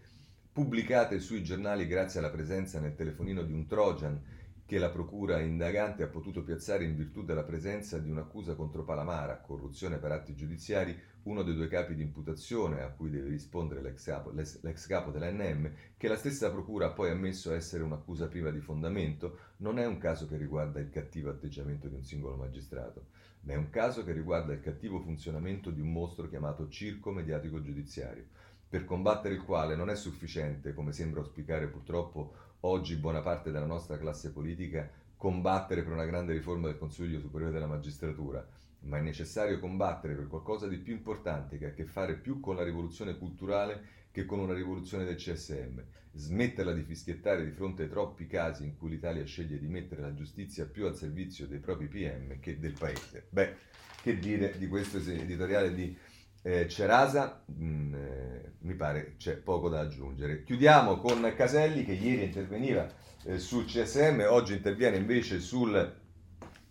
pubblicate 0.53 1.19
sui 1.19 1.43
giornali 1.43 1.85
grazie 1.85 2.19
alla 2.19 2.29
presenza 2.29 2.79
nel 2.79 2.95
telefonino 2.95 3.43
di 3.43 3.51
un 3.51 3.67
Trojan 3.67 4.21
che 4.65 4.77
la 4.79 4.89
procura 4.89 5.41
indagante 5.41 6.03
ha 6.03 6.07
potuto 6.07 6.41
piazzare 6.41 6.85
in 6.85 6.95
virtù 6.95 7.25
della 7.25 7.43
presenza 7.43 7.99
di 7.99 8.09
un'accusa 8.09 8.55
contro 8.55 8.85
Palamara, 8.85 9.41
corruzione 9.41 9.97
per 9.97 10.13
atti 10.13 10.35
giudiziari, 10.35 10.97
uno 11.23 11.43
dei 11.43 11.53
due 11.53 11.67
capi 11.67 11.95
di 11.95 12.01
imputazione 12.01 12.81
a 12.81 12.89
cui 12.91 13.09
deve 13.09 13.27
rispondere 13.27 13.81
l'ex 13.81 14.05
capo, 14.05 14.31
l'ex 14.31 14.87
capo 14.87 15.11
dell'ANM, 15.11 15.69
che 15.97 16.07
la 16.07 16.15
stessa 16.15 16.49
procura 16.49 16.87
ha 16.87 16.91
poi 16.91 17.09
ammesso 17.09 17.53
essere 17.53 17.83
un'accusa 17.83 18.27
priva 18.27 18.51
di 18.51 18.61
fondamento, 18.61 19.37
non 19.57 19.79
è 19.79 19.85
un 19.85 19.97
caso 19.97 20.27
che 20.27 20.37
riguarda 20.37 20.79
il 20.79 20.89
cattivo 20.89 21.29
atteggiamento 21.29 21.89
di 21.89 21.95
un 21.95 22.03
singolo 22.03 22.37
magistrato, 22.37 23.07
ma 23.43 23.53
è 23.53 23.55
un 23.57 23.69
caso 23.69 24.03
che 24.03 24.11
riguarda 24.11 24.53
il 24.53 24.61
cattivo 24.61 24.99
funzionamento 24.99 25.69
di 25.69 25.81
un 25.81 25.91
mostro 25.91 26.27
chiamato 26.27 26.69
circo 26.69 27.11
mediatico 27.11 27.61
giudiziario, 27.61 28.25
per 28.69 28.85
combattere 28.85 29.35
il 29.35 29.43
quale 29.43 29.75
non 29.75 29.89
è 29.89 29.95
sufficiente, 29.95 30.73
come 30.73 30.93
sembra 30.93 31.19
auspicare 31.19 31.67
purtroppo 31.67 32.33
oggi 32.61 32.95
buona 32.95 33.21
parte 33.21 33.51
della 33.51 33.65
nostra 33.65 33.97
classe 33.97 34.31
politica 34.31 34.89
combattere 35.17 35.83
per 35.83 35.93
una 35.93 36.05
grande 36.05 36.33
riforma 36.33 36.67
del 36.67 36.77
Consiglio 36.77 37.19
Superiore 37.19 37.53
della 37.53 37.67
Magistratura, 37.67 38.45
ma 38.81 38.97
è 38.97 39.01
necessario 39.01 39.59
combattere 39.59 40.15
per 40.15 40.27
qualcosa 40.27 40.67
di 40.67 40.77
più 40.77 40.93
importante 40.93 41.57
che 41.57 41.65
ha 41.65 41.69
a 41.69 41.73
che 41.73 41.85
fare 41.85 42.15
più 42.15 42.39
con 42.39 42.55
la 42.55 42.63
rivoluzione 42.63 43.17
culturale 43.17 44.02
che 44.13 44.25
con 44.25 44.39
una 44.39 44.53
rivoluzione 44.53 45.05
del 45.05 45.15
CSM. 45.15 45.79
Smetterla 46.13 46.71
di 46.71 46.83
fischiettare 46.83 47.43
di 47.43 47.49
fronte 47.49 47.83
ai 47.83 47.89
troppi 47.89 48.27
casi 48.27 48.63
in 48.63 48.77
cui 48.77 48.91
l'Italia 48.91 49.25
sceglie 49.25 49.57
di 49.57 49.67
mettere 49.67 50.01
la 50.01 50.13
giustizia 50.13 50.67
più 50.67 50.85
al 50.85 50.95
servizio 50.95 51.47
dei 51.47 51.57
propri 51.57 51.87
PM 51.87 52.39
che 52.39 52.59
del 52.59 52.73
Paese. 52.77 53.25
Beh, 53.29 53.55
che 54.03 54.19
dire 54.19 54.55
di 54.59 54.67
questo 54.67 54.99
editoriale 54.99 55.73
di 55.73 55.97
eh, 56.43 56.67
Cerasa, 56.67 57.43
mm, 57.51 57.95
eh, 57.95 58.51
mi 58.59 58.75
pare 58.75 59.15
c'è 59.17 59.37
poco 59.37 59.67
da 59.67 59.79
aggiungere. 59.79 60.43
Chiudiamo 60.43 60.97
con 60.97 61.33
Caselli 61.35 61.83
che 61.83 61.93
ieri 61.93 62.25
interveniva 62.25 62.87
eh, 63.23 63.39
sul 63.39 63.65
CSM, 63.65 64.25
oggi 64.29 64.53
interviene 64.53 64.97
invece 64.97 65.39
sul 65.39 66.01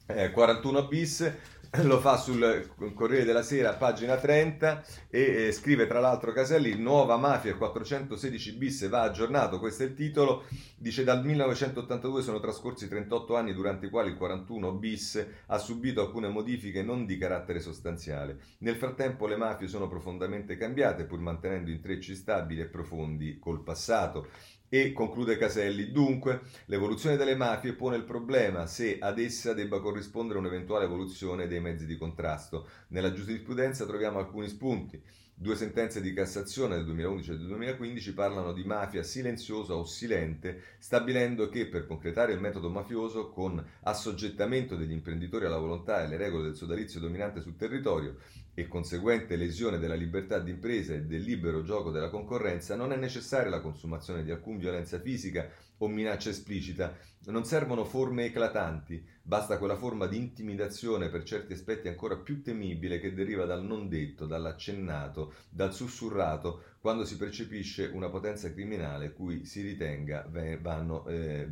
41 0.07 0.78
eh, 0.78 0.88
bis 0.88 1.33
lo 1.85 2.00
fa 2.00 2.18
sul 2.18 2.70
Corriere 2.92 3.24
della 3.24 3.42
Sera, 3.42 3.72
pagina 3.72 4.18
30, 4.18 4.85
e 5.08 5.46
eh, 5.46 5.52
scrive 5.52 5.87
tra 5.87 6.00
l'altro 6.00 6.30
Caselli, 6.30 6.74
nuova 6.76 7.16
mafia 7.16 7.56
416 7.56 8.52
bis 8.56 8.88
va 8.90 9.02
aggiornato, 9.02 9.58
questo 9.58 9.82
è 9.82 9.87
il 9.87 9.94
titolo, 9.94 10.44
dice 10.76 11.02
dal 11.02 11.24
1982 11.24 12.20
sono 12.20 12.40
trascorsi 12.40 12.88
38 12.88 13.37
anni 13.37 13.54
durante 13.54 13.87
i 13.87 13.88
quali 13.88 14.11
il 14.11 14.18
41 14.18 14.72
bis 14.72 15.26
ha 15.46 15.56
subito 15.56 16.02
alcune 16.02 16.28
modifiche 16.28 16.82
non 16.82 17.06
di 17.06 17.16
carattere 17.16 17.58
sostanziale. 17.58 18.38
Nel 18.58 18.76
frattempo 18.76 19.26
le 19.26 19.37
mafie 19.37 19.66
sono 19.66 19.88
profondamente 19.88 20.58
cambiate, 20.58 21.04
pur 21.04 21.20
mantenendo 21.20 21.70
intrecci 21.70 22.14
stabili 22.14 22.61
e 22.61 22.66
profondi 22.66 23.38
col 23.38 23.62
passato. 23.62 24.26
E 24.74 24.94
conclude 24.94 25.37
Caselli, 25.37 25.92
dunque 25.92 26.40
l'evoluzione 26.64 27.18
delle 27.18 27.37
mafie 27.37 27.74
pone 27.74 27.96
il 27.96 28.04
problema 28.04 28.66
se 28.66 28.96
ad 28.98 29.18
essa 29.18 29.52
debba 29.52 29.82
corrispondere 29.82 30.38
un'eventuale 30.38 30.87
evoluzione 30.87 31.46
dei 31.46 31.61
mezzi 31.61 31.85
di 31.85 31.98
contrasto. 31.98 32.66
Nella 32.88 33.12
giurisprudenza 33.12 33.85
troviamo 33.85 34.18
alcuni 34.18 34.48
spunti. 34.48 34.98
Due 35.35 35.56
sentenze 35.56 36.00
di 36.00 36.14
Cassazione 36.14 36.76
del 36.76 36.87
2011 36.87 37.30
e 37.32 37.37
del 37.37 37.46
2015 37.48 38.14
parlano 38.14 38.54
di 38.54 38.64
mafia 38.64 39.02
silenziosa 39.02 39.74
o 39.74 39.85
silente, 39.85 40.62
stabilendo 40.78 41.50
che 41.50 41.66
per 41.66 41.87
concretare 41.87 42.32
il 42.32 42.40
metodo 42.40 42.70
mafioso 42.70 43.28
con 43.28 43.62
assoggettamento 43.82 44.76
degli 44.76 44.92
imprenditori 44.92 45.44
alla 45.44 45.58
volontà 45.58 46.00
e 46.00 46.04
alle 46.04 46.16
regole 46.16 46.44
del 46.44 46.54
sodalizio 46.54 46.98
dominante 46.98 47.42
sul 47.42 47.56
territorio, 47.56 48.16
e 48.54 48.68
conseguente 48.68 49.36
lesione 49.36 49.78
della 49.78 49.94
libertà 49.94 50.38
di 50.38 50.50
impresa 50.50 50.92
e 50.92 51.02
del 51.02 51.22
libero 51.22 51.62
gioco 51.62 51.90
della 51.90 52.10
concorrenza, 52.10 52.76
non 52.76 52.92
è 52.92 52.96
necessaria 52.96 53.48
la 53.48 53.60
consumazione 53.60 54.22
di 54.22 54.30
alcun 54.30 54.58
violenza 54.58 55.00
fisica 55.00 55.48
o 55.78 55.88
minaccia 55.88 56.30
esplicita, 56.30 56.96
non 57.26 57.44
servono 57.44 57.84
forme 57.84 58.26
eclatanti, 58.26 59.04
basta 59.22 59.58
quella 59.58 59.76
forma 59.76 60.06
di 60.06 60.16
intimidazione 60.16 61.08
per 61.08 61.22
certi 61.24 61.54
aspetti 61.54 61.88
ancora 61.88 62.16
più 62.16 62.42
temibile 62.42 63.00
che 63.00 63.14
deriva 63.14 63.46
dal 63.46 63.64
non 63.64 63.88
detto, 63.88 64.26
dall'accennato, 64.26 65.34
dal 65.48 65.74
sussurrato, 65.74 66.62
quando 66.80 67.04
si 67.04 67.16
percepisce 67.16 67.90
una 67.92 68.10
potenza 68.10 68.52
criminale 68.52 69.12
cui 69.12 69.44
si 69.44 69.62
ritenga 69.62 70.28
vanno, 70.60 71.06
eh, 71.06 71.48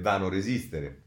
vanno 0.00 0.28
resistere. 0.28 1.05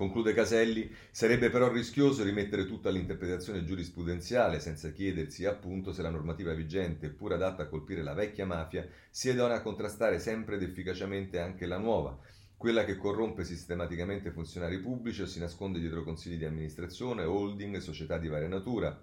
Conclude 0.00 0.32
Caselli, 0.32 0.90
sarebbe 1.10 1.50
però 1.50 1.70
rischioso 1.70 2.24
rimettere 2.24 2.64
tutto 2.64 2.88
all'interpretazione 2.88 3.66
giurisprudenziale 3.66 4.58
senza 4.58 4.92
chiedersi 4.92 5.44
appunto 5.44 5.92
se 5.92 6.00
la 6.00 6.08
normativa 6.08 6.54
vigente, 6.54 7.10
pur 7.10 7.34
adatta 7.34 7.64
a 7.64 7.66
colpire 7.66 8.02
la 8.02 8.14
vecchia 8.14 8.46
mafia, 8.46 8.88
sia 9.10 9.34
idonea 9.34 9.56
a 9.58 9.60
contrastare 9.60 10.18
sempre 10.18 10.54
ed 10.54 10.62
efficacemente 10.62 11.38
anche 11.38 11.66
la 11.66 11.76
nuova, 11.76 12.18
quella 12.56 12.86
che 12.86 12.96
corrompe 12.96 13.44
sistematicamente 13.44 14.30
funzionari 14.30 14.80
pubblici 14.80 15.20
o 15.20 15.26
si 15.26 15.38
nasconde 15.38 15.78
dietro 15.78 16.02
consigli 16.02 16.38
di 16.38 16.46
amministrazione, 16.46 17.24
holding, 17.24 17.76
società 17.76 18.16
di 18.16 18.28
varia 18.28 18.48
natura. 18.48 18.98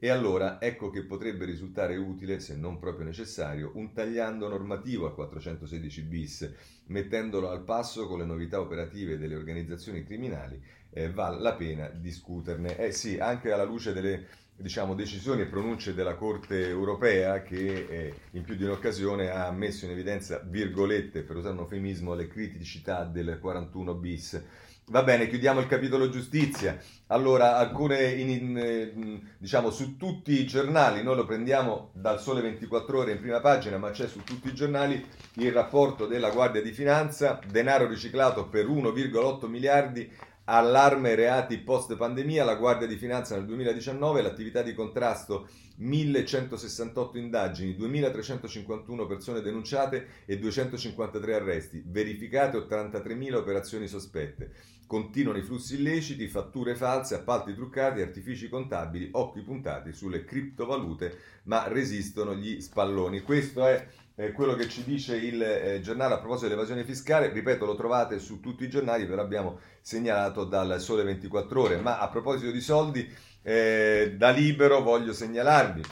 E 0.00 0.10
allora 0.10 0.60
ecco 0.60 0.90
che 0.90 1.02
potrebbe 1.02 1.44
risultare 1.44 1.96
utile, 1.96 2.38
se 2.38 2.54
non 2.54 2.78
proprio 2.78 3.04
necessario, 3.04 3.72
un 3.74 3.92
tagliando 3.92 4.46
normativo 4.48 5.06
al 5.06 5.14
416 5.14 6.02
bis, 6.02 6.52
mettendolo 6.86 7.50
al 7.50 7.64
passo 7.64 8.06
con 8.06 8.20
le 8.20 8.24
novità 8.24 8.60
operative 8.60 9.18
delle 9.18 9.34
organizzazioni 9.34 10.04
criminali, 10.04 10.62
eh, 10.90 11.10
vale 11.10 11.40
la 11.40 11.54
pena 11.54 11.88
discuterne. 11.88 12.78
Eh 12.78 12.92
sì, 12.92 13.18
anche 13.18 13.50
alla 13.50 13.64
luce 13.64 13.92
delle 13.92 14.26
diciamo, 14.54 14.94
decisioni 14.94 15.42
e 15.42 15.46
pronunce 15.46 15.94
della 15.94 16.14
Corte 16.14 16.68
europea 16.68 17.42
che 17.42 17.86
eh, 17.88 18.14
in 18.32 18.42
più 18.42 18.54
di 18.54 18.62
un'occasione 18.62 19.30
ha 19.30 19.50
messo 19.50 19.84
in 19.84 19.90
evidenza, 19.90 20.38
virgolette, 20.38 21.22
per 21.22 21.36
usare 21.36 21.54
un 21.54 21.60
eufemismo, 21.60 22.14
le 22.14 22.28
criticità 22.28 23.02
del 23.02 23.38
41 23.40 23.94
bis 23.94 24.42
Va 24.90 25.02
bene, 25.02 25.28
chiudiamo 25.28 25.60
il 25.60 25.66
capitolo 25.66 26.08
giustizia. 26.08 26.78
Allora, 27.08 27.58
alcune, 27.58 28.10
in, 28.12 28.30
in, 28.30 28.56
eh, 28.56 29.20
diciamo, 29.36 29.68
su 29.70 29.98
tutti 29.98 30.40
i 30.40 30.46
giornali, 30.46 31.02
noi 31.02 31.14
lo 31.14 31.26
prendiamo 31.26 31.90
dal 31.92 32.18
Sole 32.18 32.40
24 32.40 32.98
Ore 32.98 33.12
in 33.12 33.20
prima 33.20 33.40
pagina, 33.40 33.76
ma 33.76 33.90
c'è 33.90 34.08
su 34.08 34.24
tutti 34.24 34.48
i 34.48 34.54
giornali 34.54 35.04
il 35.34 35.52
rapporto 35.52 36.06
della 36.06 36.30
Guardia 36.30 36.62
di 36.62 36.72
Finanza, 36.72 37.38
denaro 37.50 37.86
riciclato 37.86 38.48
per 38.48 38.66
1,8 38.66 39.46
miliardi, 39.46 40.10
allarme 40.44 41.14
reati 41.14 41.58
post 41.58 41.94
pandemia, 41.94 42.42
la 42.42 42.54
Guardia 42.54 42.86
di 42.86 42.96
Finanza 42.96 43.36
nel 43.36 43.44
2019, 43.44 44.22
l'attività 44.22 44.62
di 44.62 44.72
contrasto 44.72 45.48
1168 45.76 47.18
indagini, 47.18 47.76
2351 47.76 49.06
persone 49.06 49.42
denunciate 49.42 50.06
e 50.24 50.38
253 50.38 51.34
arresti, 51.34 51.82
verificate 51.86 52.56
83.000 52.56 53.34
operazioni 53.34 53.86
sospette. 53.86 54.76
Continuano 54.88 55.38
i 55.38 55.42
flussi 55.42 55.74
illeciti, 55.74 56.28
fatture 56.28 56.74
false, 56.74 57.14
appalti 57.14 57.52
truccati, 57.52 58.00
artifici 58.00 58.48
contabili, 58.48 59.10
occhi 59.12 59.42
puntati 59.42 59.92
sulle 59.92 60.24
criptovalute, 60.24 61.18
ma 61.42 61.68
resistono 61.68 62.34
gli 62.34 62.58
spalloni. 62.62 63.20
Questo 63.20 63.66
è 63.66 63.86
eh, 64.14 64.32
quello 64.32 64.54
che 64.54 64.66
ci 64.66 64.84
dice 64.84 65.14
il 65.14 65.42
eh, 65.42 65.80
giornale 65.82 66.14
a 66.14 66.18
proposito 66.18 66.48
dell'evasione 66.48 66.84
fiscale. 66.84 67.30
Ripeto, 67.30 67.66
lo 67.66 67.76
trovate 67.76 68.18
su 68.18 68.40
tutti 68.40 68.64
i 68.64 68.70
giornali, 68.70 69.04
ve 69.04 69.14
l'abbiamo 69.14 69.58
segnalato 69.82 70.44
dal 70.44 70.80
Sole 70.80 71.02
24 71.02 71.60
Ore. 71.60 71.76
Ma 71.82 71.98
a 71.98 72.08
proposito 72.08 72.50
di 72.50 72.60
soldi, 72.62 73.06
eh, 73.42 74.14
da 74.16 74.30
libero 74.30 74.80
voglio 74.80 75.12
segnalarvi 75.12 75.82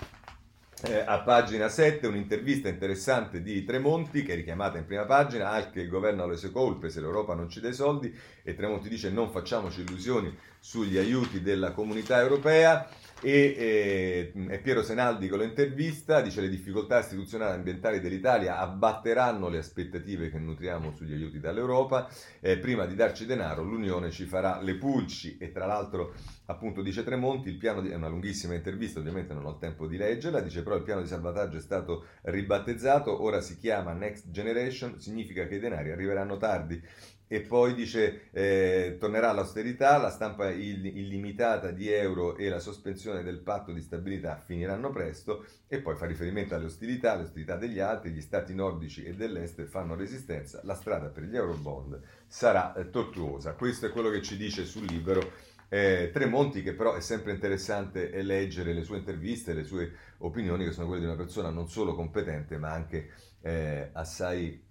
eh, 0.83 1.03
a 1.07 1.21
pagina 1.21 1.69
7 1.69 2.07
un'intervista 2.07 2.69
interessante 2.69 3.43
di 3.43 3.65
Tremonti 3.65 4.23
che 4.23 4.35
è 4.35 4.37
richiamata 4.37 4.77
in 4.77 4.85
prima 4.85 5.05
pagina, 5.07 5.51
anche 5.51 5.81
il 5.81 5.89
governo 5.89 6.25
ha 6.25 6.27
le 6.27 6.37
sue 6.37 6.51
colpe 6.51 6.91
se 6.91 7.01
l'Europa 7.01 7.35
non 7.35 7.49
ci 7.49 7.61
dà 7.61 7.69
i 7.69 7.75
soldi 7.75 8.15
e 8.43 8.55
Tremonti 8.55 8.89
dice 8.89 9.11
non 9.11 9.31
facciamoci 9.31 9.81
illusioni 9.81 10.37
sugli 10.59 10.99
aiuti 10.99 11.41
della 11.41 11.73
comunità 11.73 12.21
europea 12.21 12.89
e 13.23 14.33
eh, 14.35 14.59
Piero 14.59 14.83
Senaldi 14.83 15.29
con 15.29 15.39
l'intervista 15.39 16.21
dice 16.21 16.43
le 16.43 16.51
difficoltà 16.51 16.99
istituzionali 16.99 17.53
e 17.53 17.57
ambientali 17.57 18.01
dell'Italia 18.01 18.59
abbatteranno 18.59 19.49
le 19.49 19.59
aspettative 19.59 20.31
che 20.31 20.39
nutriamo 20.39 20.93
sugli 20.93 21.13
aiuti 21.13 21.41
dall'Europa. 21.41 22.09
Eh, 22.41 22.59
prima 22.59 22.85
di 22.85 22.95
darci 22.95 23.25
denaro 23.25 23.63
l'Unione 23.63 24.11
ci 24.11 24.25
farà 24.25 24.61
le 24.61 24.77
pulci. 24.77 25.39
E 25.39 25.51
tra 25.51 25.65
l'altro 25.65 26.13
appunto 26.47 26.83
dice 26.83 27.05
Tremonti 27.05 27.49
il 27.49 27.57
piano 27.57 27.81
di, 27.81 27.89
è 27.89 27.95
una 27.95 28.09
lunghissima 28.09 28.55
intervista 28.55 29.01
ovviamente 29.01 29.35
non 29.35 29.47
ho 29.47 29.51
il 29.51 29.59
tempo 29.59 29.87
di 29.87 29.97
leggerla 29.97 30.41
dice 30.41 30.63
però 30.63 30.77
il 30.77 30.83
piano 30.83 31.01
di 31.01 31.09
salvataggio 31.09 31.57
è 31.57 31.61
stato 31.61 32.07
ribattezzato 32.23 33.23
ora 33.23 33.41
si 33.41 33.57
chiama 33.57 33.93
Next 33.95 34.31
Generation 34.31 35.01
significa 35.01 35.47
che 35.47 35.57
i 35.57 35.59
denari 35.59 35.91
arriveranno 35.91 36.37
tardi 36.37 36.81
e 37.29 37.41
poi 37.41 37.75
dice 37.75 38.29
eh, 38.31 38.97
tornerà 38.99 39.33
l'austerità, 39.33 39.97
la 39.99 40.11
stampa 40.11 40.51
illimitata 40.51 41.71
di 41.71 41.91
euro 41.91 42.37
e 42.37 42.49
la 42.49 42.61
sospensione 42.61 43.23
del 43.23 43.39
patto 43.39 43.73
di 43.73 43.81
stabilità 43.81 44.37
finiranno 44.37 44.91
presto 44.91 45.45
e 45.67 45.81
poi 45.81 45.97
fa 45.97 46.07
riferimento 46.07 46.55
alle 46.55 46.67
ostilità, 46.67 47.13
alle 47.13 47.25
ostilità 47.25 47.57
degli 47.57 47.81
altri, 47.81 48.11
gli 48.11 48.21
stati 48.21 48.55
nordici 48.55 49.05
e 49.05 49.15
dell'est 49.15 49.65
fanno 49.65 49.97
resistenza, 49.97 50.61
la 50.63 50.75
strada 50.75 51.09
per 51.09 51.25
gli 51.25 51.37
eurobond 51.37 52.01
sarà 52.27 52.75
eh, 52.75 52.91
tortuosa. 52.91 53.55
Questo 53.55 53.87
è 53.87 53.91
quello 53.91 54.11
che 54.11 54.23
ci 54.23 54.37
dice 54.37 54.65
sul 54.65 54.85
libro 54.85 55.55
eh, 55.69 56.11
Tremonti, 56.13 56.63
che 56.63 56.75
però 56.75 56.95
è 56.95 57.01
sempre 57.01 57.33
interessante 57.33 58.23
leggere 58.23 58.73
le 58.73 58.85
sue 58.85 58.99
interviste, 58.99 59.53
le 59.53 59.65
sue 59.65 59.93
opinioni, 60.19 60.65
che 60.65 60.71
sono 60.71 60.87
quelle 60.87 61.01
di 61.01 61.07
una 61.07 61.17
persona 61.17 61.51
non 61.51 61.69
solo 61.69 61.95
competente 61.95 62.57
ma 62.57 62.71
anche 62.71 63.11
eh, 63.43 63.91
assai 63.93 64.66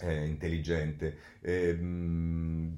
eh, 0.00 0.24
intelligente. 0.24 1.16
Eh, 1.40 1.78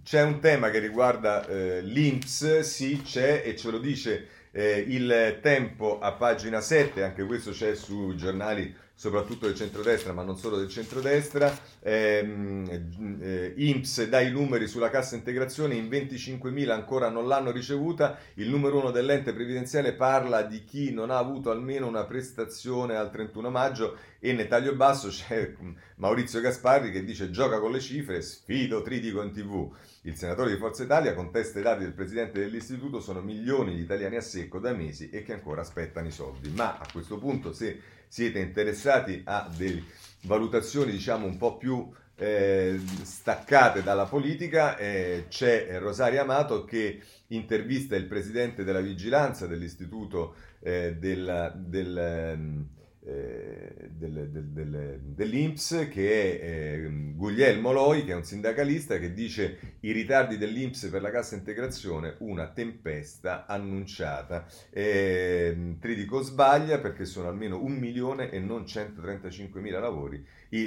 c'è 0.02 0.22
un 0.22 0.40
tema 0.40 0.70
che 0.70 0.78
riguarda 0.78 1.46
eh, 1.46 1.82
l'Inps, 1.82 2.60
sì 2.60 3.02
c'è 3.02 3.42
e 3.44 3.56
ce 3.56 3.70
lo 3.70 3.78
dice 3.78 4.28
eh, 4.50 4.84
il 4.86 5.38
tempo 5.42 5.98
a 5.98 6.12
pagina 6.12 6.60
7, 6.60 7.02
anche 7.02 7.24
questo 7.24 7.50
c'è 7.50 7.74
sui 7.74 8.16
giornali 8.16 8.74
soprattutto 8.98 9.44
del 9.44 9.54
centrodestra, 9.54 10.14
ma 10.14 10.22
non 10.22 10.38
solo 10.38 10.56
del 10.56 10.70
centrodestra. 10.70 11.54
Ehm, 11.82 13.18
eh, 13.20 13.52
INPS 13.54 14.08
dà 14.08 14.20
i 14.20 14.32
numeri 14.32 14.66
sulla 14.66 14.88
cassa 14.88 15.14
integrazione, 15.14 15.74
in 15.74 15.88
25.000 15.88 16.70
ancora 16.70 17.10
non 17.10 17.28
l'hanno 17.28 17.50
ricevuta. 17.50 18.18
Il 18.34 18.48
numero 18.48 18.78
uno 18.78 18.90
dell'ente 18.90 19.34
previdenziale 19.34 19.92
parla 19.92 20.42
di 20.42 20.64
chi 20.64 20.92
non 20.92 21.10
ha 21.10 21.18
avuto 21.18 21.50
almeno 21.50 21.86
una 21.86 22.04
prestazione 22.04 22.96
al 22.96 23.10
31 23.10 23.50
maggio 23.50 23.98
e 24.18 24.32
nel 24.32 24.48
taglio 24.48 24.74
basso 24.74 25.08
c'è 25.08 25.52
Maurizio 25.96 26.40
Gasparri 26.40 26.90
che 26.90 27.04
dice 27.04 27.30
gioca 27.30 27.60
con 27.60 27.72
le 27.72 27.80
cifre, 27.80 28.22
sfido 28.22 28.80
Tritico 28.80 29.22
in 29.22 29.30
tv. 29.30 29.70
Il 30.02 30.16
senatore 30.16 30.52
di 30.52 30.56
Forza 30.56 30.84
Italia 30.84 31.14
contesta 31.14 31.58
i 31.58 31.62
dati 31.62 31.82
del 31.82 31.92
presidente 31.92 32.40
dell'istituto, 32.40 33.00
sono 33.00 33.20
milioni 33.20 33.74
di 33.74 33.82
italiani 33.82 34.16
a 34.16 34.20
secco 34.20 34.58
da 34.58 34.72
mesi 34.72 35.10
e 35.10 35.22
che 35.22 35.32
ancora 35.32 35.60
aspettano 35.60 36.06
i 36.06 36.12
soldi. 36.12 36.48
Ma 36.50 36.78
a 36.78 36.86
questo 36.90 37.18
punto 37.18 37.52
se 37.52 37.80
siete 38.16 38.38
interessati 38.38 39.20
a 39.26 39.46
delle 39.54 39.82
valutazioni 40.22 40.90
diciamo 40.90 41.26
un 41.26 41.36
po' 41.36 41.58
più 41.58 41.86
eh, 42.14 42.80
staccate 43.02 43.82
dalla 43.82 44.06
politica, 44.06 44.78
eh, 44.78 45.26
c'è 45.28 45.78
Rosaria 45.78 46.22
Amato 46.22 46.64
che 46.64 47.02
intervista 47.26 47.94
il 47.94 48.06
presidente 48.06 48.64
della 48.64 48.80
vigilanza 48.80 49.46
dell'istituto 49.46 50.34
eh, 50.60 50.96
del, 50.98 51.52
del 51.56 51.98
ehm, 51.98 52.66
eh, 53.06 53.88
del, 53.88 54.28
del, 54.30 54.44
del, 54.46 55.00
dell'Inps 55.00 55.88
che 55.92 56.40
è 56.40 56.44
eh, 56.44 57.12
Guglielmo 57.14 57.70
Loi, 57.70 58.04
che 58.04 58.10
è 58.10 58.16
un 58.16 58.24
sindacalista 58.24 58.98
che 58.98 59.12
dice 59.12 59.76
i 59.80 59.92
ritardi 59.92 60.36
dell'Inps 60.36 60.86
per 60.86 61.02
la 61.02 61.10
cassa 61.10 61.36
integrazione, 61.36 62.16
una 62.18 62.48
tempesta 62.48 63.46
annunciata. 63.46 64.46
Eh, 64.70 65.76
Tridico 65.78 66.20
sbaglia 66.20 66.80
perché 66.80 67.04
sono 67.04 67.28
almeno 67.28 67.62
un 67.62 67.74
milione 67.74 68.30
e 68.30 68.40
non 68.40 68.66
135 68.66 69.60
mila 69.60 69.78
lavori, 69.78 70.24
i, 70.48 70.66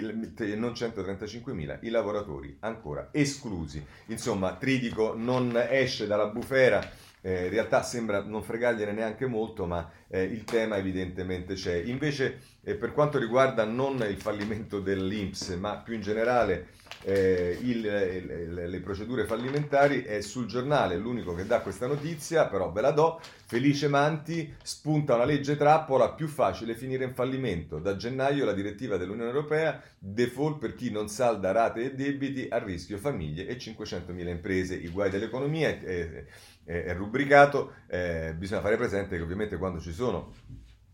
non 0.55 0.73
135 0.73 1.53
mila 1.53 1.77
i 1.81 1.89
lavoratori 1.89 2.55
ancora 2.61 3.09
esclusi. 3.11 3.85
Insomma, 4.07 4.55
Tridico 4.55 5.13
non 5.13 5.61
esce 5.69 6.07
dalla 6.07 6.27
bufera 6.27 7.07
eh, 7.21 7.45
in 7.45 7.49
realtà 7.49 7.83
sembra 7.83 8.23
non 8.23 8.43
fregargliene 8.43 8.91
neanche 8.91 9.25
molto, 9.25 9.65
ma 9.65 9.89
eh, 10.07 10.23
il 10.23 10.43
tema 10.43 10.77
evidentemente 10.77 11.53
c'è. 11.53 11.75
Invece, 11.75 12.39
eh, 12.63 12.75
per 12.75 12.93
quanto 12.93 13.17
riguarda 13.17 13.65
non 13.65 14.05
il 14.07 14.17
fallimento 14.17 14.79
dell'Inps, 14.79 15.49
ma 15.49 15.77
più 15.77 15.93
in 15.95 16.01
generale 16.01 16.77
eh, 17.03 17.57
il, 17.61 17.81
le, 17.81 18.67
le 18.67 18.79
procedure 18.79 19.25
fallimentari, 19.25 20.03
è 20.03 20.21
sul 20.21 20.47
giornale 20.47 20.97
l'unico 20.97 21.33
che 21.33 21.45
dà 21.45 21.61
questa 21.61 21.87
notizia, 21.87 22.47
però 22.47 22.71
ve 22.71 22.81
la 22.81 22.91
do. 22.91 23.21
Felice 23.45 23.87
Manti 23.87 24.53
spunta 24.61 25.15
una 25.15 25.25
legge 25.25 25.55
trappola 25.55 26.11
più 26.11 26.27
facile 26.27 26.75
finire 26.75 27.03
in 27.05 27.13
fallimento. 27.13 27.79
Da 27.79 27.95
gennaio 27.95 28.45
la 28.45 28.53
direttiva 28.53 28.97
dell'Unione 28.97 29.29
Europea, 29.29 29.81
default 29.97 30.59
per 30.59 30.75
chi 30.75 30.91
non 30.91 31.09
salda 31.09 31.51
rate 31.51 31.85
e 31.85 31.95
debiti, 31.95 32.47
a 32.49 32.59
rischio 32.59 32.97
famiglie 32.97 33.47
e 33.47 33.57
500.000 33.57 34.27
imprese. 34.27 34.75
I 34.75 34.89
guai 34.89 35.09
dell'economia 35.09 35.69
eh, 35.79 36.25
è 36.69 36.93
rubricato, 36.93 37.73
eh, 37.87 38.35
bisogna 38.37 38.61
fare 38.61 38.77
presente 38.77 39.17
che 39.17 39.23
ovviamente 39.23 39.57
quando 39.57 39.79
ci 39.79 39.91
sono 39.91 40.33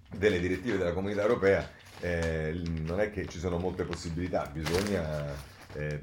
delle 0.09 0.39
direttive 0.39 0.77
della 0.77 0.93
comunità 0.93 1.21
europea 1.21 1.69
eh, 1.99 2.61
non 2.85 3.01
è 3.01 3.11
che 3.11 3.27
ci 3.27 3.39
sono 3.39 3.57
molte 3.57 3.83
possibilità, 3.83 4.49
bisogna 4.49 5.25
eh, 5.73 6.01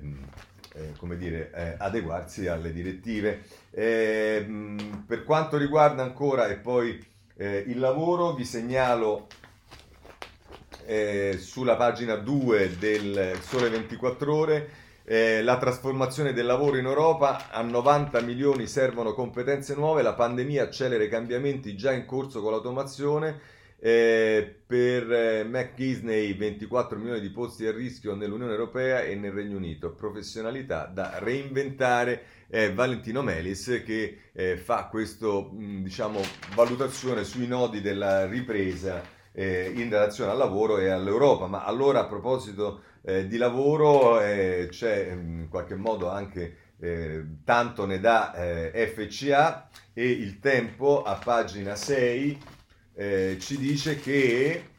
eh 0.75 0.93
come 0.99 1.17
dire, 1.17 1.51
eh, 1.55 1.75
adeguarsi 1.79 2.49
alle 2.49 2.71
direttive. 2.71 3.43
Per 3.71 5.25
quanto 5.25 5.57
riguarda 5.57 6.03
ancora 6.03 6.49
e 6.49 6.57
poi 6.57 7.03
eh, 7.37 7.65
il 7.67 7.79
lavoro, 7.79 8.35
vi 8.35 8.45
segnalo 8.45 9.29
sulla 11.39 11.77
pagina 11.77 12.17
2 12.17 12.77
del 12.77 13.39
Sole 13.41 13.71
24 13.71 14.35
ore 14.35 14.71
eh, 15.05 15.43
la 15.43 15.59
trasformazione 15.59 16.33
del 16.33 16.47
lavoro 16.47 16.77
in 16.77 16.87
Europa, 16.87 17.51
a 17.51 17.63
90 17.63 18.21
milioni 18.21 18.67
servono 18.67 19.13
competenze 19.13 19.75
nuove, 19.75 20.03
la 20.03 20.15
pandemia 20.15 20.65
accelera 20.65 21.03
i 21.03 21.09
cambiamenti 21.09 21.75
già 21.77 21.93
in 21.93 22.05
corso 22.05 22.41
con 22.41 22.53
l'automazione. 22.53 23.61
Eh, 23.85 24.61
per 24.65 25.11
eh, 25.11 25.43
McKinsey 25.43 26.37
24 26.37 26.97
milioni 26.99 27.19
di 27.19 27.31
posti 27.31 27.67
a 27.67 27.73
rischio 27.73 28.15
nell'Unione 28.15 28.53
Europea 28.53 29.03
e 29.03 29.17
nel 29.17 29.33
Regno 29.33 29.57
Unito, 29.57 29.93
professionalità 29.93 30.85
da 30.85 31.19
reinventare. 31.19 32.23
Eh, 32.49 32.73
Valentino 32.73 33.23
Melis 33.23 33.83
che 33.85 34.19
eh, 34.33 34.57
fa 34.57 34.87
questa 34.87 35.27
diciamo, 35.51 36.21
valutazione 36.55 37.25
sui 37.25 37.49
nodi 37.49 37.81
della 37.81 38.27
ripresa 38.27 39.03
eh, 39.33 39.73
in 39.75 39.91
relazione 39.91 40.31
al 40.31 40.39
lavoro 40.39 40.79
e 40.79 40.89
all'Europa. 40.89 41.47
Ma 41.47 41.65
allora 41.65 42.01
a 42.01 42.07
proposito 42.07 42.83
eh, 43.05 43.27
di 43.27 43.37
lavoro 43.37 44.21
eh, 44.21 44.69
c'è 44.71 45.11
in 45.11 45.49
qualche 45.49 45.75
modo 45.75 46.09
anche 46.09 46.57
eh, 46.79 47.25
tanto 47.45 47.87
ne 47.87 48.01
dà 48.01 48.35
eh, 48.35 48.87
FCA 48.95 49.69
e 49.93 50.11
il 50.11 50.39
tempo 50.39 51.03
a 51.03 51.15
pagina 51.15 51.75
6 51.75 52.39
eh, 52.95 53.37
ci 53.41 53.57
dice 53.57 53.99
che 54.01 54.71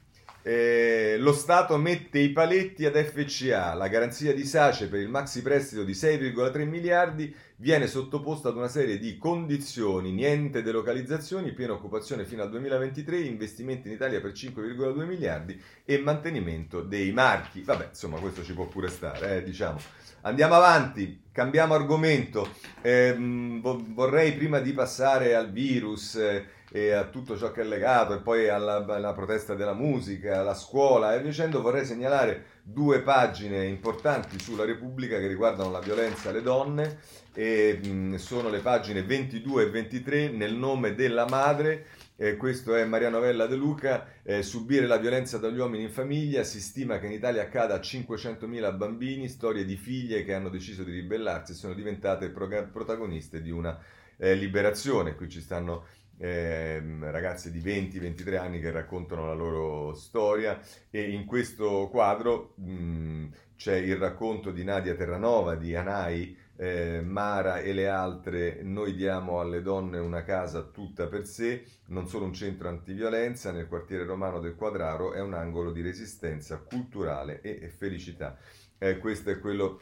eh, 0.44 1.16
lo 1.20 1.32
Stato 1.32 1.78
mette 1.78 2.20
i 2.20 2.30
paletti 2.30 2.86
ad 2.86 3.02
FCA, 3.02 3.74
la 3.74 3.88
garanzia 3.88 4.34
di 4.34 4.44
Sace 4.46 4.89
per 4.89 5.00
il 5.00 5.08
maxi 5.08 5.41
prestito 5.41 5.84
di 5.84 5.94
6,3 5.94 6.68
miliardi 6.68 7.34
viene 7.64 7.88
sottoposta 7.88 8.50
ad 8.50 8.58
una 8.58 8.68
serie 8.68 9.00
di 9.00 9.18
condizioni, 9.18 10.12
niente 10.12 10.62
delocalizzazioni, 10.62 11.54
piena 11.54 11.72
occupazione 11.72 12.26
fino 12.26 12.44
al 12.44 12.50
2023, 12.50 13.20
investimenti 13.20 13.88
in 13.88 13.94
Italia 13.94 14.20
per 14.20 14.32
5,2 14.32 15.06
miliardi 15.06 15.60
e 15.86 15.98
mantenimento 16.00 16.82
dei 16.82 17.14
marchi. 17.14 17.62
Vabbè, 17.62 17.88
insomma, 17.89 18.20
questo 18.20 18.44
ci 18.44 18.54
può 18.54 18.66
pure 18.66 18.89
stare, 18.89 19.38
eh, 19.38 19.44
diciamo. 19.44 19.80
Andiamo 20.26 20.56
avanti, 20.56 21.22
cambiamo 21.32 21.74
argomento. 21.74 22.50
Eh, 22.82 23.16
vorrei 23.18 24.34
prima 24.34 24.60
di 24.60 24.74
passare 24.74 25.34
al 25.34 25.50
virus 25.50 26.16
eh, 26.16 26.46
e 26.76 26.91
a 26.91 27.03
tutto 27.03 27.38
ciò 27.38 27.51
che 27.51 27.61
è 27.61 27.63
legato, 27.63 28.15
e 28.15 28.21
poi 28.21 28.49
alla, 28.49 28.84
alla 28.84 29.13
protesta 29.13 29.53
della 29.53 29.76
musica, 29.76 30.39
alla 30.39 30.55
scuola 30.55 31.13
e 31.13 31.21
dicendo, 31.21 31.61
vorrei 31.61 31.86
segnalare 31.86 32.45
due 32.63 33.01
pagine 33.01 33.67
importanti 33.67 34.39
sulla 34.39 34.65
Repubblica 34.65 35.19
che 35.19 35.28
riguardano 35.28 35.69
la 35.69 35.82
violenza 35.82 36.30
alle 36.30 36.41
donne 36.41 36.97
e 37.36 37.80
mh, 37.80 38.15
sono 38.15 38.49
le 38.49 38.57
pagine 38.57 39.03
22 39.03 39.63
e 39.65 39.69
23 39.69 40.30
nel 40.30 40.55
nome 40.55 40.95
della 40.95 41.28
madre. 41.28 41.86
Eh, 42.15 42.38
questo 42.38 42.74
è 42.74 42.84
Maria 42.86 43.09
Novella 43.09 43.45
De 43.45 43.55
Luca, 43.55 44.07
eh, 44.24 44.41
subire 44.41 44.88
la 44.88 44.97
violenza 44.97 45.38
dagli 45.38 45.59
uomini 45.59 45.84
in 45.84 45.91
famiglia, 45.91 46.43
si 46.43 46.59
stima 46.59 46.97
che 46.97 47.05
in 47.05 47.11
Italia 47.11 47.43
accada 47.43 47.76
a 47.76 47.80
500.000 47.80 48.76
bambini, 48.76 49.30
storie 49.30 49.63
di 49.63 49.76
figlie 49.76 50.24
che 50.24 50.34
hanno 50.34 50.49
deciso 50.49 50.82
di 50.82 50.91
ribellarsi 50.91 51.51
e 51.51 51.55
sono 51.55 51.76
diventate 51.76 52.30
protagoniste 52.32 53.43
di 53.43 53.51
una 53.51 53.80
eh, 54.17 54.34
liberazione. 54.34 55.13
Qui 55.13 55.30
ci 55.30 55.41
stanno 55.41 55.86
eh, 56.24 56.82
ragazze 57.01 57.51
di 57.51 57.59
20-23 57.59 58.38
anni 58.38 58.61
che 58.61 58.71
raccontano 58.71 59.26
la 59.26 59.34
loro 59.34 59.93
storia 59.93 60.57
e 60.89 61.11
in 61.11 61.26
questo 61.26 61.89
quadro 61.91 62.53
mh, 62.55 63.28
c'è 63.57 63.76
il 63.76 63.97
racconto 63.97 64.51
di 64.51 64.63
Nadia 64.63 64.95
Terranova, 64.95 65.55
di 65.55 65.76
Anai, 65.76 66.38
eh, 66.55 67.01
Mara 67.01 67.59
e 67.59 67.74
le 67.74 67.89
altre, 67.89 68.61
noi 68.61 68.95
diamo 68.95 69.41
alle 69.41 69.61
donne 69.61 69.97
una 69.97 70.24
casa 70.24 70.61
tutta 70.61 71.07
per 71.07 71.26
sé, 71.26 71.65
non 71.88 72.07
solo 72.07 72.24
un 72.24 72.34
centro 72.34 72.69
antiviolenza 72.69 73.51
nel 73.51 73.67
quartiere 73.67 74.05
romano 74.05 74.39
del 74.39 74.55
Quadraro, 74.55 75.11
è 75.11 75.19
un 75.19 75.34
angolo 75.34 75.74
di 75.74 75.82
resistenza 75.82 76.57
culturale 76.57 77.41
e 77.41 77.67
felicità. 77.67 78.38
Eh, 78.78 78.97
questo 78.97 79.30
è 79.30 79.39
quello 79.39 79.82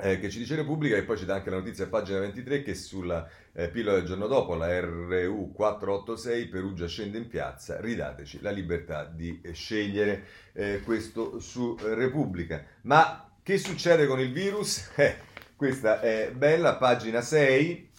eh, 0.00 0.18
che 0.18 0.30
ci 0.30 0.38
dice 0.38 0.56
Repubblica 0.56 0.96
e 0.96 1.02
poi 1.02 1.18
ci 1.18 1.24
dà 1.24 1.34
anche 1.34 1.50
la 1.50 1.56
notizia 1.56 1.84
a 1.84 1.88
pagina 1.88 2.20
23 2.20 2.62
che 2.62 2.74
sulla 2.74 3.28
eh, 3.52 3.68
pillola 3.68 3.96
del 3.96 4.06
giorno 4.06 4.26
dopo 4.26 4.54
la 4.54 4.80
RU 4.80 5.52
486 5.52 6.48
Perugia 6.48 6.86
scende 6.86 7.18
in 7.18 7.28
piazza, 7.28 7.80
ridateci 7.80 8.40
la 8.40 8.50
libertà 8.50 9.04
di 9.04 9.40
scegliere 9.52 10.24
eh, 10.52 10.80
questo 10.84 11.38
su 11.40 11.76
Repubblica. 11.80 12.64
Ma 12.82 13.30
che 13.42 13.58
succede 13.58 14.06
con 14.06 14.20
il 14.20 14.32
virus? 14.32 14.90
Eh, 15.00 15.28
questa 15.56 16.00
è 16.00 16.32
bella, 16.34 16.76
pagina 16.76 17.20
6, 17.20 17.90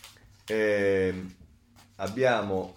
ehm, 0.47 1.35
abbiamo 1.97 2.75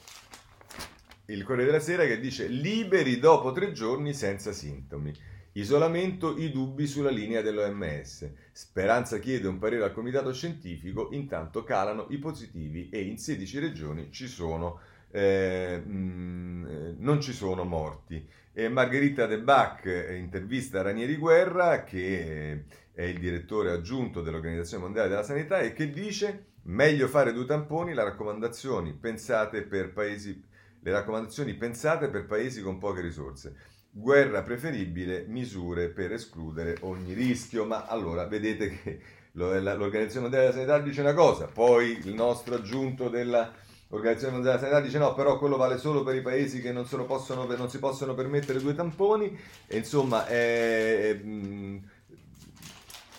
il 1.27 1.43
Corriere 1.43 1.71
della 1.71 1.83
Sera 1.83 2.05
che 2.05 2.21
dice 2.21 2.47
liberi 2.49 3.19
dopo 3.19 3.53
tre 3.53 3.73
giorni 3.73 4.13
senza 4.13 4.53
sintomi. 4.53 5.11
Isolamento, 5.53 6.37
i 6.37 6.51
dubbi 6.51 6.87
sulla 6.87 7.11
linea 7.11 7.41
dell'OMS. 7.41 8.29
Speranza 8.57 9.19
chiede 9.19 9.49
un 9.49 9.59
parere 9.59 9.83
al 9.83 9.93
comitato 9.93 10.33
scientifico, 10.33 11.09
intanto 11.11 11.65
calano 11.65 12.07
i 12.11 12.19
positivi 12.19 12.89
e 12.89 13.01
in 13.03 13.19
16 13.19 13.59
regioni 13.59 14.13
ci 14.13 14.29
sono 14.29 14.79
eh, 15.11 15.79
mh, 15.85 16.95
non 16.99 17.21
ci 17.21 17.33
sono 17.33 17.65
morti. 17.65 18.25
E 18.53 18.69
Margherita 18.69 19.27
De 19.27 19.41
Bach 19.41 19.85
intervista 19.85 20.83
Ranieri 20.83 21.17
Guerra, 21.17 21.83
che 21.83 22.65
è 22.93 23.03
il 23.03 23.19
direttore 23.19 23.73
aggiunto 23.73 24.23
dell'Organizzazione 24.23 24.85
Mondiale 24.85 25.09
della 25.09 25.25
Sanità, 25.25 25.59
e 25.59 25.73
che 25.73 25.91
dice 25.91 26.53
meglio 26.63 27.09
fare 27.09 27.33
due 27.33 27.47
tamponi, 27.47 27.93
le 27.93 28.05
raccomandazioni 28.05 28.93
pensate 28.93 29.63
per 29.63 29.93
paesi, 29.93 30.41
le 30.81 30.91
raccomandazioni 30.93 31.55
pensate 31.55 32.09
per 32.09 32.27
paesi 32.27 32.63
con 32.63 32.79
poche 32.79 33.01
risorse. 33.01 33.57
Guerra 33.97 34.43
preferibile, 34.43 35.25
misure 35.29 35.89
per 35.89 36.13
escludere 36.13 36.79
ogni 36.81 37.13
rischio. 37.13 37.65
Ma 37.65 37.87
allora 37.87 38.27
vedete 38.27 38.69
che 38.71 39.01
l'Organizzazione 39.33 40.23
Mondiale 40.23 40.47
della 40.47 40.53
Sanità 40.53 40.79
dice 40.81 41.01
una 41.01 41.15
cosa, 41.15 41.47
poi 41.47 42.01
il 42.05 42.13
nostro 42.13 42.57
aggiunto 42.57 43.09
della 43.09 43.53
L'Organizzazione 43.89 44.35
Mondiale 44.35 44.59
della 44.59 44.71
Sanità 44.71 44.87
dice 44.89 44.99
no, 44.99 45.15
però 45.15 45.39
quello 45.39 45.57
vale 45.57 45.79
solo 45.79 46.03
per 46.03 46.17
i 46.17 46.23
paesi 46.23 46.61
che 46.61 46.73
non, 46.73 46.85
possono, 47.07 47.45
non 47.45 47.71
si 47.71 47.79
possono 47.79 48.15
permettere 48.15 48.61
due 48.61 48.75
tamponi. 48.75 49.39
E 49.67 49.77
insomma, 49.77 50.27
è, 50.27 51.11
è, 51.11 51.21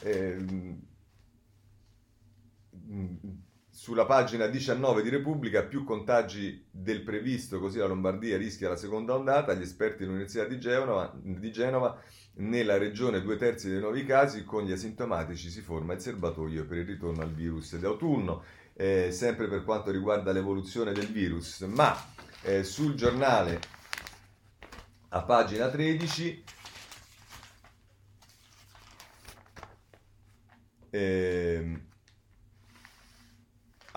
è, 0.02 0.36
sulla 3.86 4.08
pagina 4.08 4.48
19 4.48 5.04
di 5.04 5.10
Repubblica 5.10 5.62
più 5.62 5.84
contagi 5.84 6.66
del 6.72 7.04
previsto, 7.04 7.60
così 7.60 7.78
la 7.78 7.86
Lombardia 7.86 8.36
rischia 8.36 8.68
la 8.68 8.76
seconda 8.76 9.14
ondata, 9.14 9.54
gli 9.54 9.62
esperti 9.62 10.00
dell'Università 10.00 10.46
di 10.46 10.60
Genova, 10.60 11.14
di 11.14 11.52
Genova 11.52 12.02
nella 12.38 12.80
regione 12.80 13.22
due 13.22 13.36
terzi 13.36 13.70
dei 13.70 13.80
nuovi 13.80 14.04
casi, 14.04 14.44
con 14.44 14.64
gli 14.64 14.72
asintomatici 14.72 15.52
si 15.52 15.62
forma 15.62 15.94
il 15.94 16.02
serbatoio 16.02 16.66
per 16.66 16.80
il 16.80 16.86
ritorno 16.88 17.22
al 17.22 17.32
virus 17.32 17.78
d'autunno. 17.78 18.44
Eh, 18.74 19.12
sempre 19.12 19.48
per 19.48 19.64
quanto 19.64 19.92
riguarda 19.92 20.32
l'evoluzione 20.32 20.92
del 20.92 21.12
virus, 21.12 21.60
ma 21.60 21.96
eh, 22.42 22.64
sul 22.64 22.96
giornale 22.96 23.60
a 25.10 25.22
pagina 25.22 25.70
13 25.70 26.44
eh, 30.90 31.80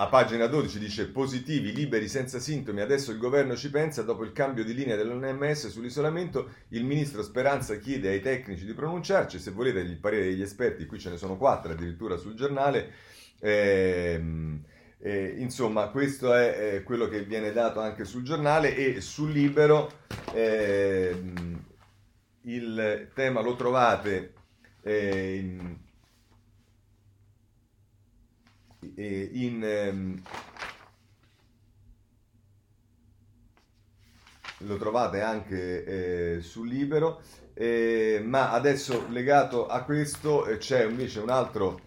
a 0.01 0.07
pagina 0.07 0.47
12 0.47 0.79
dice 0.79 1.09
positivi, 1.09 1.73
liberi, 1.73 2.07
senza 2.07 2.39
sintomi, 2.39 2.81
adesso 2.81 3.11
il 3.11 3.19
governo 3.19 3.57
ci 3.57 3.69
pensa, 3.69 4.03
dopo 4.03 4.23
il 4.23 4.31
cambio 4.31 4.63
di 4.63 4.73
linea 4.73 4.95
dell'OMS 4.95 5.67
sull'isolamento, 5.67 6.51
il 6.69 6.85
ministro 6.85 7.21
Speranza 7.25 7.77
chiede 7.79 8.11
ai 8.11 8.21
tecnici 8.21 8.65
di 8.65 8.75
pronunciarci, 8.75 9.41
se 9.41 9.51
volete 9.51 9.81
il 9.81 9.97
parere 9.97 10.27
degli 10.27 10.43
esperti, 10.43 10.87
qui 10.87 11.01
ce 11.01 11.11
ne 11.11 11.17
sono 11.17 11.37
quattro 11.37 11.73
addirittura 11.73 12.17
sul 12.17 12.35
giornale, 12.35 12.93
eh, 13.41 14.23
eh, 15.01 15.35
insomma, 15.37 15.89
questo 15.89 16.33
è 16.33 16.77
eh, 16.77 16.83
quello 16.85 17.09
che 17.09 17.25
viene 17.25 17.51
dato 17.51 17.81
anche 17.81 18.05
sul 18.05 18.23
giornale 18.23 18.77
e 18.77 19.01
sul 19.01 19.33
libero 19.33 19.91
ehm, 20.33 21.65
il 22.43 23.11
tema 23.15 23.41
lo 23.41 23.57
trovate 23.57 24.35
eh, 28.99 29.31
in, 29.33 29.63
ehm, 29.65 30.23
lo 34.59 34.77
trovate 34.77 35.21
anche 35.21 35.85
eh, 36.37 36.41
sul 36.41 36.69
libero, 36.69 37.21
eh, 37.55 38.21
ma 38.25 38.51
adesso 38.51 39.07
legato 39.11 39.67
a 39.69 39.83
questo 39.85 40.47
eh, 40.47 40.59
c'è 40.59 40.85
invece 40.85 41.21
un 41.21 41.31
altro 41.31 41.81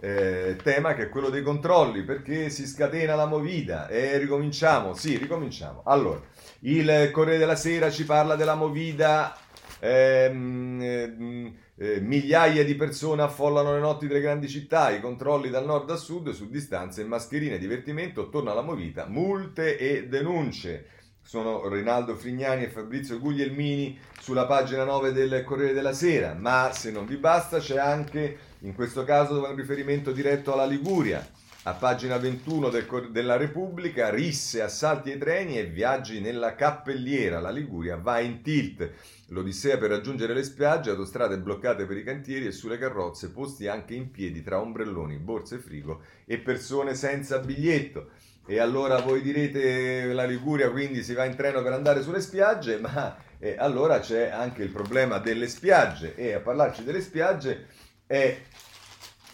eh, 0.00 0.56
tema 0.62 0.94
che 0.94 1.04
è 1.04 1.08
quello 1.10 1.28
dei 1.28 1.42
controlli, 1.42 2.02
perché 2.02 2.48
si 2.48 2.66
scatena 2.66 3.14
la 3.14 3.26
movida 3.26 3.86
e 3.88 4.16
ricominciamo, 4.16 4.94
sì, 4.94 5.18
ricominciamo. 5.18 5.82
Allora, 5.84 6.20
il 6.60 7.10
Corriere 7.12 7.38
della 7.38 7.56
Sera 7.56 7.90
ci 7.90 8.04
parla 8.04 8.36
della 8.36 8.54
movida, 8.54 9.36
ehm, 9.84 10.80
eh, 10.82 11.52
eh, 11.76 12.00
migliaia 12.00 12.64
di 12.64 12.74
persone 12.74 13.22
affollano 13.22 13.74
le 13.74 13.80
notti 13.80 14.06
delle 14.06 14.20
grandi 14.20 14.48
città, 14.48 14.90
i 14.90 15.00
controlli 15.00 15.50
dal 15.50 15.64
nord 15.64 15.90
a 15.90 15.96
sud 15.96 16.30
su 16.30 16.48
distanze 16.48 17.02
e 17.02 17.04
mascherine, 17.04 17.58
divertimento, 17.58 18.30
torna 18.30 18.52
alla 18.52 18.62
movida, 18.62 19.06
multe 19.06 19.76
e 19.76 20.08
denunce 20.08 20.86
sono 21.26 21.68
Rinaldo 21.68 22.16
Frignani 22.16 22.64
e 22.64 22.68
Fabrizio 22.68 23.18
Guglielmini 23.18 23.98
sulla 24.20 24.44
pagina 24.44 24.84
9 24.84 25.12
del 25.12 25.42
Corriere 25.42 25.72
della 25.72 25.94
Sera, 25.94 26.34
ma 26.38 26.70
se 26.72 26.90
non 26.90 27.06
vi 27.06 27.16
basta 27.16 27.58
c'è 27.58 27.78
anche 27.78 28.36
in 28.60 28.74
questo 28.74 29.04
caso 29.04 29.42
un 29.42 29.56
riferimento 29.56 30.12
diretto 30.12 30.52
alla 30.52 30.66
Liguria. 30.66 31.26
A 31.66 31.72
pagina 31.72 32.18
21 32.18 32.68
del, 32.68 33.08
della 33.10 33.38
Repubblica, 33.38 34.10
risse, 34.10 34.60
assalti 34.60 35.10
ai 35.10 35.16
treni 35.16 35.58
e 35.58 35.64
viaggi 35.64 36.20
nella 36.20 36.54
cappelliera. 36.54 37.40
La 37.40 37.48
Liguria 37.48 37.96
va 37.96 38.20
in 38.20 38.42
tilt. 38.42 38.86
L'Odissea 39.28 39.78
per 39.78 39.88
raggiungere 39.88 40.34
le 40.34 40.42
spiagge, 40.42 40.90
autostrade 40.90 41.38
bloccate 41.38 41.86
per 41.86 41.96
i 41.96 42.04
cantieri 42.04 42.44
e 42.44 42.52
sulle 42.52 42.76
carrozze 42.76 43.30
posti 43.30 43.66
anche 43.66 43.94
in 43.94 44.10
piedi 44.10 44.42
tra 44.42 44.60
ombrelloni, 44.60 45.16
borse 45.16 45.56
frigo 45.56 46.02
e 46.26 46.36
persone 46.36 46.94
senza 46.94 47.38
biglietto. 47.38 48.10
E 48.46 48.58
allora 48.58 49.00
voi 49.00 49.22
direte 49.22 50.12
la 50.12 50.26
Liguria 50.26 50.70
quindi 50.70 51.02
si 51.02 51.14
va 51.14 51.24
in 51.24 51.34
treno 51.34 51.62
per 51.62 51.72
andare 51.72 52.02
sulle 52.02 52.20
spiagge, 52.20 52.76
ma 52.76 53.16
eh, 53.38 53.56
allora 53.56 54.00
c'è 54.00 54.28
anche 54.28 54.62
il 54.62 54.70
problema 54.70 55.16
delle 55.16 55.48
spiagge 55.48 56.14
e 56.14 56.34
a 56.34 56.40
parlarci 56.40 56.84
delle 56.84 57.00
spiagge 57.00 57.68
è 58.06 58.38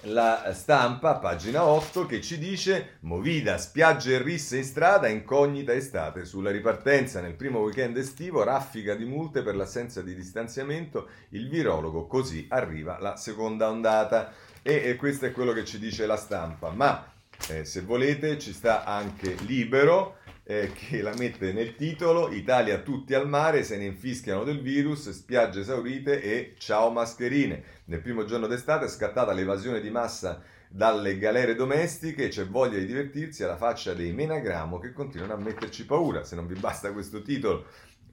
la 0.04 0.52
stampa, 0.54 1.16
pagina 1.16 1.64
8, 1.64 2.06
che 2.06 2.20
ci 2.20 2.38
dice 2.38 2.98
Movida, 3.00 3.58
spiagge 3.58 4.14
e 4.14 4.22
risse 4.22 4.56
in 4.56 4.64
strada, 4.64 5.08
incognita 5.08 5.74
estate. 5.74 6.24
Sulla 6.24 6.50
ripartenza 6.50 7.20
nel 7.20 7.34
primo 7.34 7.60
weekend 7.60 7.96
estivo, 7.96 8.42
raffica 8.42 8.94
di 8.94 9.04
multe 9.04 9.42
per 9.42 9.56
l'assenza 9.56 10.00
di 10.02 10.14
distanziamento, 10.14 11.08
il 11.30 11.48
virologo, 11.48 12.06
così 12.06 12.46
arriva 12.48 12.98
la 12.98 13.16
seconda 13.16 13.68
ondata. 13.68 14.32
E, 14.62 14.82
e 14.84 14.96
questo 14.96 15.26
è 15.26 15.32
quello 15.32 15.52
che 15.52 15.64
ci 15.64 15.78
dice 15.78 16.06
la 16.06 16.16
stampa. 16.16 16.70
Ma 16.70 17.12
eh, 17.48 17.64
se 17.64 17.82
volete 17.82 18.38
ci 18.38 18.52
sta 18.52 18.84
anche 18.84 19.34
Libero 19.46 20.18
eh, 20.50 20.72
che 20.72 21.00
la 21.00 21.14
mette 21.16 21.52
nel 21.52 21.76
titolo 21.76 22.32
Italia 22.32 22.80
tutti 22.80 23.14
al 23.14 23.28
mare, 23.28 23.62
se 23.62 23.76
ne 23.76 23.84
infischiano 23.84 24.42
del 24.42 24.60
virus, 24.60 25.08
spiagge 25.10 25.60
esaurite 25.60 26.20
e 26.20 26.54
ciao 26.58 26.90
mascherine. 26.90 27.62
Nel 27.84 28.00
primo 28.00 28.24
giorno 28.24 28.48
d'estate 28.48 28.86
è 28.86 28.88
scattata 28.88 29.32
l'evasione 29.32 29.80
di 29.80 29.90
massa 29.90 30.42
dalle 30.68 31.18
galere 31.18 31.54
domestiche, 31.54 32.26
c'è 32.26 32.48
voglia 32.48 32.78
di 32.78 32.86
divertirsi 32.86 33.44
alla 33.44 33.56
faccia 33.56 33.94
dei 33.94 34.12
menagramo 34.12 34.80
che 34.80 34.92
continuano 34.92 35.34
a 35.34 35.36
metterci 35.36 35.86
paura. 35.86 36.24
Se 36.24 36.34
non 36.34 36.48
vi 36.48 36.58
basta 36.58 36.92
questo 36.92 37.22
titolo 37.22 37.66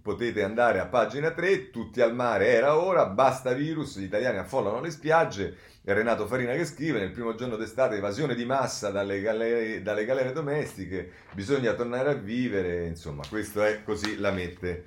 potete 0.08 0.42
andare 0.42 0.80
a 0.80 0.86
pagina 0.86 1.32
3, 1.32 1.70
tutti 1.70 2.00
al 2.00 2.16
mare 2.16 2.48
era 2.48 2.78
ora, 2.78 3.08
basta 3.08 3.52
virus, 3.52 4.00
gli 4.00 4.06
italiani 4.06 4.38
affollano 4.38 4.80
le 4.80 4.90
spiagge, 4.90 5.58
è 5.84 5.92
Renato 5.92 6.28
Farina 6.28 6.54
che 6.54 6.64
scrive, 6.64 7.00
nel 7.00 7.12
primo 7.12 7.36
giorno 7.36 7.58
d'estate 7.58 7.98
evasione 7.98 8.34
di 8.34 8.46
massa 8.46 8.90
dalle 8.90 9.20
galere, 9.20 9.82
dalle 9.82 10.06
galere 10.06 10.32
domestiche, 10.32 11.12
bisogna 11.34 11.74
tornare 11.74 12.12
a 12.12 12.14
vivere, 12.14 12.86
insomma 12.86 13.22
questo 13.28 13.62
è 13.62 13.84
così 13.84 14.18
la 14.18 14.32
mette 14.32 14.86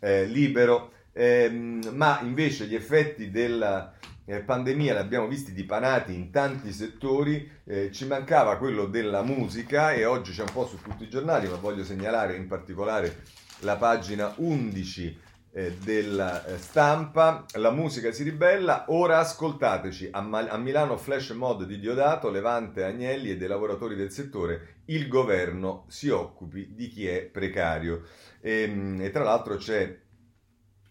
eh, 0.00 0.26
libero, 0.26 0.92
eh, 1.14 1.48
ma 1.48 2.20
invece 2.20 2.66
gli 2.66 2.74
effetti 2.74 3.30
della 3.30 3.94
eh, 4.26 4.40
pandemia 4.40 4.92
li 4.92 4.98
abbiamo 4.98 5.28
visti 5.28 5.54
dipanati 5.54 6.12
in 6.12 6.30
tanti 6.30 6.72
settori, 6.72 7.50
eh, 7.64 7.90
ci 7.90 8.06
mancava 8.06 8.58
quello 8.58 8.84
della 8.84 9.22
musica 9.22 9.92
e 9.92 10.04
oggi 10.04 10.32
c'è 10.32 10.42
un 10.42 10.52
po' 10.52 10.66
su 10.66 10.76
tutti 10.82 11.04
i 11.04 11.08
giornali, 11.08 11.48
ma 11.48 11.56
voglio 11.56 11.84
segnalare 11.84 12.36
in 12.36 12.46
particolare 12.46 13.46
la 13.60 13.76
pagina 13.76 14.32
11 14.36 15.26
eh, 15.50 15.76
della 15.82 16.44
eh, 16.44 16.58
stampa, 16.58 17.44
la 17.54 17.70
musica 17.70 18.12
si 18.12 18.22
ribella, 18.22 18.84
ora 18.88 19.18
ascoltateci, 19.18 20.08
a, 20.12 20.20
Ma- 20.20 20.48
a, 20.48 20.56
Milano 20.56 20.96
flash 20.96 21.30
mod 21.30 21.64
di 21.64 21.80
Diodato, 21.80 22.30
Levante 22.30 22.84
Agnelli 22.84 23.30
e 23.30 23.36
dei 23.36 23.48
lavoratori 23.48 23.96
del 23.96 24.12
settore, 24.12 24.82
il 24.86 25.08
governo 25.08 25.84
si 25.88 26.08
occupi 26.08 26.74
di 26.74 26.88
chi 26.88 27.06
è 27.06 27.22
precario. 27.22 28.04
E, 28.40 28.62
ehm, 28.62 29.00
e 29.00 29.10
tra 29.10 29.24
l'altro 29.24 29.56
c'è 29.56 29.98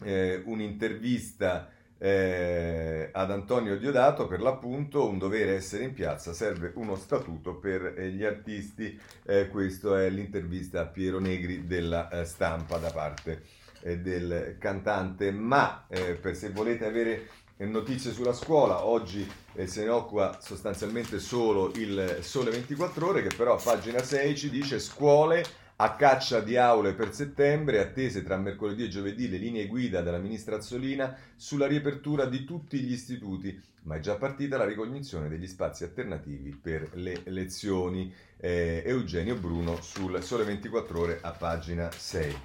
eh, 0.01 0.41
un'intervista 0.45 1.71
eh, 1.99 3.09
ad 3.11 3.31
Antonio 3.31 3.77
Diodato 3.77 4.27
per 4.27 4.41
l'appunto 4.41 5.07
un 5.07 5.17
dovere 5.17 5.55
essere 5.55 5.83
in 5.83 5.93
piazza 5.93 6.33
serve 6.33 6.71
uno 6.75 6.95
statuto 6.95 7.55
per 7.55 7.95
eh, 7.97 8.09
gli 8.09 8.23
artisti. 8.23 8.99
Eh, 9.25 9.47
questa 9.47 10.01
è 10.03 10.09
l'intervista 10.09 10.81
a 10.81 10.85
Piero 10.85 11.19
Negri 11.19 11.65
della 11.65 12.09
eh, 12.09 12.25
stampa 12.25 12.77
da 12.77 12.91
parte 12.91 13.43
eh, 13.81 13.97
del 13.99 14.57
cantante. 14.59 15.31
Ma 15.31 15.85
eh, 15.87 16.13
per 16.13 16.35
se 16.35 16.49
volete 16.49 16.85
avere 16.85 17.27
notizie 17.59 18.11
sulla 18.11 18.33
scuola 18.33 18.85
oggi 18.85 19.27
se 19.65 19.83
ne 19.83 19.89
occupa 19.89 20.37
sostanzialmente 20.39 21.17
solo 21.17 21.71
il 21.73 22.19
Sole 22.21 22.51
24 22.51 23.07
ore 23.07 23.23
che 23.23 23.35
però 23.35 23.55
a 23.55 23.59
pagina 23.59 24.03
6 24.03 24.37
ci 24.37 24.51
dice 24.51 24.77
scuole 24.77 25.43
A 25.79 25.95
caccia 25.95 26.39
di 26.39 26.57
aule 26.57 26.93
per 26.93 27.13
settembre, 27.13 27.79
attese 27.79 28.23
tra 28.23 28.35
mercoledì 28.35 28.85
e 28.85 28.89
giovedì 28.89 29.29
le 29.29 29.37
linee 29.37 29.67
guida 29.67 30.01
della 30.01 30.17
ministra 30.17 30.55
Azzolina 30.55 31.15
sulla 31.35 31.67
riapertura 31.67 32.25
di 32.25 32.45
tutti 32.45 32.79
gli 32.79 32.91
istituti, 32.91 33.61
ma 33.83 33.97
è 33.97 33.99
già 33.99 34.15
partita 34.15 34.57
la 34.57 34.65
ricognizione 34.65 35.29
degli 35.29 35.45
spazi 35.45 35.83
alternativi 35.83 36.55
per 36.55 36.89
le 36.93 37.21
lezioni. 37.25 38.11
Eh, 38.37 38.81
Eugenio 38.87 39.35
Bruno 39.35 39.79
sul 39.79 40.23
Sole 40.23 40.45
24 40.45 40.99
Ore 40.99 41.19
a 41.21 41.29
pagina 41.29 41.91
6. 41.91 42.35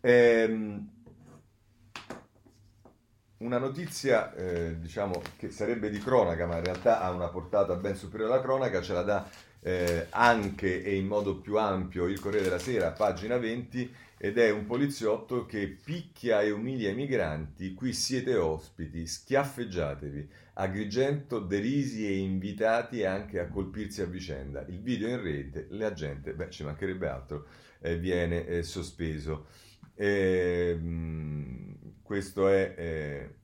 Ehm, 0.00 0.88
una 3.38 3.58
notizia, 3.58 4.34
eh, 4.34 4.78
diciamo, 4.78 5.22
che 5.38 5.50
sarebbe 5.50 5.88
di 5.88 6.00
cronaca, 6.00 6.46
ma 6.46 6.56
in 6.56 6.64
realtà 6.64 7.00
ha 7.00 7.10
una 7.10 7.28
portata 7.28 7.76
ben 7.76 7.96
superiore 7.96 8.32
alla 8.32 8.42
cronaca, 8.42 8.82
ce 8.82 8.92
la 8.92 9.02
dà 9.02 9.26
eh, 9.66 10.08
anche 10.10 10.82
e 10.82 10.94
in 10.94 11.06
modo 11.06 11.38
più 11.40 11.56
ampio 11.56 12.04
il 12.04 12.20
Corriere 12.20 12.44
della 12.44 12.58
Sera, 12.58 12.92
pagina 12.92 13.38
20, 13.38 13.94
ed 14.18 14.36
è 14.36 14.50
un 14.50 14.66
poliziotto 14.66 15.46
che 15.46 15.66
picchia 15.82 16.42
e 16.42 16.50
umilia 16.50 16.90
i 16.90 16.94
migranti, 16.94 17.72
qui 17.72 17.94
siete 17.94 18.36
ospiti, 18.36 19.06
schiaffeggiatevi. 19.06 20.28
Agrigento 20.56 21.40
derisi 21.40 22.06
e 22.06 22.18
invitati 22.18 23.04
anche 23.04 23.40
a 23.40 23.48
colpirsi 23.48 24.02
a 24.02 24.06
vicenda. 24.06 24.64
Il 24.68 24.80
video 24.80 25.08
in 25.08 25.22
rete, 25.22 25.66
la 25.70 25.94
gente, 25.94 26.34
beh 26.34 26.50
ci 26.50 26.62
mancherebbe 26.62 27.08
altro, 27.08 27.46
eh, 27.80 27.96
viene 27.98 28.46
eh, 28.46 28.62
sospeso. 28.62 29.46
Eh, 29.94 30.78
questo, 32.02 32.48
è, 32.48 32.74
eh, 32.76 33.34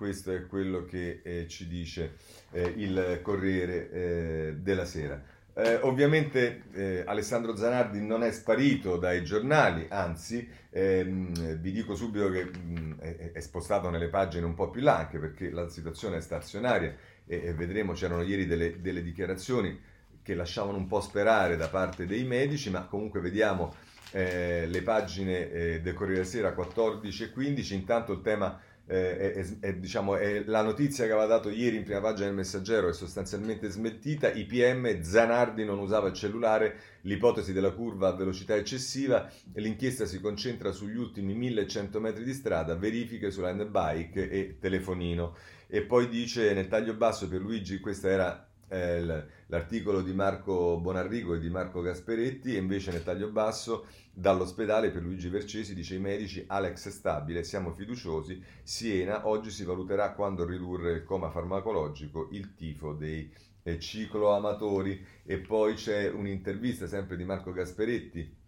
questo, 0.00 0.32
è, 0.32 0.46
quello 0.46 0.86
che 0.86 1.20
eh, 1.22 1.46
ci 1.46 1.68
dice 1.68 2.14
eh, 2.52 2.72
il 2.74 3.20
Corriere 3.20 3.90
eh, 3.90 4.54
della 4.56 4.86
Sera. 4.86 5.22
Eh, 5.52 5.74
ovviamente 5.82 6.62
eh, 6.72 7.04
Alessandro 7.06 7.54
Zanardi 7.54 8.00
non 8.00 8.22
è 8.22 8.30
sparito 8.30 8.96
dai 8.96 9.22
giornali, 9.22 9.86
anzi 9.90 10.48
ehm, 10.70 11.56
vi 11.56 11.70
dico 11.70 11.94
subito 11.94 12.30
che 12.30 12.44
mh, 12.44 12.98
è, 12.98 13.32
è, 13.32 13.40
spostato 13.40 13.90
nelle 13.90 14.08
pagine 14.08 14.46
un 14.46 14.54
po' 14.54 14.70
più 14.70 14.80
là, 14.80 14.96
anche 14.96 15.18
perché 15.18 15.50
la 15.50 15.68
situazione 15.68 16.16
è 16.16 16.20
stazionaria 16.22 16.96
e, 17.26 17.48
e 17.48 17.52
vedremo, 17.52 17.92
c'erano 17.92 18.22
ieri 18.22 18.46
delle, 18.46 18.80
delle 18.80 19.02
dichiarazioni 19.02 19.78
che 20.22 20.34
lasciavano 20.34 20.78
un 20.78 20.86
po' 20.86 21.02
sperare 21.02 21.58
da 21.58 21.68
parte 21.68 22.06
dei 22.06 22.24
medici, 22.24 22.70
ma 22.70 22.86
comunque 22.86 23.20
vediamo 23.20 23.74
eh, 24.12 24.64
le 24.66 24.80
pagine 24.80 25.50
eh, 25.50 25.80
del 25.82 25.92
Corriere 25.92 26.20
della 26.20 26.30
Sera 26.30 26.52
14 26.54 27.24
e 27.24 27.30
15, 27.32 27.74
intanto 27.74 28.12
il 28.12 28.22
tema 28.22 28.58
eh, 28.90 29.34
è, 29.34 29.46
è, 29.60 29.74
diciamo, 29.74 30.16
è, 30.16 30.42
la 30.46 30.62
notizia 30.62 31.06
che 31.06 31.12
aveva 31.12 31.28
dato 31.28 31.48
ieri 31.48 31.76
in 31.76 31.84
prima 31.84 32.00
pagina 32.00 32.26
del 32.26 32.34
messaggero 32.34 32.88
è 32.88 32.92
sostanzialmente 32.92 33.68
smentita, 33.68 34.32
IPM, 34.32 35.00
Zanardi 35.00 35.64
non 35.64 35.78
usava 35.78 36.08
il 36.08 36.14
cellulare, 36.14 36.76
l'ipotesi 37.02 37.52
della 37.52 37.70
curva 37.70 38.08
a 38.08 38.16
velocità 38.16 38.56
eccessiva, 38.56 39.30
l'inchiesta 39.54 40.06
si 40.06 40.20
concentra 40.20 40.72
sugli 40.72 40.96
ultimi 40.96 41.34
1100 41.34 42.00
metri 42.00 42.24
di 42.24 42.32
strada, 42.32 42.74
verifiche 42.74 43.30
sull'end 43.30 43.64
bike 43.66 44.28
e 44.28 44.56
telefonino. 44.58 45.36
E 45.68 45.82
poi 45.82 46.08
dice 46.08 46.52
nel 46.52 46.66
taglio 46.66 46.94
basso 46.94 47.28
per 47.28 47.40
Luigi, 47.40 47.78
questa 47.78 48.08
era 48.08 48.49
eh, 48.70 49.24
l'articolo 49.46 50.00
di 50.00 50.12
Marco 50.12 50.78
Bonarrigo 50.78 51.34
e 51.34 51.40
di 51.40 51.50
Marco 51.50 51.80
Gasperetti 51.80 52.54
e 52.54 52.58
invece 52.58 52.92
nel 52.92 53.02
taglio 53.02 53.30
basso 53.30 53.86
dall'ospedale 54.12 54.90
per 54.90 55.02
Luigi 55.02 55.28
Vercesi 55.28 55.74
dice 55.74 55.96
i 55.96 56.00
medici 56.00 56.44
Alex 56.46 56.88
è 56.88 56.90
stabile, 56.90 57.42
siamo 57.42 57.72
fiduciosi, 57.72 58.42
Siena 58.62 59.26
oggi 59.26 59.50
si 59.50 59.64
valuterà 59.64 60.12
quando 60.12 60.44
ridurre 60.44 60.92
il 60.92 61.04
coma 61.04 61.30
farmacologico, 61.30 62.28
il 62.30 62.54
tifo 62.54 62.92
dei 62.92 63.32
eh, 63.62 63.78
cicloamatori. 63.78 65.04
E 65.24 65.38
poi 65.38 65.74
c'è 65.74 66.08
un'intervista 66.08 66.86
sempre 66.86 67.16
di 67.16 67.24
Marco 67.24 67.52
Gasperetti 67.52 68.38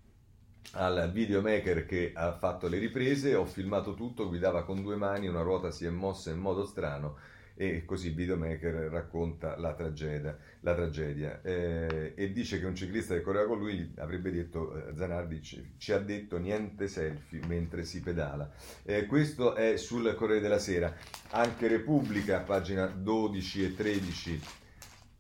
al 0.75 1.11
videomaker 1.13 1.85
che 1.85 2.13
ha 2.15 2.33
fatto 2.33 2.69
le 2.69 2.79
riprese, 2.79 3.35
ho 3.35 3.45
filmato 3.45 3.95
tutto, 3.95 4.29
guidava 4.29 4.65
con 4.65 4.81
due 4.81 4.97
mani, 4.97 5.27
una 5.27 5.43
ruota 5.43 5.71
si 5.71 5.85
è 5.85 5.91
mossa 5.91 6.31
in 6.31 6.39
modo 6.39 6.65
strano, 6.65 7.17
e 7.63 7.85
così 7.85 8.11
videomaker 8.11 8.75
racconta 8.91 9.57
la 9.57 9.73
tragedia, 9.75 10.37
la 10.61 10.75
tragedia. 10.75 11.41
Eh, 11.43 12.13
e 12.17 12.33
dice 12.33 12.59
che 12.59 12.67
un 12.67 12.75
ciclista 12.75 13.15
che 13.15 13.21
correva 13.21 13.47
con 13.47 13.59
lui 13.59 13.93
avrebbe 13.99 14.33
detto, 14.33 14.75
eh, 14.75 14.97
Zanardi 14.97 15.41
ci, 15.41 15.75
ci, 15.77 15.93
ha 15.93 15.99
detto 15.99 16.39
niente 16.39 16.89
selfie 16.89 17.41
mentre 17.47 17.85
si 17.85 18.01
pedala. 18.01 18.51
Eh, 18.83 19.07
questo 19.07 19.55
è 19.55 19.77
sul 19.77 20.13
Corriere 20.17 20.41
della 20.41 20.59
Sera, 20.59 20.93
anche 21.31 21.69
Repubblica, 21.69 22.41
pagina 22.41 22.87
12 22.87 23.65
e 23.65 23.75
13. 23.77 24.41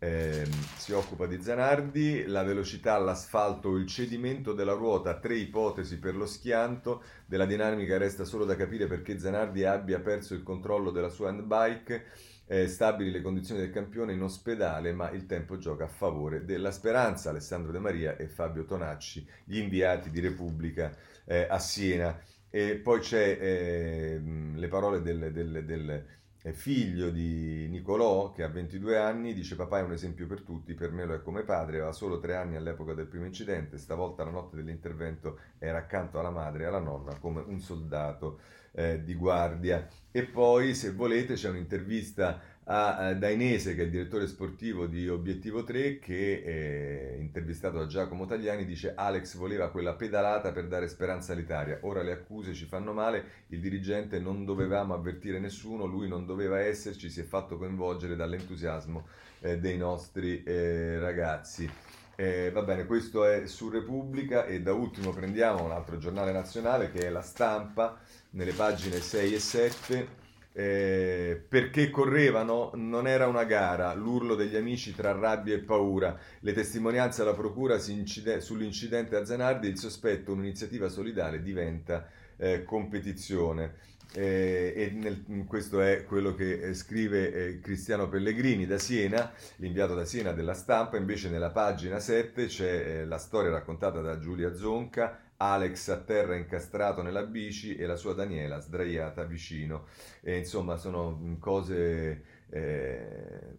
Eh, 0.01 0.45
si 0.78 0.90
occupa 0.90 1.26
di 1.26 1.40
Zanardi, 1.40 2.26
la 2.26 2.43
velocità 2.43 2.95
all'asfalto, 2.95 3.76
il 3.76 3.86
cedimento 3.86 4.53
della 4.53 4.72
ruota, 4.72 5.20
tre 5.20 5.36
ipotesi 5.36 6.01
per 6.01 6.16
lo 6.16 6.26
schianto, 6.26 7.05
della 7.24 7.47
dinamica 7.47 7.99
resta 7.99 8.24
solo 8.24 8.45
da 8.45 8.57
capire 8.57 8.88
perché 8.88 9.20
Zanardi 9.20 9.64
abbia 9.64 10.01
perso 10.01 10.34
il 10.34 10.43
controllo 10.43 10.90
della 10.90 11.09
sua 11.09 11.28
handbike, 11.28 12.05
eh, 12.47 12.66
stabili 12.68 13.11
le 13.11 13.22
condizioni 13.22 13.61
del 13.61 13.70
campione 13.70 14.12
in 14.12 14.22
ospedale, 14.22 14.93
ma 14.93 15.11
il 15.11 15.26
tempo 15.26 15.59
gioca 15.59 15.84
a 15.84 15.88
favore 15.88 16.45
della 16.45 16.70
speranza. 16.70 17.30
Alessandro 17.30 17.72
De 17.72 17.78
Maria 17.78 18.16
e 18.16 18.28
Fabio 18.28 18.64
Tonacci, 18.64 19.26
gli 19.45 19.59
inviati 19.59 20.11
di 20.11 20.20
Repubblica 20.20 20.95
eh, 21.24 21.47
a 21.49 21.59
Siena. 21.59 22.18
E 22.51 22.76
poi 22.76 23.01
c'è 23.01 23.38
eh, 23.40 24.20
le 24.55 24.68
parole 24.68 25.01
del, 25.01 25.32
del, 25.32 25.64
del 25.64 26.05
figlio 26.53 27.11
di 27.11 27.68
Nicolò 27.68 28.32
che 28.32 28.43
ha 28.43 28.49
22 28.49 28.99
anni, 28.99 29.32
dice 29.32 29.55
papà 29.55 29.78
è 29.78 29.82
un 29.82 29.93
esempio 29.93 30.26
per 30.26 30.43
tutti, 30.43 30.74
per 30.74 30.90
me 30.90 31.05
lo 31.05 31.14
è 31.14 31.22
come 31.22 31.45
padre, 31.45 31.76
aveva 31.76 31.93
solo 31.93 32.18
tre 32.18 32.34
anni 32.34 32.57
all'epoca 32.57 32.95
del 32.95 33.07
primo 33.07 33.26
incidente, 33.26 33.78
stavolta 33.78 34.24
la 34.24 34.30
notte 34.30 34.57
dell'intervento 34.57 35.38
era 35.59 35.78
accanto 35.78 36.18
alla 36.18 36.30
madre 36.30 36.64
e 36.64 36.66
alla 36.66 36.80
nonna 36.80 37.16
come 37.18 37.43
un 37.47 37.61
soldato 37.61 38.40
eh, 38.73 39.03
di 39.03 39.14
guardia. 39.14 39.87
E 40.11 40.25
poi 40.25 40.75
se 40.75 40.93
volete 40.93 41.35
c'è 41.35 41.49
un'intervista 41.49 42.41
a, 42.64 42.97
a 42.97 43.14
Dainese, 43.14 43.75
che 43.75 43.83
è 43.83 43.85
il 43.85 43.91
direttore 43.91 44.27
sportivo 44.27 44.87
di 44.87 45.09
Obiettivo 45.09 45.64
3, 45.64 45.99
che 45.99 46.43
è 46.43 47.20
intervistato 47.20 47.79
da 47.79 47.87
Giacomo 47.87 48.27
Tagliani, 48.27 48.64
dice 48.64 48.93
Alex 48.95 49.37
voleva 49.37 49.70
quella 49.70 49.95
pedalata 49.95 50.53
per 50.53 50.68
dare 50.68 50.89
speranza 50.89 51.33
all'Italia, 51.33 51.79
ora 51.83 52.03
le 52.03 52.12
accuse 52.12 52.53
ci 52.53 52.66
fanno 52.66 52.93
male, 52.93 53.25
il 53.49 53.61
dirigente 53.61 54.20
non 54.20 54.45
dovevamo 54.45 54.95
avvertire 54.95 55.39
nessuno, 55.41 55.87
lui 55.87 56.09
non 56.09 56.27
doveva 56.27 56.61
esserci, 56.61 57.11
si 57.11 57.20
è 57.20 57.25
fatto 57.25 57.59
coinvolgere 57.59 58.14
dall'entusiasmo 58.14 59.07
eh, 59.41 59.59
dei 59.59 59.77
nostri 59.77 60.43
eh, 60.43 60.99
ragazzi. 60.99 61.68
Eh, 62.14 62.51
va 62.53 62.62
bene, 62.62 62.87
questo 62.87 63.25
è 63.25 63.47
su 63.47 63.68
Repubblica. 63.68 64.45
E 64.45 64.61
da 64.61 64.73
ultimo 64.73 65.11
prendiamo 65.12 65.64
un 65.64 65.73
altro 65.73 65.99
giornale 65.99 66.31
nazionale 66.31 66.91
che 66.91 67.07
è 67.07 67.11
La 67.11 67.23
Stampa, 67.23 67.99
nelle 68.33 68.53
pagine 68.53 69.01
6 69.01 69.35
e 69.35 69.39
7 69.39 70.20
eh, 70.55 71.43
perché 71.49 71.89
correvano 71.89 72.72
non 72.74 73.07
era 73.07 73.26
una 73.26 73.45
gara, 73.45 73.95
l'urlo 73.95 74.35
degli 74.35 74.57
amici 74.57 74.95
tra 74.95 75.12
rabbia 75.12 75.55
e 75.55 75.61
paura, 75.61 76.18
le 76.41 76.53
testimonianze 76.53 77.22
alla 77.22 77.35
procura 77.35 77.78
sull'incidente 77.78 79.16
a 79.16 79.24
Zanardi, 79.24 79.68
il 79.68 79.78
sospetto, 79.78 80.33
un'iniziativa 80.33 80.89
solidale 80.89 81.43
diventa 81.43 82.07
eh, 82.37 82.64
competizione. 82.64 83.91
Eh, 84.14 84.74
e 84.76 84.91
nel, 84.91 85.24
questo 85.47 85.80
è 85.80 86.05
quello 86.05 86.35
che 86.35 86.61
eh, 86.61 86.74
scrive 86.74 87.33
eh, 87.33 87.61
Cristiano 87.61 88.11
Pellegrini 88.11 88.66
da 88.66 88.76
Siena, 88.76 89.33
l'inviato 89.57 89.95
da 89.95 90.05
Siena 90.05 90.33
della 90.33 90.53
stampa, 90.53 90.99
invece 90.99 91.30
nella 91.30 91.51
pagina 91.51 91.99
7 91.99 92.45
c'è 92.45 92.70
eh, 92.70 93.05
la 93.07 93.16
storia 93.16 93.51
raccontata 93.51 94.03
da 94.03 94.18
Giulia 94.18 94.55
Zonca, 94.55 95.18
Alex 95.43 95.88
a 95.88 95.99
terra 95.99 96.36
incastrato 96.36 97.03
nella 97.03 97.24
bici 97.24 97.74
e 97.74 97.84
la 97.86 97.97
sua 97.97 98.14
Daniela 98.14 98.61
sdraiata 98.61 99.24
vicino. 99.24 99.86
E, 100.20 100.38
insomma, 100.38 100.76
sono 100.76 101.36
cose, 101.40 102.24
eh, 102.49 103.57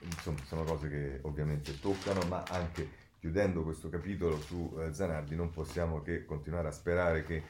insomma, 0.00 0.38
sono 0.44 0.64
cose 0.64 0.88
che 0.90 1.18
ovviamente 1.22 1.80
toccano, 1.80 2.20
ma 2.28 2.42
anche 2.50 3.04
chiudendo 3.18 3.62
questo 3.62 3.88
capitolo 3.88 4.38
su 4.38 4.76
eh, 4.78 4.92
Zanardi 4.92 5.34
non 5.34 5.50
possiamo 5.50 6.02
che 6.02 6.26
continuare 6.26 6.68
a 6.68 6.72
sperare 6.72 7.22
che 7.24 7.42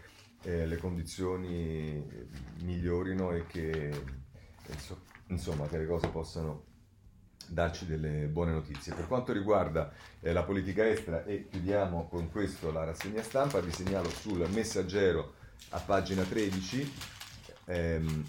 eh, 0.42 0.64
le 0.64 0.76
condizioni 0.76 2.04
migliorino 2.62 3.32
e 3.32 3.46
che, 3.46 3.90
insomma, 5.26 5.66
che 5.66 5.78
le 5.78 5.86
cose 5.86 6.06
possano 6.08 6.74
darci 7.48 7.86
delle 7.86 8.26
buone 8.26 8.52
notizie. 8.52 8.94
Per 8.94 9.06
quanto 9.06 9.32
riguarda 9.32 9.92
eh, 10.20 10.32
la 10.32 10.42
politica 10.42 10.86
estera, 10.86 11.24
e 11.24 11.46
chiudiamo 11.48 12.08
con 12.08 12.30
questo 12.30 12.72
la 12.72 12.84
rassegna 12.84 13.22
stampa, 13.22 13.60
vi 13.60 13.72
segnalo 13.72 14.08
sul 14.10 14.48
messaggero 14.50 15.34
a 15.70 15.80
pagina 15.80 16.22
13 16.22 16.92
ehm, 17.66 18.24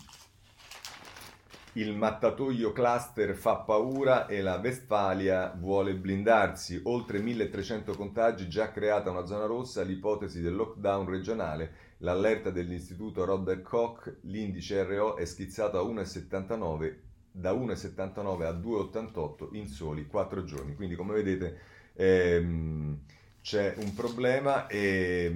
il 1.77 1.93
mattatoio 1.93 2.71
cluster 2.71 3.35
fa 3.35 3.57
paura 3.57 4.25
e 4.25 4.41
la 4.41 4.55
Westfalia 4.55 5.53
vuole 5.55 5.93
blindarsi. 5.93 6.81
Oltre 6.85 7.19
1300 7.19 7.95
contagi, 7.95 8.49
già 8.49 8.71
creata 8.71 9.11
una 9.11 9.27
zona 9.27 9.45
rossa, 9.45 9.83
l'ipotesi 9.83 10.41
del 10.41 10.55
lockdown 10.55 11.07
regionale, 11.07 11.71
l'allerta 11.97 12.49
dell'istituto 12.49 13.25
Robert 13.25 13.61
Koch, 13.61 14.11
l'indice 14.21 14.83
RO 14.85 15.17
è 15.17 15.25
schizzato 15.25 15.77
a 15.77 15.83
1,79 15.83 17.06
da 17.37 17.53
1,79 17.53 18.43
a 18.45 18.51
2,88 18.51 19.47
in 19.51 19.67
soli 19.67 20.07
4 20.07 20.43
giorni. 20.43 20.75
Quindi 20.75 20.95
come 20.95 21.13
vedete 21.13 21.59
ehm, 21.93 22.97
c'è 23.41 23.75
un 23.77 23.93
problema 23.93 24.67
e 24.67 25.35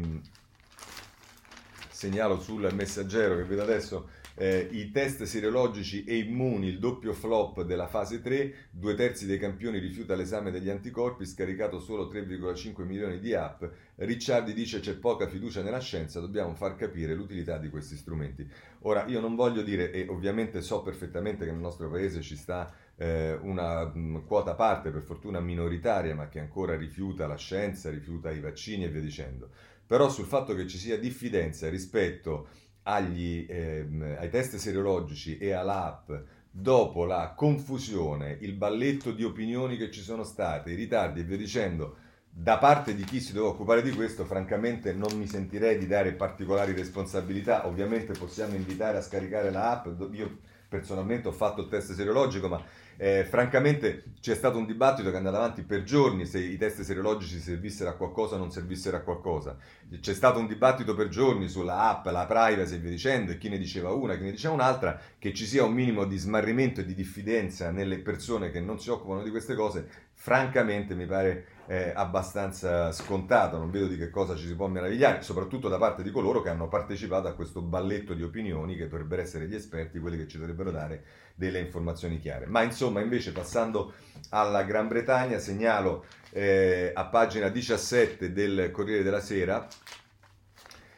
segnalo 1.89 2.39
sul 2.39 2.67
messaggero 2.73 3.35
che 3.35 3.43
vedo 3.43 3.61
adesso 3.61 4.09
eh, 4.35 4.67
i 4.71 4.91
test 4.91 5.23
serologici 5.23 6.03
e 6.03 6.17
immuni, 6.17 6.67
il 6.67 6.79
doppio 6.79 7.13
flop 7.13 7.63
della 7.63 7.87
fase 7.87 8.21
3, 8.21 8.69
due 8.71 8.95
terzi 8.95 9.25
dei 9.25 9.37
campioni 9.37 9.79
rifiuta 9.79 10.15
l'esame 10.15 10.51
degli 10.51 10.69
anticorpi, 10.69 11.25
scaricato 11.25 11.79
solo 11.79 12.07
3,5 12.07 12.83
milioni 12.83 13.19
di 13.19 13.33
app. 13.33 13.63
Ricciardi 13.95 14.53
dice 14.53 14.79
c'è 14.79 14.95
poca 14.95 15.27
fiducia 15.27 15.61
nella 15.61 15.79
scienza, 15.79 16.19
dobbiamo 16.19 16.55
far 16.55 16.75
capire 16.75 17.13
l'utilità 17.13 17.57
di 17.57 17.69
questi 17.69 17.95
strumenti. 17.95 18.47
Ora, 18.81 19.05
io 19.05 19.19
non 19.19 19.35
voglio 19.35 19.61
dire, 19.61 19.91
e 19.91 20.07
ovviamente 20.07 20.61
so 20.61 20.81
perfettamente 20.81 21.45
che 21.45 21.51
nel 21.51 21.59
nostro 21.59 21.89
paese 21.89 22.21
ci 22.21 22.35
sta 22.35 22.73
eh, 22.95 23.37
una 23.41 23.85
mh, 23.85 24.25
quota 24.25 24.55
parte, 24.55 24.91
per 24.91 25.01
fortuna 25.01 25.39
minoritaria, 25.39 26.15
ma 26.15 26.29
che 26.29 26.39
ancora 26.39 26.75
rifiuta 26.75 27.27
la 27.27 27.35
scienza, 27.35 27.89
rifiuta 27.89 28.31
i 28.31 28.39
vaccini 28.39 28.85
e 28.85 28.89
via 28.89 29.01
dicendo. 29.01 29.49
Però 29.85 30.09
sul 30.09 30.25
fatto 30.25 30.55
che 30.55 30.67
ci 30.67 30.77
sia 30.77 30.97
diffidenza 30.97 31.67
rispetto 31.69 32.47
agli, 32.83 33.45
ehm, 33.47 34.17
ai 34.19 34.29
test 34.29 34.55
serologici 34.55 35.37
e 35.37 35.51
all'app 35.51 36.11
dopo 36.51 37.05
la 37.05 37.33
confusione, 37.35 38.37
il 38.41 38.53
balletto 38.53 39.11
di 39.11 39.23
opinioni 39.23 39.77
che 39.77 39.89
ci 39.89 40.01
sono 40.01 40.23
state, 40.23 40.71
i 40.71 40.75
ritardi 40.75 41.21
e 41.21 41.23
via 41.23 41.37
dicendo, 41.37 41.95
da 42.33 42.57
parte 42.57 42.95
di 42.95 43.03
chi 43.03 43.19
si 43.19 43.33
deve 43.33 43.47
occupare 43.47 43.81
di 43.81 43.91
questo, 43.91 44.25
francamente 44.25 44.93
non 44.93 45.17
mi 45.17 45.27
sentirei 45.27 45.77
di 45.77 45.85
dare 45.85 46.13
particolari 46.13 46.73
responsabilità. 46.73 47.67
Ovviamente 47.67 48.13
possiamo 48.13 48.55
invitare 48.55 48.97
a 48.97 49.01
scaricare 49.01 49.51
l'app. 49.51 49.87
Io 50.13 50.37
personalmente 50.69 51.27
ho 51.27 51.33
fatto 51.33 51.61
il 51.61 51.67
test 51.67 51.93
serologico, 51.93 52.47
ma 52.47 52.63
eh, 53.03 53.25
francamente 53.25 54.03
c'è 54.19 54.35
stato 54.35 54.59
un 54.59 54.67
dibattito 54.67 55.09
che 55.09 55.15
è 55.15 55.17
andato 55.17 55.37
avanti 55.37 55.63
per 55.63 55.81
giorni 55.81 56.27
se 56.27 56.37
i 56.37 56.55
test 56.55 56.81
serologici 56.81 57.39
servissero 57.39 57.89
a 57.89 57.93
qualcosa 57.93 58.35
o 58.35 58.37
non 58.37 58.51
servissero 58.51 58.95
a 58.95 58.99
qualcosa. 58.99 59.57
C'è 59.99 60.13
stato 60.13 60.37
un 60.37 60.45
dibattito 60.45 60.93
per 60.93 61.07
giorni 61.07 61.49
sulla 61.49 61.89
app, 61.89 62.05
la 62.05 62.27
privacy 62.27 62.75
e 62.75 62.77
via 62.77 62.91
dicendo, 62.91 63.31
e 63.31 63.39
chi 63.39 63.49
ne 63.49 63.57
diceva 63.57 63.89
una, 63.91 64.15
chi 64.17 64.21
ne 64.21 64.29
diceva 64.29 64.53
un'altra, 64.53 65.01
che 65.17 65.33
ci 65.33 65.47
sia 65.47 65.63
un 65.63 65.73
minimo 65.73 66.05
di 66.05 66.15
smarrimento 66.15 66.81
e 66.81 66.85
di 66.85 66.93
diffidenza 66.93 67.71
nelle 67.71 67.97
persone 67.97 68.51
che 68.51 68.61
non 68.61 68.79
si 68.79 68.91
occupano 68.91 69.23
di 69.23 69.31
queste 69.31 69.55
cose, 69.55 69.89
francamente 70.21 70.93
mi 70.93 71.07
pare 71.07 71.45
eh, 71.65 71.93
abbastanza 71.95 72.91
scontato, 72.91 73.57
non 73.57 73.71
vedo 73.71 73.87
di 73.87 73.97
che 73.97 74.11
cosa 74.11 74.35
ci 74.35 74.45
si 74.45 74.55
può 74.55 74.67
meravigliare, 74.67 75.23
soprattutto 75.23 75.67
da 75.67 75.79
parte 75.79 76.03
di 76.03 76.11
coloro 76.11 76.43
che 76.43 76.49
hanno 76.49 76.67
partecipato 76.67 77.27
a 77.27 77.33
questo 77.33 77.63
balletto 77.63 78.13
di 78.13 78.21
opinioni 78.21 78.75
che 78.75 78.87
dovrebbero 78.87 79.23
essere 79.23 79.47
gli 79.47 79.55
esperti, 79.55 79.97
quelli 79.97 80.17
che 80.17 80.27
ci 80.27 80.37
dovrebbero 80.37 80.69
dare 80.69 81.03
delle 81.33 81.57
informazioni 81.57 82.19
chiare. 82.19 82.45
Ma 82.45 82.61
insomma, 82.61 83.01
invece, 83.01 83.31
passando 83.31 83.93
alla 84.29 84.61
Gran 84.61 84.87
Bretagna, 84.87 85.39
segnalo 85.39 86.05
eh, 86.29 86.91
a 86.93 87.05
pagina 87.05 87.49
17 87.49 88.31
del 88.31 88.69
Corriere 88.69 89.01
della 89.01 89.21
Sera. 89.21 89.67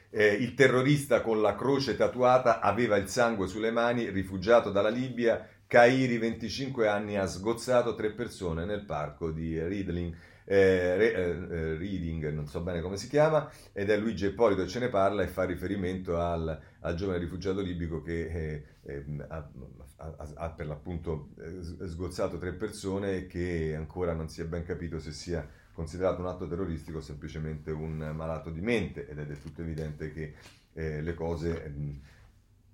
Eh, 0.09 0.33
il 0.33 0.53
terrorista 0.53 1.21
con 1.21 1.41
la 1.41 1.55
croce 1.55 1.95
tatuata 1.95 2.59
aveva 2.59 2.97
il 2.97 3.07
sangue 3.07 3.47
sulle 3.47 3.71
mani, 3.71 4.09
rifugiato 4.09 4.69
dalla 4.69 4.89
Libia. 4.89 5.47
Cairi, 5.73 6.19
25 6.19 6.87
anni, 6.87 7.17
ha 7.17 7.25
sgozzato 7.25 7.95
tre 7.95 8.11
persone 8.11 8.63
nel 8.63 8.85
parco 8.85 9.31
di 9.31 9.59
Ridling 9.59 10.15
eh, 10.45 10.95
re, 10.97 11.13
eh, 11.13 11.77
Reading, 11.79 12.31
non 12.31 12.45
so 12.45 12.61
bene 12.61 12.79
come 12.79 12.95
si 12.95 13.09
chiama, 13.09 13.49
ed 13.71 13.89
è 13.89 13.97
Luigi 13.97 14.27
Ippolito 14.27 14.61
che 14.61 14.67
ce 14.67 14.77
ne 14.77 14.89
parla 14.89 15.23
e 15.23 15.27
fa 15.27 15.45
riferimento 15.45 16.19
al, 16.19 16.61
al 16.81 16.93
giovane 16.93 17.17
rifugiato 17.17 17.61
libico 17.61 18.03
che 18.03 18.27
eh, 18.27 18.63
ehm, 18.83 19.25
ha, 19.27 19.49
ha, 19.95 20.31
ha, 20.35 20.49
per 20.51 20.67
l'appunto 20.67 21.29
eh, 21.39 21.87
sgozzato 21.87 22.37
tre 22.37 22.53
persone 22.53 23.15
e 23.15 23.25
che 23.25 23.73
ancora 23.75 24.13
non 24.13 24.29
si 24.29 24.41
è 24.41 24.45
ben 24.45 24.63
capito 24.63 24.99
se 24.99 25.11
sia 25.11 25.43
considerato 25.73 26.21
un 26.21 26.27
atto 26.27 26.47
terroristico 26.47 26.99
o 26.99 27.01
semplicemente 27.01 27.71
un 27.71 28.11
malato 28.15 28.51
di 28.51 28.61
mente 28.61 29.09
ed 29.09 29.17
è 29.17 29.25
del 29.25 29.41
tutto 29.41 29.61
evidente 29.61 30.13
che 30.13 30.35
eh, 30.73 31.01
le 31.01 31.13
cose... 31.15 32.01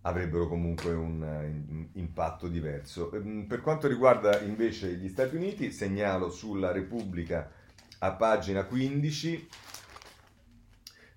Avrebbero 0.02 0.48
comunque 0.48 0.94
un, 0.94 1.22
un 1.22 1.88
impatto 1.94 2.48
diverso. 2.48 3.12
Ehm, 3.12 3.46
per 3.48 3.62
quanto 3.62 3.88
riguarda 3.88 4.40
invece 4.40 4.94
gli 4.96 5.10
Stati 5.10 5.36
Uniti, 5.36 5.72
segnalo 5.72 6.30
sulla 6.30 6.72
Repubblica 6.72 7.52
a 8.00 8.12
pagina 8.14 8.64
15. 8.64 9.50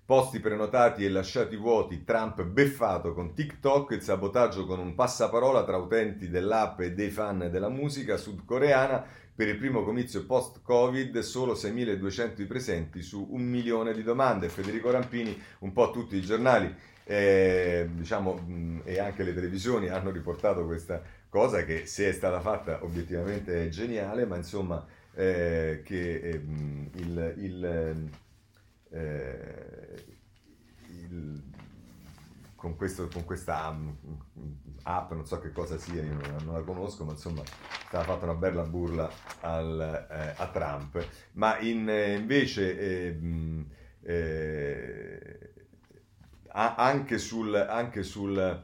Posti 0.05 0.41
prenotati 0.41 1.05
e 1.05 1.09
lasciati 1.09 1.55
vuoti, 1.55 2.03
Trump 2.03 2.43
beffato 2.43 3.13
con 3.13 3.33
TikTok, 3.33 3.91
il 3.91 4.01
sabotaggio 4.01 4.65
con 4.65 4.79
un 4.79 4.95
passaparola 4.95 5.63
tra 5.63 5.77
utenti 5.77 6.27
dell'app 6.27 6.81
e 6.81 6.91
dei 6.91 7.09
fan 7.09 7.47
della 7.49 7.69
musica 7.69 8.17
sudcoreana. 8.17 9.21
Per 9.35 9.47
il 9.47 9.57
primo 9.57 9.83
comizio 9.83 10.25
post-Covid 10.25 11.17
solo 11.19 11.53
6.200 11.53 12.41
i 12.41 12.45
presenti 12.45 13.01
su 13.01 13.25
un 13.31 13.43
milione 13.43 13.93
di 13.93 14.03
domande. 14.03 14.49
Federico 14.49 14.91
Rampini, 14.91 15.41
un 15.59 15.71
po' 15.71 15.89
tutti 15.89 16.17
i 16.17 16.21
giornali 16.21 16.91
eh, 17.05 17.89
diciamo, 17.91 18.81
e 18.83 18.99
anche 18.99 19.23
le 19.23 19.33
televisioni 19.33 19.89
hanno 19.89 20.11
riportato 20.11 20.65
questa 20.65 21.01
cosa 21.29 21.65
che 21.65 21.85
se 21.85 22.09
è 22.09 22.13
stata 22.13 22.39
fatta 22.39 22.83
obiettivamente 22.83 23.65
è 23.65 23.69
geniale, 23.69 24.25
ma 24.25 24.37
insomma 24.37 24.85
eh, 25.15 25.81
che 25.83 26.19
ehm, 26.19 26.89
il, 26.93 27.33
il, 27.37 28.09
eh, 28.89 30.03
il, 30.87 31.43
con, 32.55 32.75
questo, 32.75 33.07
con 33.11 33.25
questa 33.25 33.75
app, 34.83 35.11
non 35.11 35.25
so 35.25 35.39
che 35.39 35.51
cosa 35.51 35.77
sia, 35.77 36.03
io 36.03 36.13
non, 36.13 36.43
non 36.45 36.53
la 36.53 36.61
conosco, 36.61 37.03
ma 37.03 37.11
insomma 37.11 37.41
stava 37.87 38.03
fatta 38.03 38.25
una 38.25 38.35
bella 38.35 38.63
burla 38.63 39.09
al, 39.41 40.07
eh, 40.09 40.33
a 40.37 40.47
Trump. 40.49 41.05
Ma 41.33 41.59
in, 41.59 41.87
invece 42.17 43.17
eh, 44.01 45.52
anche 46.53 47.17
sul... 47.17 47.55
Anche 47.55 48.03
sul 48.03 48.63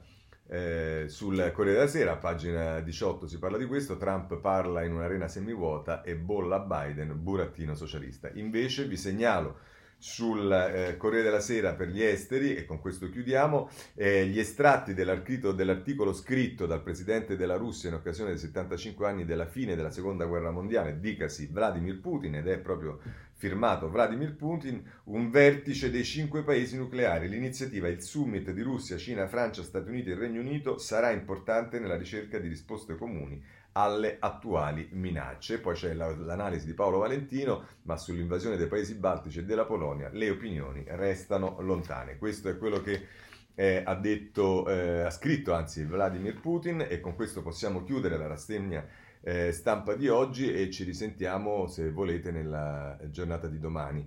eh, 0.52 1.06
sul 1.10 1.52
Corriere 1.54 1.78
della 1.78 1.88
Sera, 1.88 2.16
pagina 2.18 2.80
18, 2.80 3.28
si 3.28 3.38
parla 3.38 3.58
di 3.58 3.66
questo. 3.66 3.98
Trump 3.98 4.40
parla 4.40 4.84
in 4.84 4.94
un'arena 4.94 5.28
semivuota 5.28 6.02
e 6.02 6.16
bolla 6.16 6.60
Biden, 6.60 7.22
burattino 7.22 7.76
socialista. 7.76 8.32
Invece 8.34 8.86
vi 8.86 8.98
segnalo 8.98 9.60
sul 10.00 10.50
eh, 10.50 10.96
Corriere 10.98 11.26
della 11.26 11.42
Sera 11.42 11.74
per 11.74 11.90
gli 11.90 12.02
esteri, 12.02 12.56
e 12.56 12.66
con 12.66 12.80
questo 12.80 13.10
chiudiamo, 13.10 13.70
eh, 13.96 14.26
gli 14.28 14.40
estratti 14.40 14.94
dell'articolo, 14.94 15.54
dell'articolo, 15.54 16.14
scritto 16.14 16.66
dal 16.66 16.82
presidente 16.82 17.36
della 17.36 17.58
Russia 17.58 17.90
in 17.90 17.96
occasione 17.96 18.32
dei 18.32 18.40
75 18.40 19.08
anni 19.08 19.26
della 19.26 19.46
fine 19.46 19.76
della 19.76 19.92
seconda 19.92 20.26
guerra 20.26 20.52
mondiale, 20.52 21.00
dicasi 21.00 21.48
Vladimir 21.48 22.00
Putin, 22.00 22.36
ed 22.36 22.48
è 22.48 22.58
proprio 22.60 23.00
firmato 23.34 23.90
Vladimir 23.90 24.36
Putin, 24.36 24.84
un 25.06 25.30
vertice 25.30 25.92
dei 25.92 26.04
cinque 26.04 26.44
paesi 26.44 26.78
nucleari. 26.78 27.28
L'iniziativa, 27.28 27.88
il 27.88 28.02
summit 28.02 28.52
di 28.52 28.62
Russia, 28.62 28.98
Cina, 28.98 29.28
Francia, 29.28 29.64
Stati 29.64 29.90
Uniti 29.90 30.12
e 30.12 30.16
Regno 30.16 30.40
Unito 30.40 30.78
sarà 30.78 31.12
importante 31.12 31.80
nella 31.80 31.98
ricerca 31.98 32.38
di 32.40 32.48
risposte 32.48 32.96
comuni 32.96 33.42
alle 33.74 34.18
attuali 34.20 34.90
minacce. 34.92 35.60
Poi 35.60 35.76
c'è 35.76 35.94
la, 35.94 36.16
l'analisi 36.16 36.66
di 36.66 36.74
Paolo 36.74 37.00
Valentino, 37.00 37.66
ma 37.84 37.98
sull'invasione 37.98 38.58
dei 38.58 38.68
paesi 38.68 38.96
baltici 38.96 39.40
e 39.40 39.44
della 39.44 39.66
Polonia 39.66 40.10
le 40.12 40.30
opinioni 40.30 40.84
restano 40.88 41.58
lontane. 41.62 42.18
Questo 42.18 42.50
è 42.50 42.58
quello 42.58 42.82
che 42.82 43.08
eh, 43.56 43.82
ha 43.86 43.96
detto, 43.96 44.68
eh, 44.70 45.02
ha 45.02 45.10
scritto 45.10 45.54
anzi 45.54 45.84
Vladimir 45.84 46.40
Putin 46.40 46.86
e 46.88 47.00
con 47.00 47.16
questo 47.16 47.42
possiamo 47.42 47.84
chiudere 47.84 48.18
la 48.18 48.28
rassegna 48.28 48.86
eh, 49.22 49.52
stampa 49.52 49.96
di 49.96 50.08
oggi 50.08 50.54
e 50.54 50.70
ci 50.70 50.84
risentiamo 50.84 51.68
se 51.68 51.92
volete 51.92 52.32
nella 52.32 52.98
giornata 53.10 53.48
di 53.48 53.60
domani. 53.60 53.98